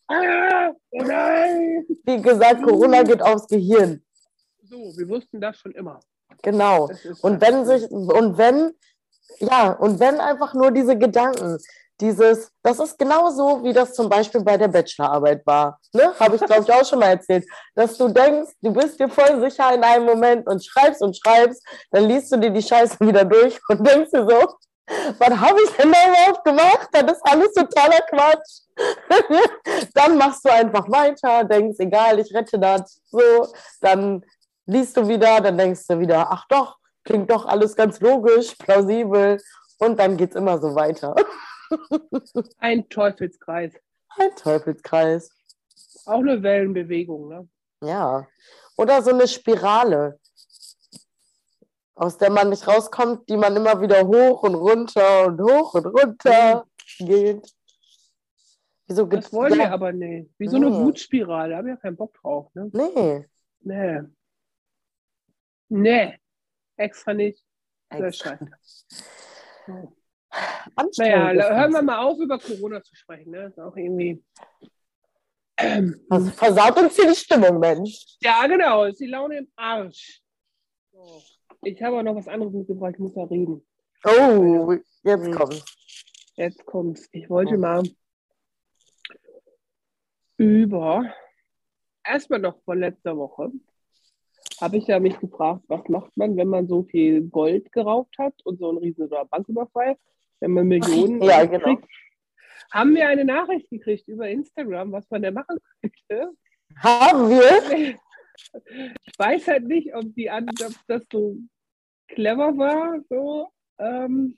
ah, 0.09 0.73
oh 0.91 1.03
nein. 1.03 1.87
Wie 2.05 2.21
gesagt, 2.21 2.63
Corona 2.65 3.03
geht 3.03 3.23
aufs 3.23 3.47
Gehirn. 3.47 4.03
So, 4.69 4.97
wir 4.97 5.09
wussten 5.09 5.41
das 5.41 5.57
schon 5.59 5.73
immer. 5.73 6.01
Genau. 6.43 6.91
Und 7.23 7.41
das. 7.41 7.49
wenn 7.49 7.67
sich, 7.67 7.91
und 7.91 8.37
wenn, 8.37 8.73
ja, 9.39 9.73
und 9.73 10.01
wenn 10.01 10.21
einfach 10.21 10.55
nur 10.55 10.71
diese 10.73 10.99
Gedanken, 10.99 11.59
dieses, 12.01 12.51
das 12.63 12.79
ist 12.79 12.99
genauso, 12.99 13.63
wie 13.63 13.73
das 13.73 13.95
zum 13.95 14.09
Beispiel 14.09 14.43
bei 14.43 14.57
der 14.57 14.69
Bachelorarbeit 14.69 15.47
war. 15.47 15.79
Ne? 15.93 16.13
Habe 16.19 16.37
ich, 16.37 16.43
glaube 16.43 16.63
ich, 16.63 16.73
auch 16.73 16.85
schon 16.85 16.99
mal 16.99 17.11
erzählt. 17.11 17.47
Dass 17.75 17.97
du 17.97 18.09
denkst, 18.09 18.53
du 18.61 18.73
bist 18.73 19.01
dir 19.01 19.09
voll 19.09 19.41
sicher 19.41 19.73
in 19.73 19.83
einem 19.83 20.05
Moment 20.05 20.47
und 20.47 20.65
schreibst 20.65 21.01
und 21.01 21.17
schreibst, 21.17 21.63
dann 21.91 22.05
liest 22.05 22.33
du 22.33 22.37
dir 22.37 22.51
die 22.51 22.63
Scheiße 22.63 22.99
wieder 23.01 23.25
durch 23.25 23.59
und 23.69 23.87
denkst 23.87 24.11
dir 24.11 24.27
so, 24.29 24.57
was 25.19 25.31
habe 25.31 25.59
ich 25.65 25.71
denn 25.71 25.91
da 25.91 26.09
überhaupt 26.09 26.45
gemacht? 26.45 26.89
Das 26.93 27.13
ist 27.13 27.23
alles 27.25 27.53
totaler 27.55 28.01
Quatsch. 28.09 28.67
dann 29.95 30.17
machst 30.19 30.45
du 30.45 30.53
einfach 30.53 30.89
weiter, 30.91 31.45
denkst, 31.45 31.79
egal, 31.81 32.19
ich 32.19 32.33
rette 32.35 32.59
das. 32.59 33.01
So, 33.07 33.49
dann 33.81 34.23
liest 34.67 34.97
du 34.97 35.09
wieder, 35.09 35.41
dann 35.41 35.57
denkst 35.59 35.87
du 35.89 35.99
wieder, 35.99 36.31
ach 36.31 36.47
doch, 36.49 36.79
klingt 37.05 37.31
doch 37.31 37.47
alles 37.47 37.75
ganz 37.77 38.01
logisch, 38.01 38.55
plausibel. 38.57 39.41
Und 39.79 39.99
dann 39.99 40.17
geht 40.17 40.31
es 40.31 40.37
immer 40.37 40.59
so 40.59 40.75
weiter. 40.75 41.15
Ein 42.59 42.89
Teufelskreis. 42.89 43.73
Ein 44.17 44.35
Teufelskreis. 44.37 45.31
Auch 46.07 46.21
eine 46.21 46.43
Wellenbewegung. 46.43 47.29
Ne? 47.29 47.49
Ja. 47.83 48.27
Oder 48.77 49.03
so 49.03 49.11
eine 49.11 49.27
Spirale, 49.29 50.19
aus 51.95 52.17
der 52.19 52.31
man 52.31 52.51
nicht 52.51 52.67
rauskommt, 52.67 53.29
die 53.29 53.37
man 53.37 53.57
immer 53.57 53.81
wieder 53.81 54.07
hoch 54.07 54.43
und 54.45 54.55
runter 54.55 55.27
und 55.27 55.41
hoch 55.43 55.75
und 55.75 55.87
runter 55.87 56.65
geht. 56.99 57.47
Wieso 58.87 59.05
Das 59.07 59.33
wollen 59.33 59.55
wir 59.59 59.65
da- 59.67 59.73
aber 59.73 59.93
nicht. 59.93 60.31
Wie 60.39 60.49
so 60.49 60.57
eine. 60.57 60.73
Wutspirale. 60.73 61.51
Da 61.51 61.57
haben 61.59 61.67
wir 61.67 61.75
ja 61.75 61.81
keinen 61.81 61.97
Bock 61.97 62.15
drauf. 62.15 62.49
Ne? 62.55 62.71
Nee. 62.73 63.27
Nee. 63.61 64.01
Nee. 65.69 66.19
Extra 66.77 67.15
nicht. 67.15 67.43
Extra. 67.89 68.39
Naja, 70.99 71.33
hören 71.55 71.73
wir 71.73 71.83
mal 71.83 71.99
auf, 72.05 72.19
über 72.19 72.39
Corona 72.39 72.83
zu 72.83 72.95
sprechen. 72.95 73.31
Ne? 73.31 73.47
Ist 73.47 73.59
auch 73.59 73.77
irgendwie. 73.77 74.23
Das 75.57 76.31
versaut 76.35 76.77
uns 76.79 76.97
hier 76.97 77.09
die 77.09 77.17
Stimmung, 77.17 77.59
Mensch. 77.59 78.17
Ja, 78.21 78.47
genau. 78.47 78.85
Ist 78.85 79.01
die 79.01 79.07
Laune 79.07 79.39
im 79.39 79.49
Arsch. 79.57 80.21
So. 80.93 81.23
Ich 81.63 81.83
habe 81.83 81.97
auch 81.99 82.03
noch 82.03 82.15
was 82.17 82.29
anderes 82.29 82.53
mitgebracht. 82.53 82.93
Ich 82.95 82.99
muss 82.99 83.15
da 83.15 83.25
reden. 83.25 83.67
Oh, 84.05 84.73
jetzt 85.03 85.25
Mhm. 85.25 85.33
kommt. 85.35 85.65
Jetzt 86.35 86.67
kommt's. 86.67 87.09
Ich 87.13 87.31
wollte 87.31 87.53
Ja. 87.53 87.59
mal 87.59 87.83
über. 90.37 91.05
Erstmal 92.05 92.41
noch 92.41 92.63
von 92.65 92.79
letzter 92.79 93.17
Woche. 93.17 93.51
Habe 94.61 94.79
ich 94.79 94.87
ja 94.87 94.99
mich 95.01 95.19
gefragt, 95.19 95.65
was 95.69 95.87
macht 95.89 96.17
man, 96.17 96.37
wenn 96.37 96.49
man 96.49 96.67
so 96.69 96.83
viel 96.85 97.23
Gold 97.23 97.71
geraubt 97.73 98.17
hat 98.19 98.35
und 98.45 98.59
so 98.59 98.69
einen 98.71 98.79
riesen 98.79 99.09
Banküberfall, 99.31 99.97
wenn 100.41 100.51
man 100.53 100.67
Millionen 100.67 101.21
Ja, 101.23 101.47
kriegt. 101.47 101.63
genau. 101.65 101.79
Haben 102.73 102.95
wir 102.95 103.07
eine 103.09 103.25
Nachricht 103.25 103.69
gekriegt 103.71 104.09
über 104.09 104.29
Instagram, 104.29 104.93
was 104.93 105.09
man 105.11 105.23
da 105.23 105.31
machen 105.31 105.59
könnte. 105.81 106.33
Haben 106.79 107.29
wir? 107.31 107.97
Ich 109.05 109.19
weiß 109.19 109.47
halt 109.49 109.65
nicht, 109.67 109.95
ob, 109.95 110.15
die, 110.15 110.29
an- 110.31 110.49
ob 110.49 110.73
das 110.89 111.03
so 111.13 111.37
clever 112.09 112.57
war, 112.59 113.01
so, 113.09 113.49
ähm, 113.79 114.37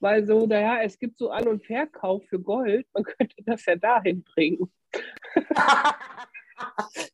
weil 0.00 0.26
so, 0.26 0.46
naja, 0.46 0.82
es 0.82 0.98
gibt 0.98 1.18
so 1.18 1.30
An- 1.30 1.48
und 1.48 1.64
Verkauf 1.64 2.24
für 2.28 2.40
Gold, 2.40 2.86
man 2.94 3.02
könnte 3.04 3.36
das 3.44 3.64
ja 3.66 3.76
dahin 3.76 4.22
bringen. 4.24 4.70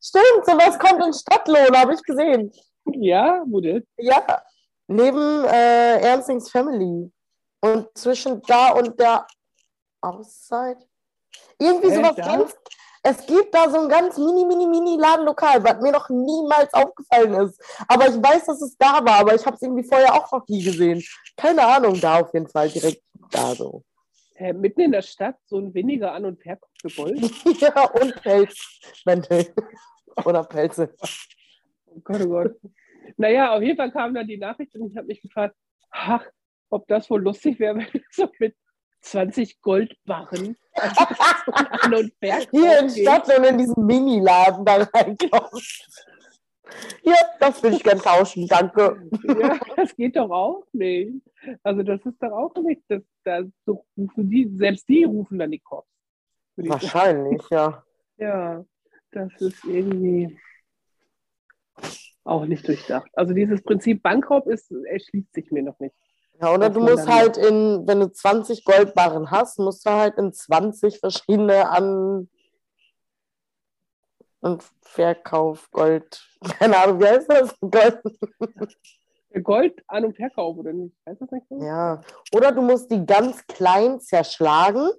Stimmt, 0.01 0.45
sowas 0.45 0.79
kommt 0.79 1.05
in 1.05 1.13
Stadtlohn, 1.13 1.77
habe 1.77 1.95
ich 1.95 2.03
gesehen. 2.03 2.53
Ja, 2.85 3.43
wo 3.47 3.61
denn? 3.61 3.87
Ja, 3.97 4.43
neben 4.87 5.45
äh, 5.45 6.01
Ernstings 6.01 6.51
Family. 6.51 7.11
Und 7.61 7.89
zwischen 7.97 8.43
da 8.43 8.73
und 8.73 8.99
der 8.99 9.27
Auszeit. 10.01 10.79
Irgendwie 11.59 11.91
Hä, 11.91 11.97
sowas 11.97 12.17
da? 12.17 12.23
ganz. 12.25 12.55
Es 13.05 13.27
gibt 13.27 13.53
da 13.53 13.69
so 13.69 13.81
ein 13.81 13.89
ganz 13.89 14.17
mini, 14.17 14.45
mini, 14.45 14.67
mini 14.67 14.97
Ladenlokal, 14.97 15.63
was 15.65 15.81
mir 15.81 15.91
noch 15.91 16.09
niemals 16.09 16.73
aufgefallen 16.73 17.35
ist. 17.35 17.61
Aber 17.89 18.07
ich 18.07 18.15
weiß, 18.23 18.47
dass 18.47 18.63
es 18.63 18.77
da 18.79 19.05
war, 19.05 19.21
aber 19.21 19.35
ich 19.35 19.45
habe 19.45 19.57
es 19.57 19.63
irgendwie 19.63 19.83
vorher 19.83 20.15
auch 20.15 20.31
noch 20.31 20.47
nie 20.47 20.63
gesehen. 20.63 21.03
Keine 21.37 21.67
Ahnung, 21.67 22.01
da 22.01 22.21
auf 22.21 22.33
jeden 22.33 22.49
Fall, 22.49 22.69
direkt 22.69 23.03
da 23.33 23.57
so. 23.57 23.83
Äh, 24.43 24.55
mitten 24.55 24.81
in 24.81 24.91
der 24.91 25.03
Stadt 25.03 25.37
so 25.45 25.59
ein 25.59 25.73
weniger 25.73 26.13
An- 26.13 26.25
und 26.25 26.43
Gold? 26.43 27.31
ja, 27.61 27.85
und 27.91 28.21
Pelzmäntel. 28.23 29.55
Oder 30.25 30.43
Pelze. 30.43 30.93
Oh 31.87 32.01
Gott, 32.03 32.23
oh 32.23 32.29
Gott. 32.29 32.57
Naja, 33.17 33.55
auf 33.55 33.63
jeden 33.63 33.77
Fall 33.77 33.93
kam 33.93 34.15
dann 34.15 34.27
die 34.27 34.39
Nachricht 34.39 34.75
und 34.75 34.91
ich 34.91 34.97
habe 34.97 35.07
mich 35.07 35.23
gefragt, 35.23 35.55
ach, 35.93 36.27
ob 36.71 36.89
das 36.89 37.09
wohl 37.09 37.23
lustig 37.23 37.61
wäre, 37.61 37.77
wenn 37.77 37.93
wir 37.93 38.03
so 38.11 38.29
mit 38.41 38.57
20 39.03 39.61
Goldbarren 39.61 40.57
An- 40.75 41.95
und 41.95 42.13
Verkauf 42.19 42.49
Hier 42.51 42.81
in 42.81 42.89
gehen. 42.89 43.07
Stadtlohn 43.07 43.45
in 43.45 43.59
diesen 43.59 43.87
Mini-Laden 43.87 44.65
da 44.65 44.83
reinkommen. 44.93 45.63
Ja, 47.05 47.15
das 47.41 47.63
will 47.63 47.73
ich 47.75 47.83
gern 47.83 47.99
tauschen, 47.99 48.47
danke. 48.47 48.97
Ja, 49.23 49.59
das 49.77 49.95
geht 49.97 50.17
doch 50.17 50.31
auch 50.31 50.65
nicht. 50.73 51.21
Also 51.63 51.83
das 51.83 52.01
ist 52.05 52.23
doch 52.23 52.31
auch 52.33 52.55
nicht, 52.63 52.83
das, 52.89 53.03
das 53.25 53.47
so 53.67 53.85
rufen 53.97 54.31
die, 54.31 54.51
selbst 54.57 54.89
die 54.89 55.05
rufen 55.05 55.39
dann 55.39 55.51
die 55.51 55.59
Cops. 55.59 55.89
würde 56.57 56.71
sagen. 56.71 56.83
Wahrscheinlich, 56.83 57.43
ja. 57.51 57.85
Ja, 58.19 58.65
das 59.11 59.33
ist 59.41 59.65
irgendwie 59.65 60.39
auch 62.25 62.45
nicht 62.47 62.67
durchdacht. 62.69 63.11
Also 63.15 63.35
dieses 63.35 63.63
Prinzip 63.63 64.03
Bankraub 64.03 64.47
ist, 64.47 64.71
erschließt 64.71 65.33
sich 65.35 65.51
mir 65.51 65.63
noch 65.63 65.79
nicht. 65.81 65.95
Ja, 66.41 66.55
oder 66.55 66.71
du 66.71 66.81
musst 66.81 67.07
halt 67.09 67.37
in, 67.37 67.87
wenn 67.87 68.01
du 68.01 68.11
20 68.11 68.65
Goldbarren 68.65 69.31
hast, 69.31 69.59
musst 69.59 69.85
du 69.87 69.91
halt 69.91 70.17
in 70.19 70.33
20 70.33 70.99
verschiedene 71.01 71.69
An- 71.69 72.29
und 74.43 74.63
Verkauf 74.83 75.71
Gold. 75.71 76.23
Keine 76.59 76.77
Ahnung, 76.77 77.01
wie 77.01 77.07
heißt 77.07 77.31
das? 77.31 77.55
Gold. 77.61 78.01
Gold 79.43 79.83
an- 79.89 80.05
und 80.05 80.17
Verkauf, 80.17 80.59
oder 80.59 80.73
nicht? 80.75 80.95
Heißt 81.09 81.23
das 81.23 81.31
nicht 81.31 81.47
so? 81.49 81.63
Ja. 81.63 82.03
Oder 82.35 82.53
du 82.53 82.61
musst 82.61 82.91
die 82.91 83.07
ganz 83.07 83.47
klein 83.47 83.99
zerschlagen 84.01 84.91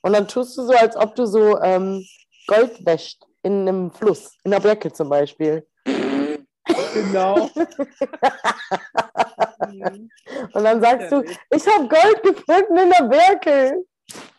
und 0.00 0.12
dann 0.14 0.26
tust 0.26 0.56
du 0.56 0.62
so, 0.62 0.72
als 0.72 0.96
ob 0.96 1.14
du 1.14 1.26
so 1.26 1.60
ähm, 1.60 2.02
Gold 2.46 2.86
wäscht 2.86 3.22
in 3.42 3.68
einem 3.68 3.90
Fluss, 3.90 4.36
in 4.44 4.52
der 4.52 4.60
Berke 4.60 4.90
zum 4.92 5.10
Beispiel. 5.10 5.66
Genau. 6.94 7.50
Mhm. 9.68 10.10
Und 10.52 10.64
dann 10.64 10.80
sagst 10.80 11.12
du, 11.12 11.22
ich 11.22 11.66
habe 11.66 11.88
Gold 11.88 12.22
gefunden 12.22 12.76
in 12.78 12.90
der 12.90 13.04
Berke. 13.04 13.84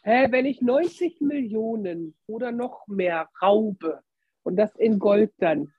Hä, 0.03 0.27
wenn 0.31 0.45
ich 0.45 0.61
90 0.61 1.21
Millionen 1.21 2.15
oder 2.25 2.51
noch 2.51 2.87
mehr 2.87 3.29
raube 3.41 4.01
und 4.43 4.55
das 4.55 4.75
in 4.75 4.97
Gold 4.97 5.31
dann 5.37 5.73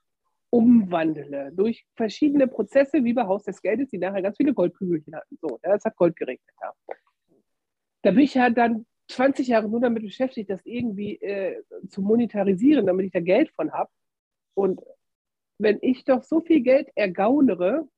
umwandle 0.50 1.52
durch 1.54 1.86
verschiedene 1.96 2.46
Prozesse, 2.46 3.04
wie 3.04 3.12
bei 3.12 3.26
Haus 3.26 3.44
des 3.44 3.62
Geldes, 3.62 3.90
die 3.90 3.98
nachher 3.98 4.22
ganz 4.22 4.36
viele 4.36 4.52
Goldkügelchen 4.52 5.14
hatten. 5.14 5.38
So, 5.40 5.58
ja, 5.64 5.74
es 5.74 5.84
hat 5.84 5.96
Gold 5.96 6.16
geregnet. 6.16 6.54
Ja. 6.60 6.72
Da 8.02 8.10
bin 8.10 8.20
ich 8.20 8.34
ja 8.34 8.50
dann 8.50 8.86
20 9.08 9.48
Jahre 9.48 9.68
nur 9.68 9.80
damit 9.80 10.02
beschäftigt, 10.02 10.50
das 10.50 10.60
irgendwie 10.64 11.16
äh, 11.16 11.62
zu 11.88 12.02
monetarisieren, 12.02 12.86
damit 12.86 13.06
ich 13.06 13.12
da 13.12 13.20
Geld 13.20 13.50
von 13.50 13.72
habe. 13.72 13.90
Und 14.54 14.80
wenn 15.58 15.78
ich 15.82 16.04
doch 16.04 16.22
so 16.22 16.40
viel 16.40 16.60
Geld 16.60 16.88
ergaunere, 16.94 17.88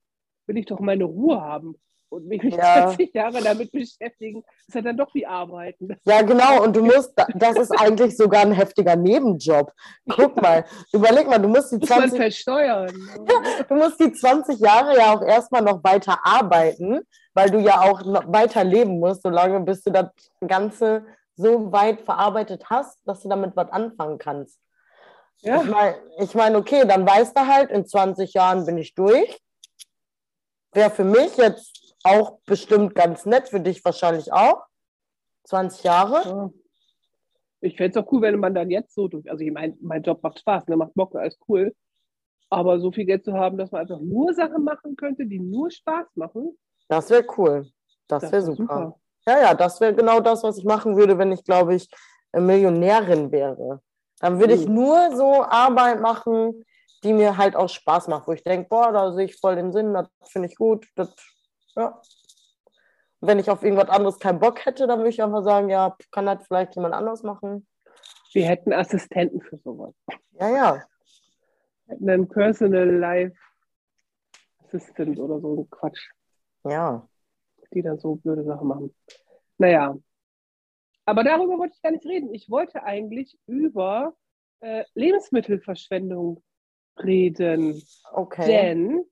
will 0.46 0.58
ich 0.58 0.66
doch 0.66 0.80
meine 0.80 1.04
Ruhe 1.04 1.40
haben 1.40 1.76
und 2.12 2.26
mich 2.26 2.42
nicht 2.42 2.56
Ja. 2.56 2.88
20 2.88 3.14
Jahre 3.14 3.42
damit 3.42 3.72
beschäftigen. 3.72 4.44
Ist 4.68 4.74
ja 4.74 4.82
dann 4.82 4.96
doch 4.96 5.12
wie 5.14 5.26
Arbeiten. 5.26 5.88
Das 5.88 5.98
Ja, 6.04 6.22
genau. 6.22 6.62
Und 6.62 6.76
du 6.76 6.84
musst, 6.84 7.12
das 7.34 7.56
ist 7.56 7.70
eigentlich 7.72 8.16
sogar 8.16 8.42
ein 8.42 8.52
heftiger 8.52 8.96
Nebenjob. 8.96 9.72
Guck 10.08 10.40
mal, 10.40 10.64
überleg 10.92 11.26
mal, 11.26 11.38
du 11.38 11.48
musst 11.48 11.72
die 11.72 11.78
muss 11.78 11.88
man 11.88 11.98
20, 12.00 12.18
versteuern. 12.18 12.92
du 13.68 13.74
musst 13.74 13.98
die 13.98 14.12
20 14.12 14.60
Jahre 14.60 14.96
ja 14.96 15.14
auch 15.14 15.22
erstmal 15.22 15.62
noch 15.62 15.82
weiter 15.82 16.18
arbeiten, 16.22 17.00
weil 17.34 17.50
du 17.50 17.58
ja 17.58 17.80
auch 17.80 18.00
weiter 18.26 18.62
leben 18.62 19.00
musst, 19.00 19.22
solange 19.22 19.60
bis 19.60 19.82
du 19.82 19.90
das 19.90 20.06
Ganze 20.46 21.04
so 21.34 21.72
weit 21.72 22.02
verarbeitet 22.02 22.64
hast, 22.68 23.00
dass 23.06 23.22
du 23.22 23.28
damit 23.30 23.56
was 23.56 23.70
anfangen 23.70 24.18
kannst. 24.18 24.58
Ich 25.40 25.48
Ja, 25.48 25.62
meine, 25.62 25.96
ich 26.18 26.34
mein, 26.34 26.54
okay, 26.56 26.84
dann 26.86 27.06
weißt 27.06 27.36
du 27.36 27.46
halt, 27.46 27.70
in 27.70 27.86
20 27.86 28.34
Jahren 28.34 28.66
bin 28.66 28.76
ich 28.76 28.94
durch. 28.94 29.40
Wäre 30.74 30.90
für 30.90 31.04
mich 31.04 31.36
jetzt 31.36 31.81
auch 32.04 32.38
bestimmt 32.46 32.94
ganz 32.94 33.26
nett, 33.26 33.48
für 33.48 33.60
dich 33.60 33.84
wahrscheinlich 33.84 34.32
auch. 34.32 34.64
20 35.44 35.84
Jahre. 35.84 36.28
Ja. 36.28 36.50
Ich 37.60 37.76
fände 37.76 37.98
es 37.98 38.04
auch 38.04 38.10
cool, 38.12 38.22
wenn 38.22 38.38
man 38.40 38.54
dann 38.54 38.70
jetzt 38.70 38.94
so 38.94 39.08
durch. 39.08 39.30
Also, 39.30 39.44
ich 39.44 39.52
meine, 39.52 39.76
mein 39.80 40.02
Job 40.02 40.22
macht 40.22 40.38
Spaß, 40.40 40.66
ne? 40.68 40.76
macht 40.76 40.94
Bock, 40.94 41.14
alles 41.14 41.38
cool. 41.48 41.74
Aber 42.50 42.80
so 42.80 42.90
viel 42.92 43.06
Geld 43.06 43.24
zu 43.24 43.32
haben, 43.32 43.56
dass 43.56 43.70
man 43.70 43.82
einfach 43.82 44.00
nur 44.00 44.34
Sachen 44.34 44.64
machen 44.64 44.96
könnte, 44.96 45.24
die 45.26 45.38
nur 45.38 45.70
Spaß 45.70 46.06
machen, 46.16 46.58
Das 46.88 47.08
wäre 47.08 47.24
cool. 47.38 47.66
Das, 48.08 48.22
das 48.22 48.32
wäre 48.32 48.46
wär 48.46 48.54
super. 48.56 48.98
Ja, 49.26 49.40
ja, 49.40 49.54
das 49.54 49.80
wäre 49.80 49.94
genau 49.94 50.20
das, 50.20 50.42
was 50.42 50.58
ich 50.58 50.64
machen 50.64 50.96
würde, 50.96 51.16
wenn 51.16 51.30
ich, 51.32 51.44
glaube 51.44 51.76
ich, 51.76 51.88
Millionärin 52.32 53.30
wäre. 53.30 53.80
Dann 54.20 54.38
würde 54.40 54.54
ich 54.54 54.66
Mhm. 54.68 54.74
nur 54.74 55.16
so 55.16 55.42
Arbeit 55.44 56.00
machen, 56.00 56.64
die 57.04 57.12
mir 57.12 57.36
halt 57.36 57.56
auch 57.56 57.68
Spaß 57.68 58.08
macht, 58.08 58.26
wo 58.28 58.32
ich 58.32 58.42
denke, 58.42 58.68
boah, 58.68 58.92
da 58.92 59.12
sehe 59.12 59.26
ich 59.26 59.38
voll 59.38 59.56
den 59.56 59.72
Sinn, 59.72 59.94
das 59.94 60.08
finde 60.26 60.48
ich 60.48 60.56
gut. 60.56 60.86
Das, 60.96 61.14
ja. 61.76 62.00
Wenn 63.20 63.38
ich 63.38 63.48
auf 63.50 63.62
irgendwas 63.62 63.88
anderes 63.88 64.18
keinen 64.18 64.40
Bock 64.40 64.64
hätte, 64.66 64.86
dann 64.86 64.98
würde 64.98 65.10
ich 65.10 65.22
einfach 65.22 65.44
sagen, 65.44 65.68
ja, 65.68 65.96
kann 66.10 66.26
das 66.26 66.44
vielleicht 66.46 66.74
jemand 66.74 66.94
anders 66.94 67.22
machen. 67.22 67.66
Wir 68.32 68.46
hätten 68.46 68.72
Assistenten 68.72 69.40
für 69.40 69.58
sowas. 69.58 69.94
Ja, 70.32 70.48
ja. 70.48 70.84
Wir 71.86 71.94
hätten 71.94 72.10
einen 72.10 72.28
Personal 72.28 72.90
Life 72.90 73.36
Assistant 74.64 75.18
oder 75.18 75.40
so 75.40 75.60
ein 75.60 75.70
Quatsch, 75.70 76.10
Ja. 76.64 77.06
die 77.72 77.82
dann 77.82 77.98
so 77.98 78.16
blöde 78.16 78.44
Sachen 78.44 78.66
machen. 78.66 78.94
Naja. 79.58 79.96
Aber 81.04 81.24
darüber 81.24 81.58
wollte 81.58 81.74
ich 81.76 81.82
gar 81.82 81.92
nicht 81.92 82.06
reden. 82.06 82.32
Ich 82.34 82.48
wollte 82.50 82.82
eigentlich 82.82 83.38
über 83.46 84.14
äh, 84.60 84.84
Lebensmittelverschwendung 84.94 86.42
reden. 86.96 87.82
Okay. 88.12 88.46
Denn 88.46 89.04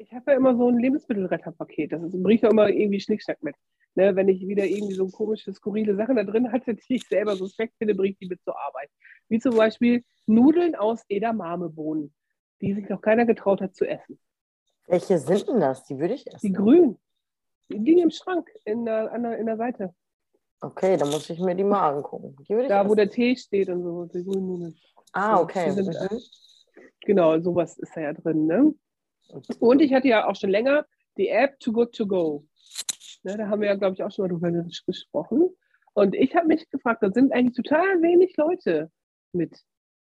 ich 0.00 0.12
habe 0.12 0.30
ja 0.32 0.36
immer 0.36 0.56
so 0.56 0.68
ein 0.68 0.78
Lebensmittelretterpaket. 0.78 1.92
Das 1.92 2.02
ist, 2.02 2.22
bringt 2.22 2.42
ja 2.42 2.50
immer 2.50 2.68
irgendwie 2.68 3.00
Schnickschnack 3.00 3.42
mit. 3.42 3.54
Ne, 3.96 4.14
wenn 4.14 4.28
ich 4.28 4.46
wieder 4.46 4.64
irgendwie 4.64 4.94
so 4.94 5.08
komische, 5.08 5.52
skurrile 5.52 5.96
Sachen 5.96 6.14
da 6.16 6.22
drin 6.24 6.50
hatte, 6.52 6.74
die 6.88 6.94
ich 6.96 7.06
selber 7.08 7.36
suspekt 7.36 7.74
finde, 7.78 7.94
bringe 7.94 8.12
ich 8.12 8.18
die 8.18 8.26
mit 8.28 8.40
zur 8.42 8.56
Arbeit. 8.58 8.88
Wie 9.28 9.38
zum 9.40 9.56
Beispiel 9.56 10.04
Nudeln 10.26 10.74
aus 10.76 11.02
Edamamebohnen, 11.08 12.14
die 12.60 12.72
sich 12.74 12.88
noch 12.88 13.00
keiner 13.02 13.26
getraut 13.26 13.60
hat 13.60 13.74
zu 13.74 13.84
essen. 13.86 14.18
Welche 14.86 15.18
sind 15.18 15.48
denn 15.48 15.60
das? 15.60 15.84
Die 15.84 15.98
würde 15.98 16.14
ich 16.14 16.24
Die 16.24 16.30
essen. 16.34 16.54
grünen. 16.54 16.98
Die 17.68 17.78
liegen 17.78 18.00
im 18.02 18.10
Schrank 18.10 18.48
in 18.64 18.84
der, 18.84 19.12
an 19.12 19.22
der, 19.22 19.38
in 19.38 19.46
der 19.46 19.56
Seite. 19.56 19.94
Okay, 20.60 20.96
dann 20.96 21.10
muss 21.10 21.28
ich 21.30 21.40
mir 21.40 21.54
die 21.54 21.64
mal 21.64 21.94
angucken. 21.96 22.36
Die 22.44 22.50
würde 22.50 22.64
ich 22.64 22.68
Da, 22.68 22.82
wo 22.84 22.88
essen. 22.88 22.96
der 22.96 23.10
Tee 23.10 23.36
steht 23.36 23.68
und 23.70 23.82
so, 23.82 24.04
die 24.06 24.24
grünen 24.24 24.46
Nudeln. 24.46 24.76
Ah, 25.12 25.40
okay. 25.40 25.66
Die 25.76 25.82
sind, 25.82 25.86
Mhm. 26.10 26.20
Genau, 27.02 27.38
sowas 27.40 27.78
ist 27.78 27.96
da 27.96 28.00
ja 28.02 28.12
drin. 28.12 28.46
Ne? 28.46 28.74
Und 29.58 29.80
ich 29.82 29.92
hatte 29.92 30.08
ja 30.08 30.26
auch 30.26 30.36
schon 30.36 30.50
länger 30.50 30.86
die 31.16 31.28
App 31.28 31.58
Too 31.60 31.72
Good 31.72 31.94
To 31.96 32.06
Go. 32.06 32.44
Ne, 33.22 33.36
da 33.36 33.48
haben 33.48 33.60
wir 33.60 33.68
ja, 33.68 33.74
glaube 33.74 33.94
ich, 33.94 34.02
auch 34.02 34.10
schon 34.10 34.24
mal 34.24 34.28
drüber 34.28 34.48
ges- 34.48 34.84
gesprochen. 34.86 35.50
Und 35.92 36.14
ich 36.14 36.34
habe 36.34 36.46
mich 36.46 36.68
gefragt, 36.70 37.02
da 37.02 37.10
sind 37.10 37.32
eigentlich 37.32 37.56
total 37.56 38.00
wenig 38.00 38.36
Leute 38.36 38.90
mit 39.32 39.58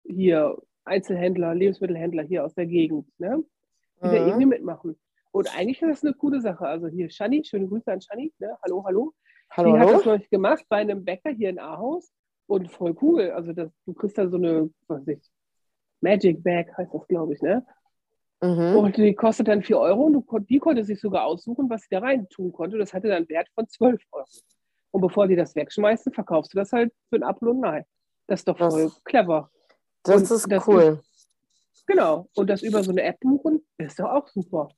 hier, 0.04 0.56
Einzelhändler, 0.84 1.54
Lebensmittelhändler 1.54 2.22
hier 2.22 2.44
aus 2.44 2.54
der 2.54 2.66
Gegend, 2.66 3.06
ne, 3.18 3.42
die 3.96 4.08
da 4.08 4.12
irgendwie 4.14 4.44
Mhm. 4.46 4.50
mitmachen. 4.50 4.98
Und 5.32 5.54
eigentlich 5.56 5.80
ist 5.82 5.90
das 5.90 6.04
eine 6.04 6.14
coole 6.14 6.40
Sache. 6.40 6.66
Also 6.66 6.88
hier 6.88 7.10
Shani, 7.10 7.44
schöne 7.44 7.68
Grüße 7.68 7.92
an 7.92 8.00
Shani. 8.00 8.32
Ne? 8.38 8.56
Hallo, 8.64 8.84
hallo. 8.84 9.12
Hallo, 9.50 9.72
die 9.74 9.78
hat 9.78 9.90
das 9.90 10.04
neulich 10.04 10.30
gemacht 10.30 10.64
bei 10.68 10.78
einem 10.78 11.04
Bäcker 11.04 11.30
hier 11.30 11.50
in 11.50 11.58
Ahaus. 11.58 12.10
Und 12.46 12.70
voll 12.70 12.96
cool. 13.02 13.30
Also 13.30 13.52
das, 13.52 13.70
du 13.86 13.92
kriegst 13.94 14.18
da 14.18 14.28
so 14.28 14.36
eine, 14.36 14.70
was 14.88 15.06
weiß 15.06 15.08
ich, 15.08 15.30
Magic 16.00 16.42
Bag 16.42 16.72
heißt 16.76 16.92
das, 16.94 17.06
glaube 17.06 17.34
ich, 17.34 17.42
ne? 17.42 17.64
Mhm. 18.42 18.76
Und 18.76 18.96
die 18.96 19.14
kostet 19.14 19.48
dann 19.48 19.62
4 19.62 19.78
Euro 19.78 20.04
und 20.04 20.12
du, 20.14 20.38
die 20.40 20.58
konnte 20.58 20.82
sich 20.84 20.98
sogar 21.00 21.24
aussuchen, 21.24 21.68
was 21.68 21.82
sie 21.82 21.88
da 21.90 21.98
rein 21.98 22.28
tun 22.30 22.52
konnte. 22.52 22.78
Das 22.78 22.94
hatte 22.94 23.08
dann 23.08 23.18
einen 23.18 23.28
Wert 23.28 23.48
von 23.54 23.68
12 23.68 24.02
Euro. 24.12 24.26
Und 24.92 25.00
bevor 25.02 25.26
die 25.28 25.36
das 25.36 25.54
wegschmeißen, 25.54 26.12
verkaufst 26.12 26.52
du 26.54 26.58
das 26.58 26.72
halt 26.72 26.92
für 27.10 27.16
einen 27.16 27.24
Apfel 27.24 27.48
und 27.48 27.64
ein 27.64 27.74
Ei. 27.80 27.86
Das 28.26 28.40
ist 28.40 28.48
doch 28.48 28.56
Das- 28.56 28.72
voll 28.74 28.90
clever. 29.04 29.50
Das 30.02 30.16
und 30.16 30.22
ist 30.22 30.46
das 30.50 30.66
cool. 30.66 31.00
Genau. 31.86 32.28
Und 32.34 32.48
das 32.48 32.62
über 32.62 32.82
so 32.82 32.90
eine 32.92 33.02
App 33.02 33.20
buchen, 33.20 33.64
ist 33.78 33.98
doch 34.00 34.10
auch 34.10 34.28
super. 34.28 34.68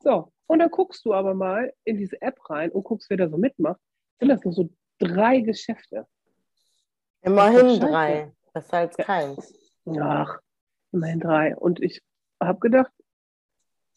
So. 0.00 0.32
Und 0.48 0.58
dann 0.58 0.70
guckst 0.70 1.04
du 1.04 1.14
aber 1.14 1.32
mal 1.34 1.72
in 1.84 1.96
diese 1.98 2.20
App 2.20 2.38
rein 2.50 2.70
und 2.72 2.82
guckst, 2.82 3.08
wer 3.08 3.16
da 3.18 3.28
so 3.28 3.36
mitmacht. 3.38 3.80
Sind 4.18 4.28
das 4.30 4.42
nur 4.44 4.52
so 4.52 4.68
drei 4.98 5.40
Geschäfte? 5.40 6.06
Immerhin 7.22 7.78
drei. 7.78 8.32
Besser 8.52 8.78
als 8.78 8.96
keins. 8.96 9.54
Ach, 10.00 10.38
immerhin 10.92 11.20
drei. 11.20 11.56
Und 11.56 11.80
ich 11.80 12.02
habe 12.40 12.58
gedacht, 12.58 12.90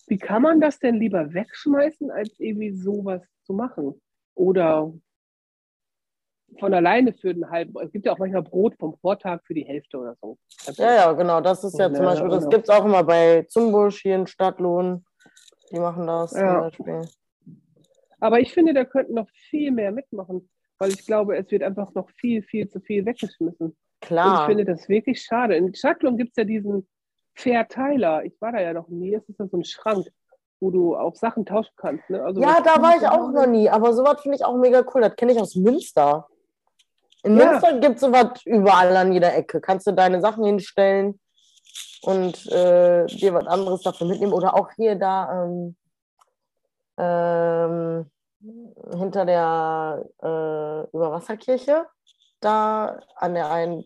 wie 0.08 0.18
kann 0.18 0.42
man 0.42 0.62
das 0.62 0.80
denn 0.80 0.96
lieber 0.96 1.34
wegschmeißen, 1.34 2.12
als 2.12 2.40
irgendwie 2.40 2.72
sowas 2.72 3.22
zu 3.44 3.54
machen? 3.54 4.02
Oder 4.36 4.94
von 6.60 6.74
alleine 6.74 7.14
für 7.14 7.34
den 7.34 7.50
halben. 7.50 7.74
Es 7.82 7.92
gibt 7.92 8.06
ja 8.06 8.14
auch 8.14 8.18
manchmal 8.18 8.44
Brot 8.44 8.76
vom 8.78 8.96
Vortag 9.00 9.42
für 9.46 9.54
die 9.54 9.66
Hälfte 9.66 9.98
oder 9.98 10.16
so. 10.22 10.38
Ja, 10.78 10.94
ja, 10.94 11.12
genau. 11.14 11.42
Das 11.42 11.64
ist 11.64 11.78
ja 11.78 11.88
Ja, 11.88 11.94
zum 11.94 12.06
Beispiel, 12.06 12.30
das 12.30 12.44
genau. 12.44 12.50
gibt 12.50 12.70
es 12.70 12.70
auch 12.70 12.86
immer 12.86 13.04
bei 13.04 13.44
Zumbusch 13.50 14.02
hier 14.02 14.16
in 14.16 14.28
Stadtlohn. 14.28 15.06
Die 15.72 15.80
machen 15.80 16.08
das 16.08 16.32
Ja. 16.34 16.70
zum 16.72 16.86
Beispiel. 16.86 17.10
Aber 18.20 18.40
ich 18.40 18.54
finde, 18.54 18.74
da 18.74 18.86
könnten 18.86 19.16
noch 19.16 19.30
viel 19.50 19.72
mehr 19.72 19.92
mitmachen, 19.92 20.50
weil 20.78 20.92
ich 20.92 21.06
glaube, 21.06 21.38
es 21.38 21.50
wird 21.52 21.64
einfach 21.64 21.94
noch 21.94 22.10
viel, 22.12 22.44
viel 22.44 22.70
zu 22.70 22.80
viel 22.80 23.06
weggeschmissen. 23.06 23.68
Und 23.68 23.76
ich 24.02 24.08
Klar. 24.08 24.46
finde 24.46 24.66
das 24.66 24.88
wirklich 24.88 25.22
schade. 25.22 25.56
In 25.56 25.74
Stadtlohn 25.74 26.18
gibt 26.18 26.32
es 26.32 26.38
ja 26.38 26.44
diesen 26.44 26.88
Verteiler. 27.36 28.24
Ich 28.24 28.40
war 28.42 28.52
da 28.52 28.62
ja 28.62 28.74
noch 28.74 28.88
nie. 28.88 29.14
Es 29.14 29.28
ist 29.28 29.40
ja 29.40 29.48
so 29.48 29.58
ein 29.58 29.66
Schrank, 29.66 30.08
wo 30.60 30.72
du 30.72 30.96
auch 30.96 31.16
Sachen 31.16 31.46
tauschen 31.46 31.74
kannst. 31.76 32.10
Ne? 32.10 32.24
Also 32.24 32.42
Ja, 32.42 32.62
da 32.62 32.82
war 32.82 32.96
ich 32.98 33.08
auch 33.08 33.32
noch 33.32 33.46
nie, 33.46 33.70
aber 33.70 33.94
sowas 33.94 34.22
finde 34.22 34.38
ich 34.38 34.46
auch 34.46 34.58
mega 34.58 34.84
cool. 34.94 35.02
Das 35.02 35.16
kenne 35.16 35.34
ich 35.34 35.40
aus 35.40 35.56
Münster. 35.56 36.28
In 37.24 37.38
Ja. 37.38 37.52
Münster 37.52 37.80
gibt 37.80 37.96
es 37.96 38.02
sowas 38.02 38.42
überall 38.46 38.96
an 38.96 39.12
jeder 39.12 39.36
Ecke. 39.36 39.60
Kannst 39.60 39.86
du 39.88 39.92
deine 39.92 40.22
Sachen 40.22 40.46
hinstellen 40.46 41.20
und 42.04 42.46
äh, 42.52 43.06
dir 43.08 43.34
was 43.34 43.48
anderes 43.48 43.82
dafür 43.82 44.08
mitnehmen. 44.08 44.34
Oder 44.34 44.56
auch 44.56 44.70
hier 44.76 44.96
da 44.96 45.44
ähm, 45.44 45.76
ähm, 46.98 48.12
hinter 48.94 49.26
der 49.26 50.06
äh, 50.22 50.96
Überwasserkirche, 50.96 51.86
da 52.40 53.00
an 53.16 53.34
der 53.34 53.52
einen 53.52 53.84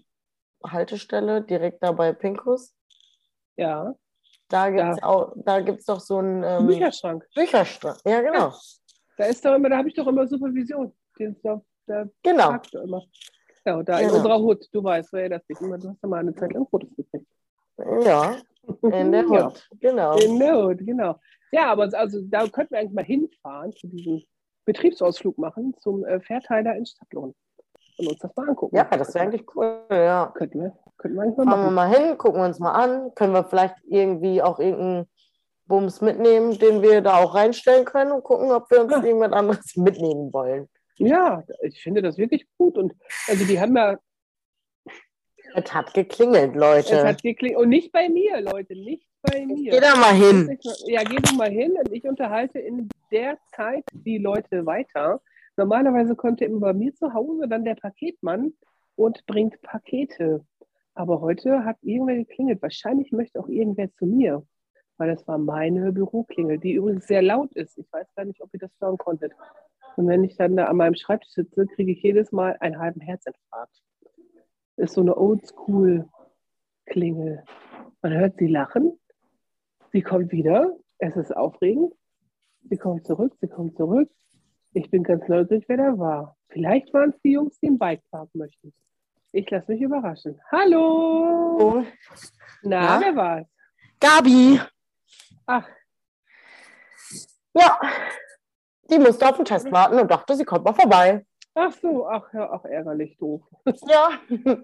Haltestelle, 0.64 1.42
direkt 1.42 1.82
da 1.82 1.94
bei 1.94 2.14
Pinkus. 2.14 2.76
Ja, 3.60 3.94
Da 4.48 4.70
gibt 4.70 4.82
es 4.90 4.98
Ja. 4.98 5.04
auch, 5.04 5.34
da 5.36 5.60
gibt's 5.60 5.86
doch 5.86 6.00
so 6.00 6.18
einen 6.18 6.44
ähm, 6.44 6.68
Bücherschrank. 6.68 7.26
Bücherschrank. 7.36 7.98
Ja, 8.06 8.22
genau. 8.22 8.54
Da 9.18 9.26
ist 9.26 9.44
doch 9.46 9.54
immer, 9.56 9.70
da 9.70 9.78
habe 9.78 9.90
ich 9.90 9.94
doch 9.96 10.08
immer 10.08 10.26
Supervision. 10.28 10.94
Den, 11.20 11.36
da, 11.44 11.62
da 11.86 12.06
Genau. 12.24 12.56
du 12.72 12.80
immer. 12.80 13.04
Ja, 13.66 13.84
da 13.84 14.00
in 14.00 14.08
Genau. 14.08 14.18
unserer 14.18 14.40
Hut, 14.40 14.66
du 14.72 14.82
weißt, 14.84 15.12
wer 15.14 15.28
das 15.30 15.44
nicht 15.50 15.62
immer. 15.62 15.78
Du 15.78 15.90
hast 15.90 16.02
ja 16.02 16.08
mal 16.10 16.20
eine 16.22 16.34
Zeit 16.34 16.54
lang 16.54 16.66
Fotos 16.70 16.90
gekriegt. 16.96 17.28
Ja, 18.06 18.38
in 18.82 19.12
der 19.12 19.24
Ja. 19.30 19.46
Hut. 19.48 19.70
Genau. 19.80 20.18
In 20.18 20.40
der 20.40 20.56
Hut, 20.56 20.78
genau. 20.80 21.20
Ja, 21.52 21.72
aber 21.72 21.90
also 21.94 22.22
da 22.24 22.48
könnten 22.48 22.72
wir 22.74 22.80
eigentlich 22.80 22.94
mal 22.94 23.04
hinfahren, 23.04 23.74
zu 23.74 23.88
diesem 23.88 24.24
Betriebsausflug 24.66 25.38
machen 25.38 25.76
zum 25.80 26.06
äh, 26.06 26.20
Verteiler 26.22 26.76
in 26.76 26.86
Stadtlohn. 26.86 27.36
Und 28.00 28.08
uns 28.08 28.20
das 28.20 28.36
mal 28.36 28.50
angucken. 28.50 28.76
Ja, 28.76 28.84
das 28.86 29.14
wäre 29.14 29.26
eigentlich 29.26 29.46
cool, 29.56 29.82
ja. 29.92 30.32
Könnten 30.36 30.62
wir, 30.62 30.74
könnten 30.98 31.18
wir 31.18 31.24
eigentlich 31.24 31.38
mal 31.38 31.46
Fahren 31.46 31.60
wir 31.66 31.72
machen. 31.72 31.76
mal 31.76 31.88
hin, 32.10 32.18
gucken 32.18 32.42
wir 32.42 32.46
uns 32.46 32.60
mal 32.60 32.72
an. 32.72 33.14
Können 33.16 33.34
wir 33.34 33.44
vielleicht 33.44 33.76
irgendwie 33.88 34.42
auch 34.42 34.60
irgendeinen 34.60 35.08
Bums 35.66 36.02
mitnehmen, 36.02 36.58
den 36.58 36.82
wir 36.82 37.02
da 37.02 37.18
auch 37.18 37.36
reinstellen 37.36 37.86
können 37.86 38.12
und 38.12 38.24
gucken, 38.24 38.52
ob 38.52 38.70
wir 38.72 38.82
uns 38.82 38.92
Ja. 38.92 39.04
irgendwas 39.04 39.32
anderes 39.34 39.76
mitnehmen 39.76 40.34
wollen. 40.34 40.68
Ja, 40.98 41.44
ich 41.62 41.82
finde 41.82 42.02
das 42.02 42.18
wirklich 42.18 42.46
gut. 42.58 42.78
Und 42.78 42.94
also 43.28 43.46
die 43.46 43.60
haben 43.60 43.76
ja, 43.78 43.98
Es 45.56 45.74
hat 45.74 45.94
geklingelt, 45.94 46.52
es 46.56 46.58
Leute. 46.60 47.08
hat 47.08 47.22
geklingelt. 47.22 47.62
Und 47.62 47.70
nicht 47.70 47.92
bei 47.92 48.10
mir, 48.10 48.42
Leute, 48.42 48.74
nicht 48.76 49.08
bei 49.22 49.46
mir. 49.46 49.72
Geh 49.72 49.80
da 49.80 49.96
mal 49.96 50.14
hin. 50.14 50.58
Ja, 50.86 51.04
geh 51.04 51.18
du 51.18 51.36
mal 51.36 51.50
hin 51.50 51.74
und 51.78 51.92
ich 51.94 52.04
unterhalte 52.06 52.60
in 52.60 52.90
der 53.12 53.38
Zeit 53.56 53.84
die 53.94 54.18
Leute 54.18 54.66
weiter. 54.66 55.22
Normalerweise 55.60 56.16
kommt 56.16 56.40
immer 56.40 56.62
bei 56.62 56.74
mir 56.74 56.96
zu 56.96 57.14
Hause 57.14 57.50
dann 57.50 57.66
der 57.66 57.76
Paketmann 57.76 58.54
und 58.96 59.26
bringt 59.26 59.62
Pakete. 59.62 60.46
Aber 60.94 61.20
heute 61.20 61.66
hat 61.66 61.76
irgendwer 61.82 62.16
geklingelt. 62.16 62.62
Wahrscheinlich 62.62 63.12
möchte 63.12 63.42
auch 63.42 63.50
irgendwer 63.50 63.92
zu 63.92 64.06
mir, 64.06 64.48
weil 64.96 65.10
das 65.10 65.28
war 65.28 65.38
meine 65.38 65.92
Büroklingel, 65.92 66.60
die 66.60 66.76
übrigens 66.76 67.08
sehr 67.08 67.22
laut 67.22 67.52
ist. 67.58 67.78
Ich 67.78 67.92
weiß 67.92 68.08
gar 68.16 68.24
nicht, 68.24 68.42
ob 68.42 68.54
ihr 68.54 68.62
das 68.62 68.72
hören 68.80 68.98
konntet. 68.98 69.34
Und 69.98 70.08
wenn 70.08 70.24
ich 70.24 70.38
dann 70.38 70.56
da 70.56 70.68
an 70.68 70.78
meinem 70.78 70.96
Schreibtisch 70.96 71.34
sitze, 71.34 71.68
kriege 71.68 71.92
ich 71.92 72.02
jedes 72.04 72.32
Mal 72.32 72.56
einen 72.62 72.80
halben 72.80 73.02
Herzinfarkt. 73.02 73.84
Ist 74.78 74.94
so 74.94 75.02
eine 75.02 75.18
Oldschool-Klingel. 75.18 77.44
Man 78.02 78.14
hört 78.14 78.38
sie 78.38 78.48
lachen. 78.48 78.98
Sie 79.92 80.04
kommt 80.04 80.32
wieder. 80.32 80.74
Es 81.00 81.18
ist 81.18 81.36
aufregend. 81.36 81.94
Sie 82.70 82.78
kommt 82.78 83.06
zurück. 83.06 83.36
Sie 83.42 83.50
kommt 83.50 83.76
zurück. 83.76 84.10
Ich 84.74 84.90
bin 84.92 85.04
ganz 85.04 85.28
neugierig, 85.28 85.66
wer 85.68 85.78
da 85.78 85.98
war. 85.98 86.36
Vielleicht 86.50 86.94
waren 86.94 87.10
es 87.12 87.22
die 87.22 87.32
Jungs, 87.34 87.60
die 87.60 87.68
im 87.68 87.80
Bikepark 87.80 88.30
möchten. 88.34 88.74
Ich 89.32 89.50
lasse 89.50 89.72
mich 89.72 89.82
überraschen. 89.82 90.40
Hallo! 90.52 91.58
Oh, 91.60 91.84
Na, 92.64 93.00
Na? 93.00 93.02
wer 93.02 93.16
war's? 93.16 93.48
Gabi. 94.00 94.60
Ach, 95.46 95.68
Ja. 97.54 97.80
Die 98.92 98.98
musste 98.98 99.28
auf 99.30 99.36
den 99.36 99.46
Test 99.46 99.72
warten 99.72 100.00
und 100.00 100.10
dachte, 100.10 100.36
sie 100.36 100.46
kommt 100.46 100.66
mal 100.66 100.74
vorbei. 100.74 101.24
ach 101.54 101.72
so, 101.74 102.08
ach 102.08 102.32
ja, 102.34 102.50
ach 102.52 102.66
ärgerlich 102.66 103.18
doof. 103.18 103.42
Ja. 103.88 104.12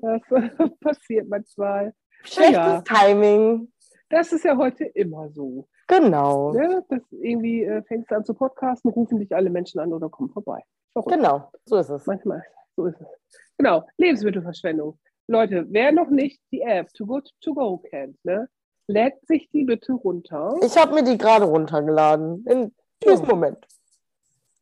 Das 0.01 0.21
passiert 0.79 1.27
manchmal. 1.29 1.93
Schlechtes 2.23 2.53
Ja. 2.55 2.81
Timing. 2.81 3.71
Das 4.09 4.31
ist 4.33 4.43
ja 4.45 4.55
heute 4.57 4.85
immer 4.85 5.29
so. 5.29 5.67
Genau. 5.87 6.53
Ne? 6.53 6.83
Das 6.89 7.01
irgendwie 7.11 7.63
äh, 7.63 7.83
fängst 7.83 8.09
du 8.11 8.15
an 8.15 8.25
zu 8.25 8.33
podcasten, 8.33 8.91
rufen 8.91 9.19
dich 9.19 9.35
alle 9.35 9.49
Menschen 9.49 9.79
an 9.79 9.93
oder 9.93 10.09
kommen 10.09 10.29
vorbei. 10.29 10.63
Verrückt. 10.93 11.11
Genau. 11.15 11.51
So 11.65 11.77
ist 11.77 11.89
es. 11.89 12.05
Manchmal, 12.05 12.43
so 12.75 12.85
ist 12.85 12.99
es. 12.99 13.07
Genau, 13.57 13.85
Lebensmittelverschwendung. 13.97 14.97
Leute, 15.27 15.65
wer 15.69 15.91
noch 15.91 16.09
nicht 16.09 16.41
die 16.51 16.61
App 16.61 16.93
To 16.93 17.05
Go 17.05 17.21
To 17.41 17.53
Go 17.53 17.77
kennt, 17.77 18.17
ne, 18.23 18.47
lädt 18.87 19.25
sich 19.27 19.49
die 19.51 19.63
bitte 19.63 19.93
runter. 19.93 20.55
Ich 20.63 20.77
habe 20.77 20.93
mir 20.93 21.03
die 21.03 21.17
gerade 21.17 21.45
runtergeladen. 21.45 22.45
In 22.47 22.75
diesem 23.03 23.25
Ja. 23.25 23.31
Moment. 23.31 23.67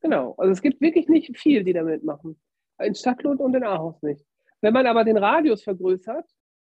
Genau, 0.02 0.36
also 0.38 0.52
es 0.52 0.62
gibt 0.62 0.82
wirklich 0.82 1.08
nicht 1.08 1.38
viel, 1.38 1.64
die 1.64 1.74
damit 1.74 2.04
machen. 2.04 2.40
In 2.80 2.96
Stadtlohn 2.96 3.38
und 3.38 3.56
in 3.56 3.64
Ahaus 3.64 4.02
nicht. 4.02 4.26
Wenn 4.62 4.74
man 4.74 4.88
aber 4.88 5.04
den 5.04 5.18
Radius 5.18 5.64
vergrößert, 5.64 6.26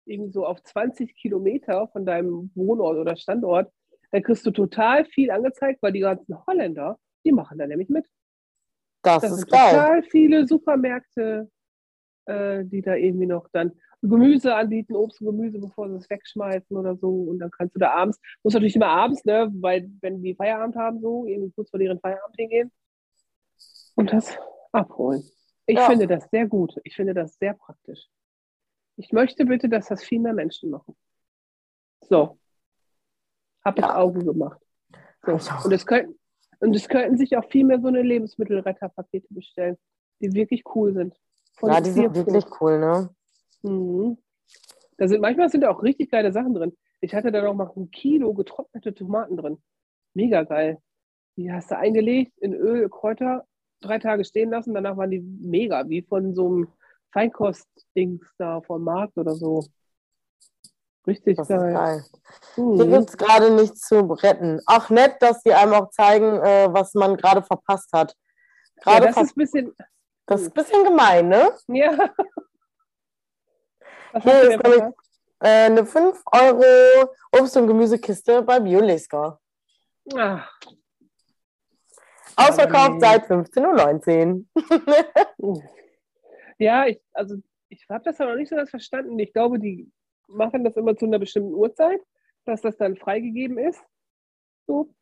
irgendwie 0.06 0.32
so 0.32 0.46
auf 0.46 0.62
20 0.64 1.16
Kilometer 1.16 1.88
von 1.90 2.06
deinem 2.06 2.52
Wohnort 2.56 2.98
oder 2.98 3.16
Standort, 3.16 3.72
dann 4.12 4.24
kriegst 4.24 4.46
du 4.46 4.52
total 4.52 5.06
viel 5.06 5.32
angezeigt, 5.32 5.82
weil 5.82 5.94
die 5.94 6.00
ganzen 6.02 6.36
Holländer, 6.46 7.00
die 7.26 7.32
machen 7.32 7.58
da 7.58 7.68
nämlich 7.68 7.90
mit. 7.90 8.06
Das, 9.04 9.22
Das 9.22 9.32
ist 9.32 9.38
sind 9.40 9.52
geil. 9.52 9.72
total 9.74 10.04
viele 10.04 10.48
Supermärkte, 10.48 11.50
äh, 12.26 12.64
die 12.66 12.82
da 12.82 12.96
irgendwie 12.96 13.26
noch 13.26 13.48
dann 13.52 13.72
Gemüse 14.04 14.56
anbieten, 14.56 14.96
Obst 14.96 15.22
und 15.22 15.28
Gemüse, 15.28 15.60
bevor 15.60 15.90
sie 15.90 15.96
es 15.96 16.10
wegschmeißen 16.10 16.76
oder 16.76 16.96
so. 16.96 17.10
Und 17.10 17.40
dann 17.40 17.52
kannst 17.52 17.76
du 17.76 17.80
da 17.80 17.92
abends, 17.94 18.20
muss 18.44 18.54
natürlich 18.54 18.76
immer 18.76 18.88
abends, 18.88 19.24
ne, 19.26 19.50
weil 19.54 19.90
wenn 20.02 20.22
die 20.24 20.36
Feierabend 20.36 20.76
haben, 20.76 21.00
so, 21.02 21.26
irgendwie 21.26 21.52
kurz 21.52 21.70
vor 21.70 21.80
deren 21.80 22.00
Feierabend 22.00 22.36
hingehen 22.38 22.72
und 23.96 24.12
das 24.12 24.38
abholen. 24.72 25.24
Ich 25.68 25.78
Ja. 25.78 25.88
finde 25.88 26.08
das 26.08 26.28
sehr 26.32 26.48
gut. 26.48 26.76
Ich 26.84 26.96
finde 26.96 27.14
das 27.14 27.36
sehr 27.38 27.54
praktisch. 27.54 28.08
Ich 28.98 29.12
möchte 29.12 29.46
bitte, 29.46 29.70
dass 29.70 29.88
das 29.88 30.04
viel 30.04 30.20
mehr 30.20 30.34
Menschen 30.34 30.70
machen. 30.72 30.96
So. 32.10 32.38
Hab 33.64 33.78
ich 33.78 33.86
Ja. 33.86 33.96
Augen 33.96 34.26
gemacht. 34.26 34.60
So. 35.26 35.36
Ich. 35.36 35.66
Und 35.66 35.72
es 35.72 35.86
könnten, 35.86 36.20
und 36.60 36.76
es 36.76 36.88
könnten 36.88 37.18
sich 37.18 37.36
auch 37.38 37.46
viel 37.50 37.66
mehr 37.66 37.80
so 37.80 37.88
eine 37.88 38.02
Lebensmittelretterpakete 38.02 39.28
bestellen, 39.30 39.78
die 40.20 40.34
wirklich 40.34 40.64
cool 40.76 40.94
sind. 40.94 41.16
Von 41.56 41.72
Ja, 41.72 41.82
die 41.82 41.92
sind 41.92 42.16
wirklich 42.16 42.46
cool, 42.60 42.80
ne? 42.80 43.10
Mhm. 43.64 44.18
Da 44.98 45.08
sind, 45.08 45.22
manchmal 45.22 45.50
sind 45.50 45.62
da 45.62 45.70
auch 45.72 45.84
richtig 45.84 46.12
geile 46.12 46.32
Sachen 46.32 46.54
drin. 46.54 46.78
Ich 47.02 47.14
hatte 47.16 47.32
da 47.32 47.42
noch 47.42 47.56
mal 47.56 47.72
ein 47.76 47.90
Kilo 47.90 48.34
getrocknete 48.34 48.94
Tomaten 48.94 49.38
drin. 49.38 49.58
Mega 50.14 50.44
geil. 50.44 50.78
Die 51.38 51.52
hast 51.52 51.72
du 51.72 51.78
eingelegt 51.78 52.38
in 52.40 52.54
Öl, 52.54 52.90
Kräuter, 52.90 53.46
drei 53.80 53.98
Tage 53.98 54.24
stehen 54.26 54.52
lassen. 54.52 54.74
Danach 54.74 54.98
waren 54.98 55.10
die 55.10 55.20
mega, 55.22 55.88
wie 55.90 56.04
von 56.04 56.36
so 56.36 56.48
einem 56.48 56.68
Feinkost-Dings 57.14 58.36
da 58.38 58.62
vom 58.62 58.84
Markt 58.84 59.18
oder 59.18 59.34
so. 59.34 59.64
Richtig 61.08 61.38
Das 61.38 61.50
ist 61.50 61.58
geil. 61.58 61.74
geil. 61.74 62.06
Hier 62.56 62.64
Mhm. 62.64 62.92
gibt 62.92 63.10
es 63.10 63.18
gerade 63.18 63.50
nichts 63.52 63.82
zu 63.88 64.00
retten. 64.14 64.62
Auch 64.68 64.90
nett, 64.90 65.16
dass 65.20 65.42
die 65.42 65.54
einem 65.54 65.74
auch 65.74 65.90
zeigen, 65.90 66.40
äh, 66.40 66.68
was 66.72 66.94
man 66.94 67.18
gerade 67.18 67.42
verpasst 67.42 67.92
hat. 67.94 68.16
Ja, 68.86 69.00
das 69.00 69.18
ist 69.18 69.32
ein 69.32 69.36
bisschen. 69.36 69.76
das 70.28 70.42
ist 70.42 70.48
ein 70.50 70.54
bisschen 70.54 70.84
gemein, 70.84 71.28
ne? 71.30 71.52
Ja. 71.68 71.92
Was 74.14 74.24
Hier 74.24 74.42
ist 74.52 74.64
nämlich-? 74.64 74.94
Äh, 75.40 75.66
eine 75.66 75.86
5 75.86 76.22
Euro 76.34 77.10
Obst- 77.32 77.58
und 77.58 77.66
Gemüsekiste 77.68 78.42
bei 78.44 78.60
Bioleska. 78.60 79.40
Ach, 80.16 80.52
Ausverkauft 82.36 82.94
nee. 82.94 83.00
seit 83.00 83.26
15.19 83.26 84.46
Uhr. 85.38 85.64
Ja, 86.60 86.86
ich, 86.86 87.02
also 87.14 87.38
ich 87.70 87.84
habe 87.90 88.04
das 88.04 88.20
aber 88.22 88.32
noch 88.32 88.38
nicht 88.38 88.50
so 88.50 88.56
ganz 88.56 88.70
verstanden. 88.70 89.18
Ich 89.18 89.34
glaube, 89.34 89.58
die 89.58 89.92
machen 90.34 90.64
das 90.64 90.76
immer 90.78 90.96
zu 90.96 91.06
einer 91.06 91.20
bestimmten 91.20 91.54
Uhrzeit, 91.54 92.02
dass 92.46 92.62
das 92.62 92.78
dann 92.78 92.96
freigegeben 92.96 93.58
ist. 93.58 93.82
So, 94.68 94.94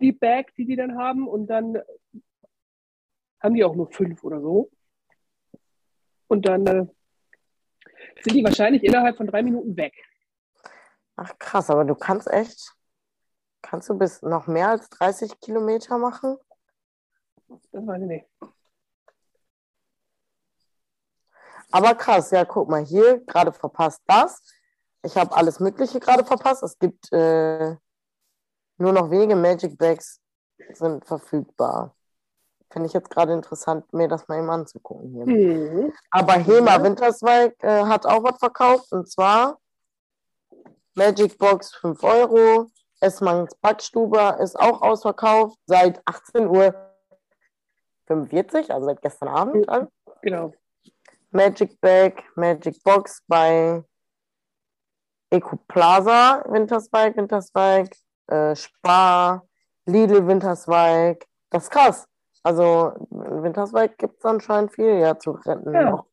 die 0.00 0.12
Bag, 0.12 0.54
die 0.56 0.66
die 0.66 0.76
dann 0.76 0.98
haben. 0.98 1.28
Und 1.28 1.46
dann 1.46 1.78
haben 3.40 3.54
die 3.54 3.64
auch 3.64 3.74
nur 3.74 3.90
fünf 3.90 4.22
oder 4.24 4.40
so. 4.40 4.70
Und 6.28 6.46
dann 6.46 6.66
äh, 6.66 6.86
sind 8.22 8.34
die 8.34 8.44
wahrscheinlich 8.44 8.82
innerhalb 8.84 9.16
von 9.16 9.26
drei 9.26 9.42
Minuten 9.42 9.76
weg. 9.76 9.94
Ach 11.16 11.38
krass, 11.38 11.70
aber 11.70 11.84
du 11.84 11.94
kannst 11.94 12.30
echt, 12.30 12.74
kannst 13.60 13.88
du 13.88 13.98
bis 13.98 14.22
noch 14.22 14.46
mehr 14.46 14.68
als 14.68 14.88
30 14.90 15.40
Kilometer 15.40 15.98
machen? 15.98 16.38
Das 17.48 17.86
weiß 17.86 18.02
ich 18.02 18.08
nicht. 18.08 18.26
Aber 21.70 21.94
krass, 21.94 22.30
ja, 22.30 22.44
guck 22.44 22.68
mal, 22.68 22.84
hier 22.84 23.20
gerade 23.24 23.52
verpasst 23.52 24.02
das. 24.06 24.42
Ich 25.02 25.16
habe 25.16 25.34
alles 25.36 25.60
Mögliche 25.60 26.00
gerade 26.00 26.24
verpasst. 26.24 26.62
Es 26.62 26.78
gibt 26.78 27.12
äh, 27.12 27.76
nur 28.78 28.92
noch 28.92 29.10
wenige 29.10 29.36
Magic 29.36 29.76
Bags 29.78 30.20
sind 30.72 31.04
verfügbar. 31.04 31.94
Finde 32.70 32.86
ich 32.86 32.92
jetzt 32.94 33.10
gerade 33.10 33.32
interessant, 33.32 33.92
mir 33.92 34.08
das 34.08 34.28
mal 34.28 34.38
eben 34.38 34.48
anzugucken 34.48 35.10
hier. 35.10 35.26
Mhm. 35.26 35.92
Aber 36.10 36.34
Hema 36.34 36.76
Ja. 36.76 36.82
Winterswijk 36.82 37.62
äh, 37.62 37.84
hat 37.84 38.06
auch 38.06 38.22
was 38.22 38.38
verkauft 38.38 38.92
und 38.92 39.10
zwar 39.10 39.58
Magic 40.94 41.36
Box 41.38 41.74
5 41.76 42.02
Euro. 42.02 42.70
Essmanns 43.00 43.54
Backstube 43.56 44.38
ist 44.40 44.58
auch 44.58 44.80
ausverkauft 44.80 45.58
seit 45.66 46.00
18 46.06 46.46
Uhr 46.46 46.74
45, 48.06 48.70
also 48.72 48.86
seit 48.86 49.02
gestern 49.02 49.28
Abend. 49.28 49.66
Genau. 50.22 50.52
Magic 51.30 51.80
Bag, 51.80 52.22
Magic 52.36 52.82
Box 52.84 53.22
bei 53.26 53.82
Eco 55.32 55.56
Plaza 55.66 56.44
Winterswijk, 56.46 57.16
Winterswijk, 57.16 57.96
äh, 58.26 58.54
Spar, 58.54 59.48
Lidl 59.86 60.26
Winterswijk. 60.26 61.26
Das 61.48 61.64
ist 61.64 61.70
krass. 61.70 62.06
Also 62.42 62.92
in 63.10 63.42
Winterswijk 63.42 63.96
gibt 63.96 64.18
es 64.18 64.24
anscheinend 64.26 64.74
viel 64.74 64.98
ja 64.98 65.18
zu 65.18 65.30
retten. 65.30 65.72
Ja. 65.72 65.90
noch. 65.90 66.06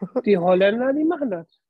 Die 0.24 0.36
Holländer, 0.36 0.92
die 0.92 1.04
machen 1.04 1.30
das. 1.30 1.60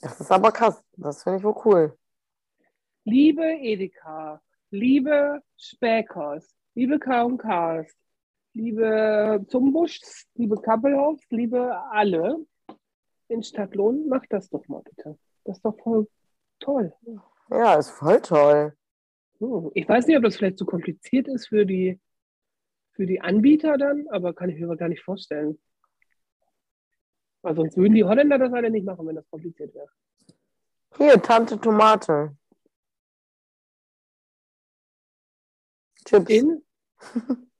Das 0.00 0.18
ist 0.20 0.32
aber 0.32 0.50
krass. 0.52 0.82
Das 0.96 1.22
finde 1.22 1.38
ich 1.38 1.44
wohl 1.44 1.60
cool. 1.64 1.98
Liebe 3.04 3.44
Edeka, 3.44 4.40
liebe 4.70 5.42
Späkers, 5.58 6.54
liebe 6.74 6.98
K&Ks, 6.98 7.94
liebe 8.54 9.44
Zumbuschs, 9.48 10.26
liebe 10.34 10.56
Kappelhoffs, 10.56 11.24
liebe 11.30 11.74
alle 11.90 12.46
in 13.28 13.42
Stadtlohn, 13.42 14.08
macht 14.08 14.32
das 14.32 14.50
doch 14.50 14.66
mal 14.68 14.82
bitte. 14.82 15.18
Das 15.44 15.56
ist 15.58 15.64
doch 15.64 15.78
voll 15.78 16.08
toll. 16.60 16.92
Ja, 17.50 17.74
ist 17.74 17.90
voll 17.90 18.20
toll. 18.20 18.76
Ich 19.74 19.88
weiß 19.88 20.06
nicht, 20.06 20.16
ob 20.16 20.22
das 20.22 20.36
vielleicht 20.36 20.58
zu 20.58 20.64
kompliziert 20.64 21.28
ist 21.28 21.48
für 21.48 21.66
die 21.66 22.00
für 22.92 23.06
die 23.06 23.20
Anbieter 23.20 23.76
dann, 23.76 24.06
aber 24.08 24.32
kann 24.34 24.48
ich 24.50 24.58
mir 24.58 24.66
aber 24.66 24.76
gar 24.76 24.88
nicht 24.88 25.02
vorstellen. 25.02 25.60
Weil 27.42 27.56
sonst 27.56 27.76
würden 27.76 27.94
die 27.94 28.04
Holländer 28.04 28.38
das 28.38 28.52
alle 28.52 28.70
nicht 28.70 28.86
machen, 28.86 29.06
wenn 29.06 29.16
das 29.16 29.28
kompliziert 29.28 29.74
wäre. 29.74 29.88
Hier, 30.96 31.20
Tante 31.20 31.60
Tomate. 31.60 32.36
Chips. 36.04 36.30
In? 36.30 36.62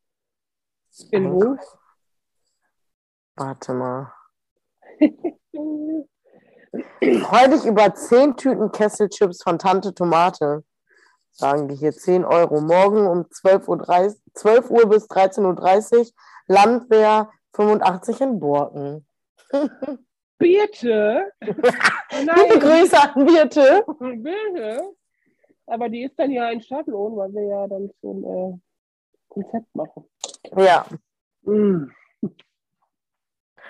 In 1.11 1.33
wo? 1.33 1.57
Warte 3.35 3.75
mal. 3.75 4.13
Freu 7.23 7.69
über 7.69 7.95
10 7.95 8.37
Tüten 8.37 8.73
Kesselchips 8.73 9.43
von 9.43 9.59
Tante 9.59 9.95
Tomate. 9.95 10.65
Sagen 11.31 11.69
die 11.69 11.77
hier 11.77 11.93
10 11.93 12.25
Euro. 12.25 12.61
Morgen 12.61 13.07
um 13.07 13.31
12 13.31 13.69
Uhr, 13.69 13.79
30, 13.79 14.21
12 14.35 14.71
Uhr 14.71 14.89
bis 14.89 15.09
13.30 15.09 15.99
Uhr. 15.99 16.07
Landwehr 16.47 17.31
85 17.55 18.21
in 18.21 18.39
Borken. 18.41 19.07
Bitte? 20.39 21.33
Liebe 21.41 22.59
Grüße 22.59 23.01
an 23.01 23.25
Birte. 23.25 23.85
bitte. 23.99 24.83
Aber 25.67 25.89
die 25.89 26.03
ist 26.03 26.19
dann 26.19 26.31
ja 26.31 26.51
in 26.51 26.61
Stadtlohn, 26.61 27.17
weil 27.17 27.33
wir 27.33 27.45
ja 27.45 27.67
dann 27.67 27.91
so 28.03 28.13
ein 28.13 28.25
äh, 28.25 28.59
Konzept 29.29 29.75
machen. 29.75 30.05
Ja, 30.57 30.85
Mm. 31.47 31.91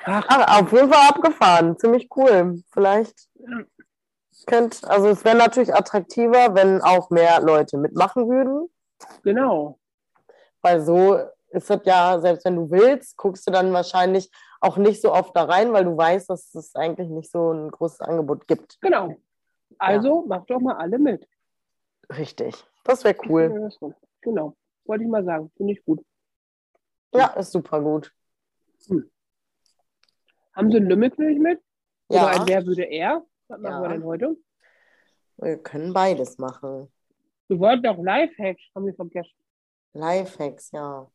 Ach, 0.06 0.28
aber 0.28 0.62
auf 0.62 0.72
jeden 0.72 0.92
Fall 0.92 1.08
abgefahren. 1.08 1.78
Ziemlich 1.78 2.08
cool. 2.16 2.62
Vielleicht 2.72 3.28
könnt, 4.46 4.84
also 4.84 5.08
es 5.08 5.24
wäre 5.24 5.36
natürlich 5.36 5.74
attraktiver, 5.74 6.54
wenn 6.54 6.82
auch 6.82 7.10
mehr 7.10 7.40
Leute 7.40 7.78
mitmachen 7.78 8.28
würden. 8.28 8.68
genau. 9.22 9.78
Weil 10.60 10.80
so 10.80 11.18
ist 11.50 11.70
das 11.70 11.80
ja, 11.84 12.18
selbst 12.20 12.44
wenn 12.44 12.56
du 12.56 12.70
willst, 12.70 13.16
guckst 13.16 13.46
du 13.46 13.50
dann 13.50 13.72
wahrscheinlich 13.72 14.30
auch 14.60 14.76
nicht 14.76 15.02
so 15.02 15.12
oft 15.12 15.36
da 15.36 15.44
rein, 15.44 15.72
weil 15.72 15.84
du 15.84 15.96
weißt, 15.96 16.30
dass 16.30 16.54
es 16.54 16.74
eigentlich 16.74 17.08
nicht 17.08 17.30
so 17.30 17.52
ein 17.52 17.70
großes 17.70 18.00
Angebot 18.00 18.46
gibt. 18.46 18.80
Genau. 18.80 19.14
Also 19.78 20.24
macht 20.26 20.50
doch 20.50 20.60
mal 20.60 20.76
alle 20.76 20.98
mit. 20.98 21.28
Richtig. 22.16 22.64
Das 22.84 23.04
wäre 23.04 23.16
cool. 23.28 23.70
Ja. 23.80 23.88
Genau. 24.22 24.56
Wollte 24.84 25.04
ich 25.04 25.10
mal 25.10 25.24
sagen. 25.24 25.50
Finde 25.56 25.74
ich 25.74 25.84
gut. 25.84 26.04
Ja, 27.14 27.26
ist 27.28 27.52
super 27.52 27.80
gut. 27.80 28.12
Haben 30.54 30.70
Sie 30.70 30.76
einen 30.78 30.88
Lümmelknilch 30.88 31.38
mit? 31.38 31.60
Oder 32.08 32.20
Ja, 32.20 32.26
ein 32.28 32.46
Wer 32.46 32.66
würde 32.66 32.84
er? 32.84 33.22
Was 33.48 33.60
machen 33.60 33.72
Ja. 33.74 33.82
wir 33.82 33.88
denn 33.90 34.04
heute? 34.04 34.36
wir 35.36 35.58
können 35.58 35.92
beides 35.92 36.38
machen. 36.38 36.90
Wir 37.48 37.58
wollten 37.58 37.86
auch 37.88 37.98
Lifehacks, 37.98 38.62
haben 38.74 38.86
wir 38.86 38.94
vergessen. 38.94 39.34
Lifehacks, 39.92 40.70
ja. 40.70 41.10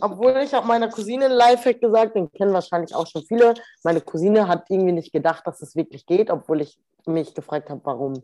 Obwohl 0.00 0.36
ich 0.44 0.52
habe 0.54 0.66
meiner 0.66 0.88
Cousine 0.88 1.26
einen 1.26 1.34
Lifehack 1.34 1.80
gesagt, 1.80 2.14
den 2.14 2.30
kennen 2.32 2.52
wahrscheinlich 2.52 2.94
auch 2.94 3.06
schon 3.06 3.22
viele. 3.22 3.54
Meine 3.84 4.00
Cousine 4.00 4.48
hat 4.48 4.66
irgendwie 4.70 4.92
nicht 4.92 5.12
gedacht, 5.12 5.46
dass 5.46 5.60
es 5.62 5.74
wirklich 5.76 6.06
geht, 6.06 6.30
obwohl 6.30 6.60
ich 6.60 6.78
mich 7.06 7.34
gefragt 7.34 7.68
habe, 7.70 7.80
warum 7.84 8.22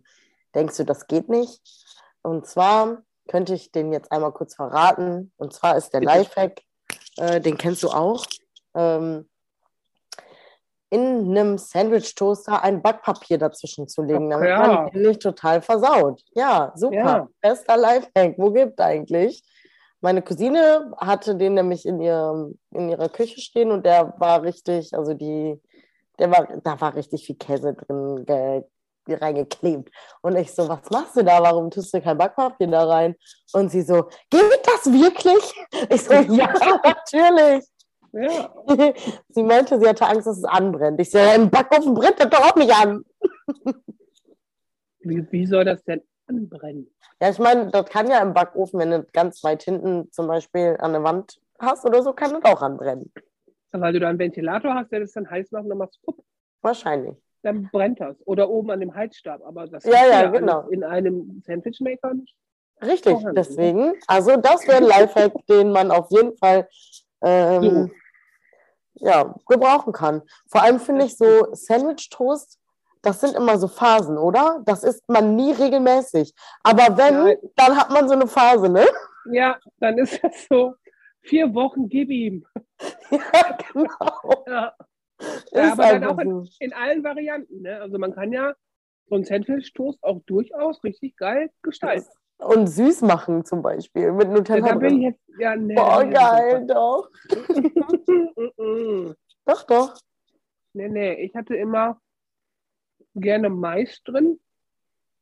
denkst 0.55 0.77
du, 0.79 0.85
das 0.85 1.07
geht 1.07 1.29
nicht? 1.29 1.61
Und 2.23 2.47
zwar 2.47 3.03
könnte 3.29 3.55
ich 3.55 3.73
den 3.73 3.93
jetzt 3.93 4.11
einmal 4.13 4.33
kurz 4.33 4.55
verraten. 4.55 5.33
Und 5.37 5.53
zwar 5.53 5.77
ist 5.77 5.91
der. 5.93 6.01
Lifehack, 6.03 6.63
äh, 7.19 7.41
den 7.41 7.59
kennst 7.59 7.83
du 7.83 7.89
auch, 7.89 8.25
ähm, 8.75 9.29
in 10.91 11.37
einem 11.37 11.59
Sandwich-Toaster 11.59 12.63
ein 12.63 12.83
Backpapier 12.83 13.39
dazwischen 13.39 13.89
zu 13.89 14.03
legen, 14.03 14.31
damit 14.31 14.49
ja. 14.49 14.67
man 14.67 14.91
nicht 14.95 15.21
total 15.21 15.61
versaut. 15.61 16.23
Ja, 16.35 16.73
super. 16.75 16.97
Ja. 16.97 17.29
Bester 17.43 17.77
Lifehack. 17.77 18.35
Wo 18.39 18.51
gibt 18.51 18.81
eigentlich? 18.81 19.43
Meine 20.01 20.23
Cousine 20.23 20.93
hatte 20.97 21.35
den 21.37 21.55
nämlich 21.55 21.85
in, 21.85 22.01
ihrem, 22.01 22.59
in 22.71 22.89
ihrer 22.89 23.09
Küche 23.09 23.41
stehen 23.41 23.71
und 23.71 23.85
der 23.85 24.15
war 24.19 24.43
richtig, 24.43 24.95
also 24.95 25.13
die, 25.13 25.61
der 26.19 26.31
war, 26.31 26.49
da 26.63 26.81
war 26.81 26.95
richtig 26.95 27.27
viel 27.27 27.37
Käse 27.37 27.75
drin 27.75 28.25
ge, 28.25 28.63
reingeklebt. 29.09 29.91
Und 30.23 30.37
ich 30.37 30.55
so, 30.55 30.69
was 30.69 30.89
machst 30.91 31.17
du 31.17 31.25
da? 31.25 31.43
Warum 31.43 31.71
tust 31.71 31.93
du 31.93 32.01
kein 32.01 32.17
Backpapier 32.17 32.67
da 32.69 32.85
rein? 32.85 33.17
Und 33.53 33.71
sie 33.71 33.83
so, 33.83 34.09
geht 34.31 34.43
das 34.65 34.87
wirklich? 34.87 35.55
Ich 35.91 36.05
so, 36.05 36.13
ja, 36.35 36.53
natürlich. 36.85 37.65
Ja. 38.13 38.55
Sie 39.29 39.43
meinte, 39.43 39.79
sie 39.79 39.87
hatte 39.87 40.07
Angst, 40.07 40.27
dass 40.27 40.39
es 40.39 40.45
anbrennt. 40.45 41.01
Ich 41.01 41.13
ja, 41.13 41.35
im 41.35 41.51
Backofen 41.51 41.95
brennt 41.95 42.19
das 42.19 42.31
doch 42.31 42.41
auch 42.51 42.57
nicht 42.57 42.73
an. 42.75 43.05
Wie, 45.01 45.27
wie 45.31 45.47
soll 45.47 45.65
das 45.65 45.83
denn 45.85 46.03
anbrennen? 46.27 46.91
Ja, 47.21 47.31
ich 47.31 47.39
meine, 47.39 47.71
das 47.71 47.87
kann 47.87 48.09
ja 48.11 48.21
im 48.23 48.35
Backofen, 48.35 48.79
wenn 48.81 48.91
du 48.91 49.05
ganz 49.13 49.43
weit 49.45 49.63
hinten 49.63 50.11
zum 50.13 50.27
Beispiel 50.27 50.77
an 50.81 50.93
der 50.93 51.03
Wand 51.03 51.39
hast 51.59 51.85
oder 51.85 52.03
so, 52.03 52.13
kann 52.13 52.33
das 52.33 52.45
auch 52.45 52.63
anbrennen. 52.63 53.13
Weil 53.73 53.93
du 53.93 54.01
da 54.01 54.09
einen 54.09 54.19
Ventilator 54.19 54.75
hast, 54.75 54.91
der 54.93 55.01
das 55.01 55.13
dann 55.13 55.29
heiß 55.29 55.51
macht, 55.51 55.69
dann 55.69 55.79
machst 55.79 55.99
du 56.03 56.13
pupp, 56.13 56.25
Wahrscheinlich. 56.63 57.17
dann 57.43 57.69
brennt 57.71 58.01
das. 58.01 58.17
Oder 58.25 58.49
oben 58.49 58.71
an 58.71 58.81
dem 58.81 58.95
Heizstab. 58.95 59.43
Aber 59.45 59.67
das 59.67 59.85
Ja, 59.85 60.07
ja, 60.07 60.19
alles 60.29 60.41
genau. 60.41 60.69
in 60.69 60.83
einem 60.85 61.43
Sandwichmaker 61.45 62.15
nicht. 62.15 62.35
Richtig, 62.81 63.17
deswegen. 63.35 63.95
Also 64.07 64.37
das 64.37 64.67
wäre 64.69 64.79
ein 64.79 64.85
Lifehack, 64.85 65.33
den 65.49 65.73
man 65.73 65.91
auf 65.91 66.07
jeden 66.11 66.37
Fall 66.37 66.69
ähm, 67.23 67.91
ja, 68.95 69.35
gebrauchen 69.49 69.93
kann. 69.93 70.23
Vor 70.49 70.63
allem 70.63 70.81
finde 70.81 71.05
ich 71.05 71.17
so 71.17 71.49
Sandwich-Toast, 71.53 72.59
das 73.03 73.21
sind 73.21 73.37
immer 73.37 73.59
so 73.59 73.69
Phasen, 73.69 74.19
oder? 74.19 74.61
Das 74.67 74.83
isst 74.83 75.09
man 75.09 75.37
nie 75.37 75.53
regelmäßig. 75.53 76.35
Aber 76.65 76.97
wenn, 76.97 77.29
Ja. 77.29 77.35
dann 77.57 77.77
hat 77.77 77.91
man 77.91 78.09
so 78.09 78.15
eine 78.15 78.27
Phase, 78.27 78.69
ne? 78.69 78.85
Ja, 79.31 79.59
dann 79.79 79.99
ist 79.99 80.23
das 80.23 80.47
so. 80.51 80.75
Vier 81.23 81.53
Wochen, 81.55 81.89
gib 81.89 82.11
ihm. 82.11 82.45
Ja, 83.11 83.59
genau. 83.73 84.45
Ja. 84.47 84.73
Ist 85.19 85.53
Ja, 85.53 85.73
aber 85.73 85.85
dann 85.99 86.05
auch 86.05 86.19
in, 86.19 86.45
so. 86.45 86.51
in 86.61 86.73
allen 86.73 87.03
Varianten. 87.05 87.63
Ne? 87.63 87.81
Also 87.81 87.99
man 87.99 88.15
kann 88.15 88.33
ja 88.33 88.53
so 89.07 89.15
einen 89.15 89.25
Sandwich-Toast 89.25 90.03
auch 90.03 90.21
durchaus 90.27 90.83
richtig 90.85 91.17
geil 91.17 91.51
gestalten. 91.63 92.07
Und 92.39 92.69
süß 92.69 93.03
machen 93.03 93.45
zum 93.45 93.63
Beispiel 93.63 94.13
mit 94.13 94.29
Ja, 94.29 94.35
Nutella 94.35 94.69
da 94.69 94.75
bin 94.77 94.97
ich 94.97 95.03
jetzt, 95.03 95.21
ja, 95.39 95.57
nee, 95.57 95.75
Boah, 95.75 96.05
nee, 96.05 96.13
geil, 96.13 96.67
doch. 96.67 97.11
Doch, 99.45 99.63
doch. 99.65 99.99
nee, 100.75 100.89
nee, 100.89 101.15
ich 101.25 101.35
hatte 101.35 101.57
immer 101.57 101.99
gerne 103.15 103.49
Mais 103.49 104.03
drin 104.05 104.39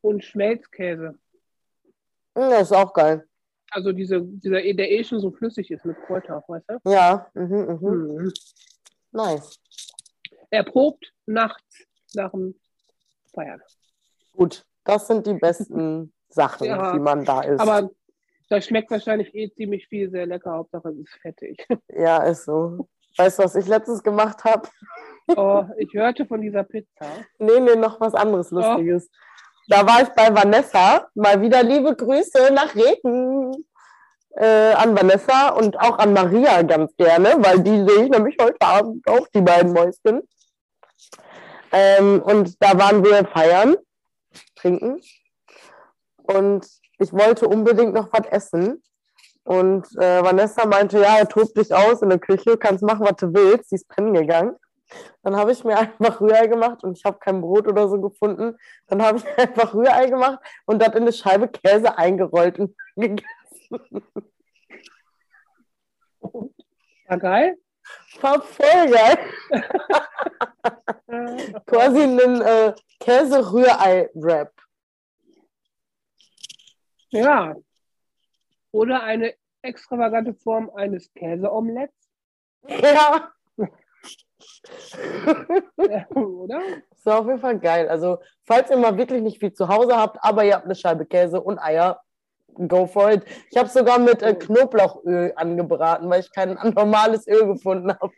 und 0.01 0.25
Schmelzkäse. 0.25 1.19
Hm, 2.37 2.51
Das 2.51 2.63
ist 2.63 2.73
auch 2.73 2.93
geil. 2.93 3.27
Also 3.71 3.93
diese, 3.93 4.21
dieser, 4.23 4.61
der 4.63 4.91
eh 4.91 5.05
schon 5.05 5.21
so 5.21 5.31
flüssig 5.31 5.71
ist 5.71 5.85
mit 5.85 5.97
Kräuter, 6.07 6.43
weißt 6.49 6.69
du? 6.69 6.91
Ja, 6.91 7.31
mhm, 7.35 7.79
mhm. 7.81 8.17
Mhm. 8.17 8.33
nice. 9.13 9.59
Er 10.51 10.65
probt 10.65 11.13
nachts 11.27 11.87
nach 12.15 12.31
dem 12.33 12.59
Feiern. 13.33 13.63
Gut, 14.33 14.67
das 14.85 15.07
sind 15.07 15.27
die 15.27 15.35
besten 15.35 16.13
Sachen, 16.37 16.67
Ja, 16.69 16.93
die 16.93 17.01
man 17.01 17.25
da 17.25 17.41
isst. 17.41 17.61
Aber 17.61 17.91
das 18.49 18.67
schmeckt 18.67 18.91
wahrscheinlich 18.93 19.35
eh 19.35 19.51
ziemlich 19.51 19.89
viel, 19.89 20.09
sehr 20.11 20.27
lecker. 20.27 20.53
Hauptsache 20.53 20.91
es 20.91 20.99
ist 20.99 21.19
fettig. 21.21 21.67
Ja, 21.89 22.19
ist 22.23 22.45
so. 22.45 22.87
Weißt 23.17 23.39
du, 23.39 23.45
was 23.45 23.57
ich 23.57 23.67
letztens 23.67 24.03
gemacht 24.03 24.45
habe? 24.45 24.69
Oh, 25.37 25.65
ich 25.77 25.93
hörte 25.93 26.25
von 26.25 26.41
dieser 26.41 26.63
Pizza. 26.63 27.05
Nee, 27.41 27.59
nee, 27.59 27.75
noch 27.75 28.01
was 28.01 28.15
anderes 28.15 28.53
Oh. 28.53 28.57
Lustiges. 28.61 29.11
Da 29.67 29.85
war 29.85 30.01
ich 30.03 30.09
bei 30.11 30.33
Vanessa. 30.33 31.09
Mal 31.17 31.43
wieder 31.43 31.65
liebe 31.65 31.97
Grüße 31.97 32.53
nach 32.55 32.73
Regen. 32.77 33.53
Äh, 34.37 34.73
an 34.75 34.97
Vanessa 34.97 35.49
und 35.49 35.81
auch 35.81 35.99
an 35.99 36.13
Maria 36.13 36.63
ganz 36.63 36.95
gerne, 36.97 37.31
weil 37.39 37.59
die 37.61 37.85
sehe 37.89 38.05
ich 38.05 38.11
nämlich 38.11 38.37
heute 38.41 38.61
Abend 38.61 39.05
auch, 39.09 39.27
die 39.35 39.41
beiden 39.41 39.73
Mäuschen. 39.73 40.23
Ähm, 41.73 42.23
und 42.23 42.55
da 42.63 42.79
waren 42.79 43.03
wir 43.05 43.27
feiern, 43.27 43.75
trinken. 44.55 45.01
Und 46.27 46.67
ich 46.99 47.13
wollte 47.13 47.49
unbedingt 47.49 47.95
noch 47.95 48.13
was 48.13 48.27
essen. 48.29 48.83
Und 49.45 49.87
äh, 49.99 50.23
Vanessa 50.25 50.67
meinte, 50.67 51.01
ja, 51.01 51.25
tob 51.25 51.55
dich 51.55 51.73
aus 51.73 52.03
in 52.03 52.09
der 52.09 52.19
Küche, 52.19 52.57
kannst 52.57 52.83
machen, 52.83 53.07
was 53.07 53.17
du 53.17 53.33
willst. 53.33 53.71
Sie 53.71 53.77
ist 53.77 53.89
pennen 53.89 54.13
gegangen. 54.13 54.57
Dann 55.23 55.37
habe 55.37 55.53
ich 55.53 55.63
mir 55.65 55.79
einfach 55.79 56.21
Rührei 56.21 56.47
gemacht 56.47 56.83
und 56.85 56.99
ich 56.99 57.05
habe 57.05 57.19
kein 57.19 57.41
Brot 57.41 57.69
oder 57.69 57.89
so 57.89 58.01
gefunden. 58.01 58.57
Dann 58.89 59.03
habe 59.03 59.19
ich 59.19 59.27
einfach 59.39 59.75
Rührei 59.75 60.07
gemacht 60.07 60.41
und 60.65 60.81
das 60.81 60.95
in 60.95 61.03
eine 61.03 61.13
Scheibe 61.13 61.49
Käse 61.49 61.97
eingerollt 61.97 62.59
und 62.59 62.77
gegessen. 62.97 63.27
War 67.09 67.19
geil. 67.19 67.57
War 68.21 68.43
voll 68.43 68.91
geil. 68.91 69.17
Quasi 71.67 72.03
ein 72.03 72.41
äh, 72.41 72.75
Käse-Rührei-Wrap. 72.99 74.51
Ja. 77.17 77.55
Oder 78.73 79.03
eine 79.03 79.35
extravagante 79.63 80.35
Form 80.35 80.71
eines 80.71 81.13
Käseomeletts. 81.15 82.11
Ja, 82.69 83.33
Ja, 85.79 86.07
Oder? 86.11 86.61
ist 86.91 87.09
auf 87.09 87.27
jeden 87.27 87.41
Fall 87.41 87.59
geil. 87.59 87.89
Also, 87.89 88.19
falls 88.45 88.71
ihr 88.71 88.77
mal 88.77 88.97
wirklich 88.97 89.23
nicht 89.23 89.39
viel 89.39 89.53
zu 89.53 89.69
Hause 89.69 89.97
habt, 89.97 90.19
aber 90.21 90.45
ihr 90.45 90.55
habt 90.55 90.65
eine 90.65 90.75
Scheibe 90.75 91.07
Käse 91.07 91.41
und 91.41 91.59
Eier, 91.59 92.01
go 92.69 92.87
for 92.87 93.11
it. 93.13 93.25
Ich 93.51 93.57
habe 93.57 93.69
sogar 93.69 93.99
mit 93.99 94.23
äh, 94.23 94.35
Knoblauchöl 94.35 95.33
angebraten, 95.37 96.09
weil 96.09 96.21
ich 96.21 96.33
kein 96.33 96.55
normales 96.75 97.27
Öl 97.27 97.47
gefunden 97.47 97.93
habe. 97.93 98.13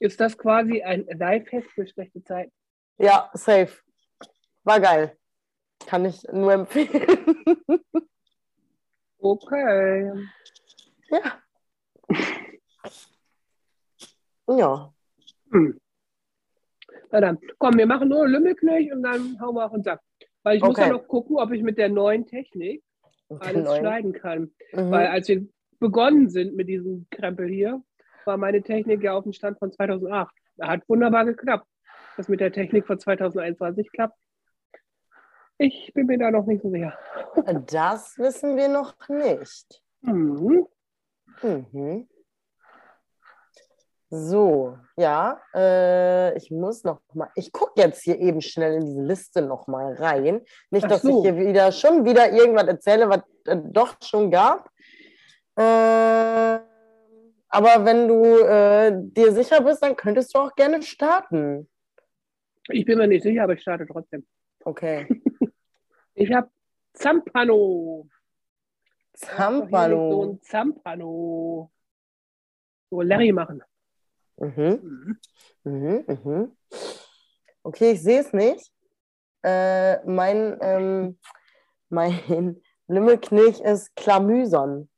Ist 0.00 0.20
das 0.20 0.38
quasi 0.38 0.82
ein 0.82 1.06
Lifehack 1.06 1.64
für 1.72 1.86
schlechte 1.86 2.22
Zeiten? 2.22 2.52
Ja, 2.98 3.30
safe. 3.34 3.72
War 4.62 4.80
geil. 4.80 5.17
Kann 5.86 6.04
ich 6.04 6.22
nur 6.32 6.52
empfehlen. 6.52 7.90
Okay. 9.18 10.12
ja. 11.10 11.38
Ja. 14.48 14.92
Hm. 15.50 15.80
Na 17.10 17.20
dann, 17.20 17.38
komm, 17.58 17.76
wir 17.78 17.86
machen 17.86 18.08
nur 18.08 18.28
Lümmelknöch 18.28 18.92
und 18.92 19.02
dann 19.02 19.40
hauen 19.40 19.54
wir 19.54 19.64
auf 19.64 19.72
den 19.72 19.82
Sack. 19.82 20.00
Weil 20.42 20.56
ich 20.56 20.62
muss 20.62 20.70
Okay. 20.70 20.88
ja 20.88 20.92
noch 20.92 21.06
gucken, 21.08 21.36
ob 21.36 21.52
ich 21.52 21.62
mit 21.62 21.78
der 21.78 21.88
neuen 21.88 22.26
Technik 22.26 22.82
alles 23.40 23.64
Neuen. 23.64 23.80
schneiden 23.80 24.12
kann. 24.12 24.50
Mhm. 24.72 24.90
Weil 24.90 25.06
als 25.08 25.28
wir 25.28 25.46
begonnen 25.80 26.28
sind 26.28 26.54
mit 26.54 26.68
diesem 26.68 27.06
Krempel 27.10 27.48
hier, 27.48 27.82
war 28.24 28.36
meine 28.36 28.62
Technik 28.62 29.02
ja 29.02 29.14
auf 29.14 29.24
dem 29.24 29.32
Stand 29.32 29.58
von 29.58 29.72
2008. 29.72 30.34
Hat 30.60 30.88
wunderbar 30.88 31.24
geklappt. 31.24 31.66
Das 32.16 32.28
mit 32.28 32.40
der 32.40 32.52
Technik 32.52 32.86
von 32.86 32.98
2021 32.98 33.90
klappt. 33.92 34.16
Ich 35.58 35.92
bin 35.92 36.06
mir 36.06 36.18
da 36.18 36.30
noch 36.30 36.46
nicht 36.46 36.62
so 36.62 36.70
sicher. 36.70 36.96
Das 37.66 38.16
wissen 38.18 38.56
wir 38.56 38.68
noch 38.68 38.94
nicht. 39.08 39.82
Mhm. 40.02 40.66
Mhm. 41.42 42.08
So, 44.10 44.78
ja, 44.96 45.42
äh, 45.54 46.34
ich 46.36 46.50
muss 46.50 46.82
noch 46.82 47.02
mal, 47.12 47.28
ich 47.34 47.52
gucke 47.52 47.72
jetzt 47.76 48.02
hier 48.02 48.18
eben 48.18 48.40
schnell 48.40 48.76
in 48.76 48.86
diese 48.86 49.02
Liste 49.02 49.42
noch 49.42 49.66
mal 49.66 49.92
rein. 49.94 50.40
Nicht, 50.70 50.86
Ach 50.86 50.90
dass 50.90 51.02
so. 51.02 51.18
ich 51.18 51.22
hier 51.24 51.36
wieder 51.36 51.72
schon 51.72 52.06
wieder 52.06 52.32
irgendwas 52.32 52.68
erzähle, 52.68 53.10
was 53.10 53.20
äh, 53.46 53.58
doch 53.64 53.96
schon 54.02 54.30
gab. 54.30 54.70
Äh, 55.56 56.60
aber 57.50 57.84
wenn 57.84 58.08
du 58.08 58.38
äh, 58.46 58.92
dir 58.94 59.32
sicher 59.32 59.60
bist, 59.60 59.82
dann 59.82 59.96
könntest 59.96 60.34
du 60.34 60.38
auch 60.38 60.54
gerne 60.54 60.82
starten. 60.82 61.68
Ich 62.70 62.86
bin 62.86 62.98
mir 62.98 63.08
nicht 63.08 63.24
sicher, 63.24 63.42
aber 63.42 63.54
ich 63.54 63.60
starte 63.60 63.86
trotzdem. 63.86 64.26
Okay. 64.64 65.06
Ich 66.20 66.32
habe 66.32 66.50
Zampano. 66.94 68.08
Liegt 69.12 69.18
So 69.20 69.26
Zampano. 69.36 70.22
ein 70.24 70.42
Zampano. 70.42 71.70
So 72.90 73.00
Larry 73.02 73.30
machen. 73.32 73.62
Mhm. 74.38 75.18
Mhm, 75.64 76.04
mhm. 76.06 76.56
Okay, 77.62 77.92
ich 77.92 78.02
sehe 78.02 78.20
es 78.20 78.32
nicht. 78.32 78.72
Äh, 79.42 80.04
mein 80.06 80.58
ähm, 80.60 81.18
mein 81.88 82.10
Lümmelknilch 82.88 83.60
ist 83.60 83.94
Chlamyson. 83.94 84.88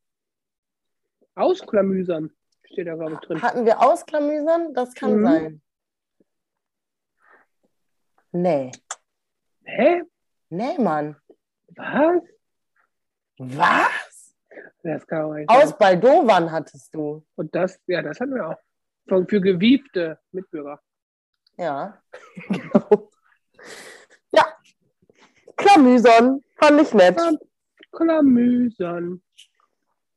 Ausklamüsern 1.34 2.30
steht 2.64 2.86
da, 2.86 2.94
glaube 2.94 3.14
ich, 3.14 3.18
drin. 3.20 3.42
Hatten 3.42 3.66
wir 3.66 3.80
Ausklamüsern? 3.82 4.72
Das 4.74 4.94
kann 4.94 5.16
Mhm. 5.20 5.24
sein. 5.24 5.62
Nee. 8.32 8.70
Hä? 9.64 10.02
Nee, 10.51 10.78
Mann. 10.78 11.16
Was? 11.76 12.22
Was? 13.38 14.34
Das 14.82 15.07
kann 15.07 15.30
sein. 15.30 15.48
Aus 15.48 15.78
Baldovan 15.78 16.51
hattest 16.51 16.94
du. 16.94 17.24
Und 17.36 17.55
das, 17.55 17.80
ja, 17.86 18.03
das 18.03 18.18
hatten 18.20 18.34
wir 18.34 18.48
auch. 18.48 18.59
Von, 19.09 19.28
für 19.28 19.40
gewiefte 19.40 20.18
Mitbürger. 20.32 20.80
Ja. 21.57 22.03
genau. 22.48 23.11
Ja. 24.32 24.44
Chlamyson. 25.57 26.44
Fand 26.57 26.80
ich 26.80 26.92
nett. 26.94 27.18
Ja. 27.18 27.30
Chlamysern. 27.92 29.22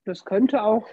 Das 0.06 0.26
könnte 0.26 0.64
auch 0.64 0.88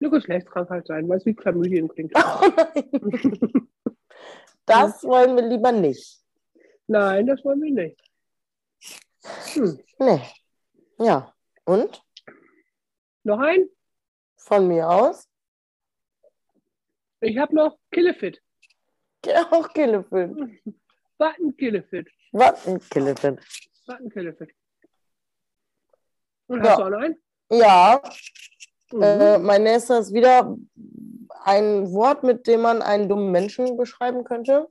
eine 0.00 0.10
Geschlechtskrankheit 0.10 0.86
sein, 0.86 1.08
weil 1.08 1.18
es 1.18 1.26
wie 1.26 1.34
Chlamydien 1.34 1.88
klingt. 1.88 2.14
Oh 2.16 2.48
nein. 2.56 3.68
Das 4.70 5.02
wollen 5.04 5.36
wir 5.36 5.42
lieber 5.46 5.72
nicht. 5.72 6.20
Nein, 6.86 7.26
das 7.26 7.44
wollen 7.44 7.60
wir 7.62 7.70
nicht. 7.72 8.00
Hm. 9.54 9.78
Nee. 9.98 10.22
Ja. 10.98 11.34
Und? 11.64 12.02
Noch 13.24 13.38
ein? 13.40 13.68
Von 14.36 14.68
mir 14.68 14.88
aus? 14.88 15.28
Ich 17.20 17.36
habe 17.38 17.54
noch 17.54 17.78
Killefit. 17.90 18.42
Auch 19.50 19.68
Killefit. 19.72 20.62
Button 21.18 21.56
Killefit. 21.56 22.08
Ein 22.32 22.80
Killefit. 22.88 23.40
Button 23.86 24.10
Killefit. 24.10 24.54
Und 26.46 26.64
Ja. 26.64 26.70
hast 26.70 26.78
du 26.78 26.84
auch 26.84 26.90
noch 26.90 26.98
einen? 27.00 27.22
Ja, 27.50 28.02
Mhm. 28.92 29.02
äh, 29.02 29.38
mein 29.38 29.62
nächster 29.62 29.98
ist 29.98 30.12
wieder 30.12 30.56
ein 31.44 31.92
Wort, 31.92 32.22
mit 32.22 32.46
dem 32.46 32.62
man 32.62 32.82
einen 32.82 33.08
dummen 33.08 33.30
Menschen 33.30 33.76
beschreiben 33.76 34.24
könnte. 34.24 34.68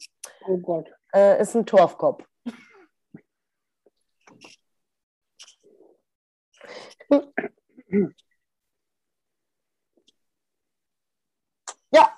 oh 0.47 0.57
Gott. 0.57 0.91
Äh, 1.13 1.41
ist 1.41 1.55
ein 1.55 1.65
Torfkopf. 1.65 2.23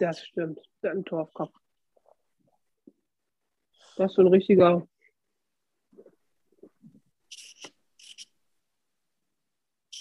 Das 0.01 0.19
stimmt. 0.19 0.59
Einen 0.81 1.05
Torfkopf. 1.05 1.53
Das 3.97 4.11
ist 4.11 4.15
so 4.15 4.23
ein 4.23 4.27
richtiger. 4.29 4.87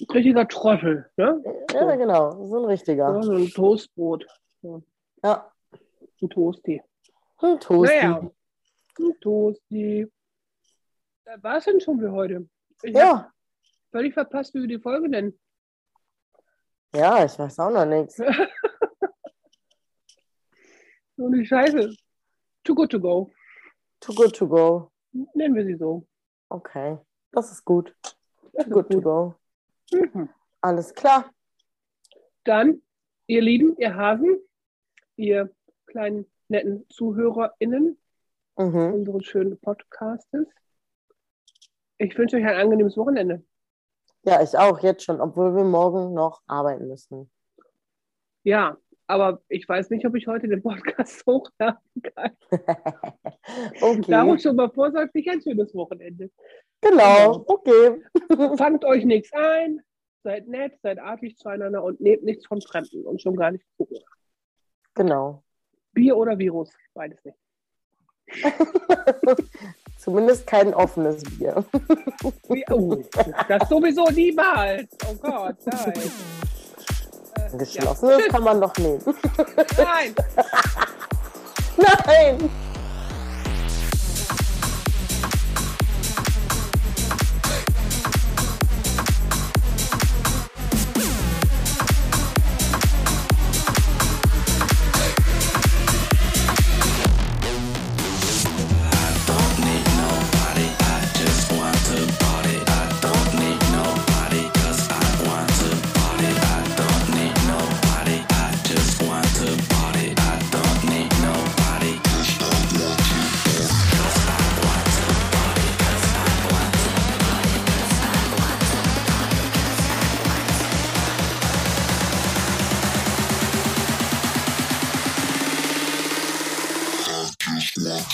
Ein 0.00 0.10
richtiger 0.10 0.48
Trottel, 0.48 1.10
ne? 1.16 1.42
Ja, 1.72 1.96
genau, 1.96 2.30
so 2.46 2.56
ein 2.56 2.62
Ja, 2.62 2.68
richtiger. 2.68 3.22
so 3.22 3.32
ein 3.32 3.48
Toastbrot. 3.48 4.26
Ja, 5.22 5.50
Ein 6.22 6.28
Toasty. 6.30 6.82
ein 7.38 7.60
Toasty. 7.60 7.96
Naja, 7.96 8.30
ein 8.98 9.20
Toasty. 9.20 10.12
Das 11.24 11.42
war's 11.42 11.64
denn 11.64 11.80
schon 11.80 11.98
für 12.00 12.10
heute. 12.12 12.48
Ich 12.82 12.94
Ja, 12.94 13.30
völlig 13.90 14.14
verpasst, 14.14 14.54
wie 14.54 14.60
wir 14.62 14.68
die 14.68 14.78
Folge 14.78 15.08
nennen. 15.08 15.38
ja, 16.94 17.24
ich 17.24 17.38
weiß 17.38 17.58
auch 17.60 17.70
noch 17.70 17.84
nichts. 17.86 18.20
So 21.16 21.26
eine 21.26 21.44
Scheiße. 21.44 21.94
Too 22.64 22.74
good 22.74 22.90
to 22.92 22.98
go. 22.98 23.30
Too 24.00 24.14
good 24.14 24.34
to 24.36 24.48
go. 24.48 24.90
Nennen 25.34 25.54
wir 25.54 25.66
sie 25.66 25.76
so. 25.76 26.06
Okay, 26.48 26.96
das 27.32 27.52
ist 27.52 27.62
gut. 27.64 27.94
Das 28.02 28.14
Too 28.52 28.60
ist 28.62 28.70
good 28.70 28.90
to 28.90 29.00
go. 29.02 29.34
Mhm. 29.92 30.28
Alles 30.60 30.94
klar. 30.94 31.30
Dann, 32.44 32.82
ihr 33.26 33.42
Lieben, 33.42 33.76
ihr 33.78 33.94
Hasen, 33.94 34.38
ihr 35.16 35.54
kleinen 35.86 36.26
netten 36.48 36.86
ZuhörerInnen 36.90 37.98
Mhm. 38.58 38.94
unseres 38.94 39.24
schönen 39.24 39.58
Podcastes. 39.58 40.46
Ich 41.98 42.16
wünsche 42.18 42.36
euch 42.36 42.44
ein 42.44 42.56
angenehmes 42.56 42.96
Wochenende. 42.96 43.44
Ja, 44.22 44.42
ich 44.42 44.56
auch 44.56 44.80
jetzt 44.80 45.04
schon, 45.04 45.20
obwohl 45.20 45.54
wir 45.56 45.64
morgen 45.64 46.12
noch 46.12 46.42
arbeiten 46.46 46.88
müssen. 46.88 47.30
Ja, 48.42 48.76
aber 49.10 49.42
ich 49.48 49.68
weiß 49.68 49.90
nicht, 49.90 50.06
ob 50.06 50.14
ich 50.14 50.26
heute 50.28 50.46
den 50.46 50.62
Podcast 50.62 51.24
hochladen 51.26 52.02
kann. 52.14 52.30
Darum 54.06 54.30
okay, 54.30 54.42
schon 54.42 54.56
mal 54.56 54.70
vorsorglich 54.70 55.28
ein 55.28 55.42
schönes 55.42 55.74
Wochenende. 55.74 56.30
genau, 56.80 57.44
okay. 57.46 58.00
Fangt 58.56 58.84
euch 58.84 59.04
nichts 59.04 59.32
ein, 59.32 59.80
seid 60.22 60.46
nett, 60.46 60.78
seid 60.82 61.00
artig 61.00 61.36
zueinander 61.36 61.82
und 61.82 62.00
nehmt 62.00 62.22
nichts 62.22 62.46
von 62.46 62.60
Fremden 62.60 63.04
und 63.04 63.20
schon 63.20 63.36
gar 63.36 63.50
nicht 63.50 63.64
Corona. 63.76 64.06
Genau. 64.94 65.42
Bier 65.92 66.16
oder 66.16 66.38
Virus, 66.38 66.72
beides 66.94 67.18
nicht. 67.24 67.36
Zumindest 69.98 70.46
kein 70.46 70.72
offenes 70.72 71.24
Bier. 71.24 71.64
Oh, 72.70 73.02
das 73.48 73.68
sowieso 73.68 74.04
niemals. 74.10 74.96
Oh 75.04 75.16
Gott, 75.20 75.56
nein. 75.66 76.10
Geschlossenes 77.58 78.18
Ja. 78.26 78.32
kann 78.32 78.44
man 78.44 78.60
doch 78.60 78.76
nehmen. 78.78 79.00
Nein. 79.76 80.14
Nein! 82.06 82.50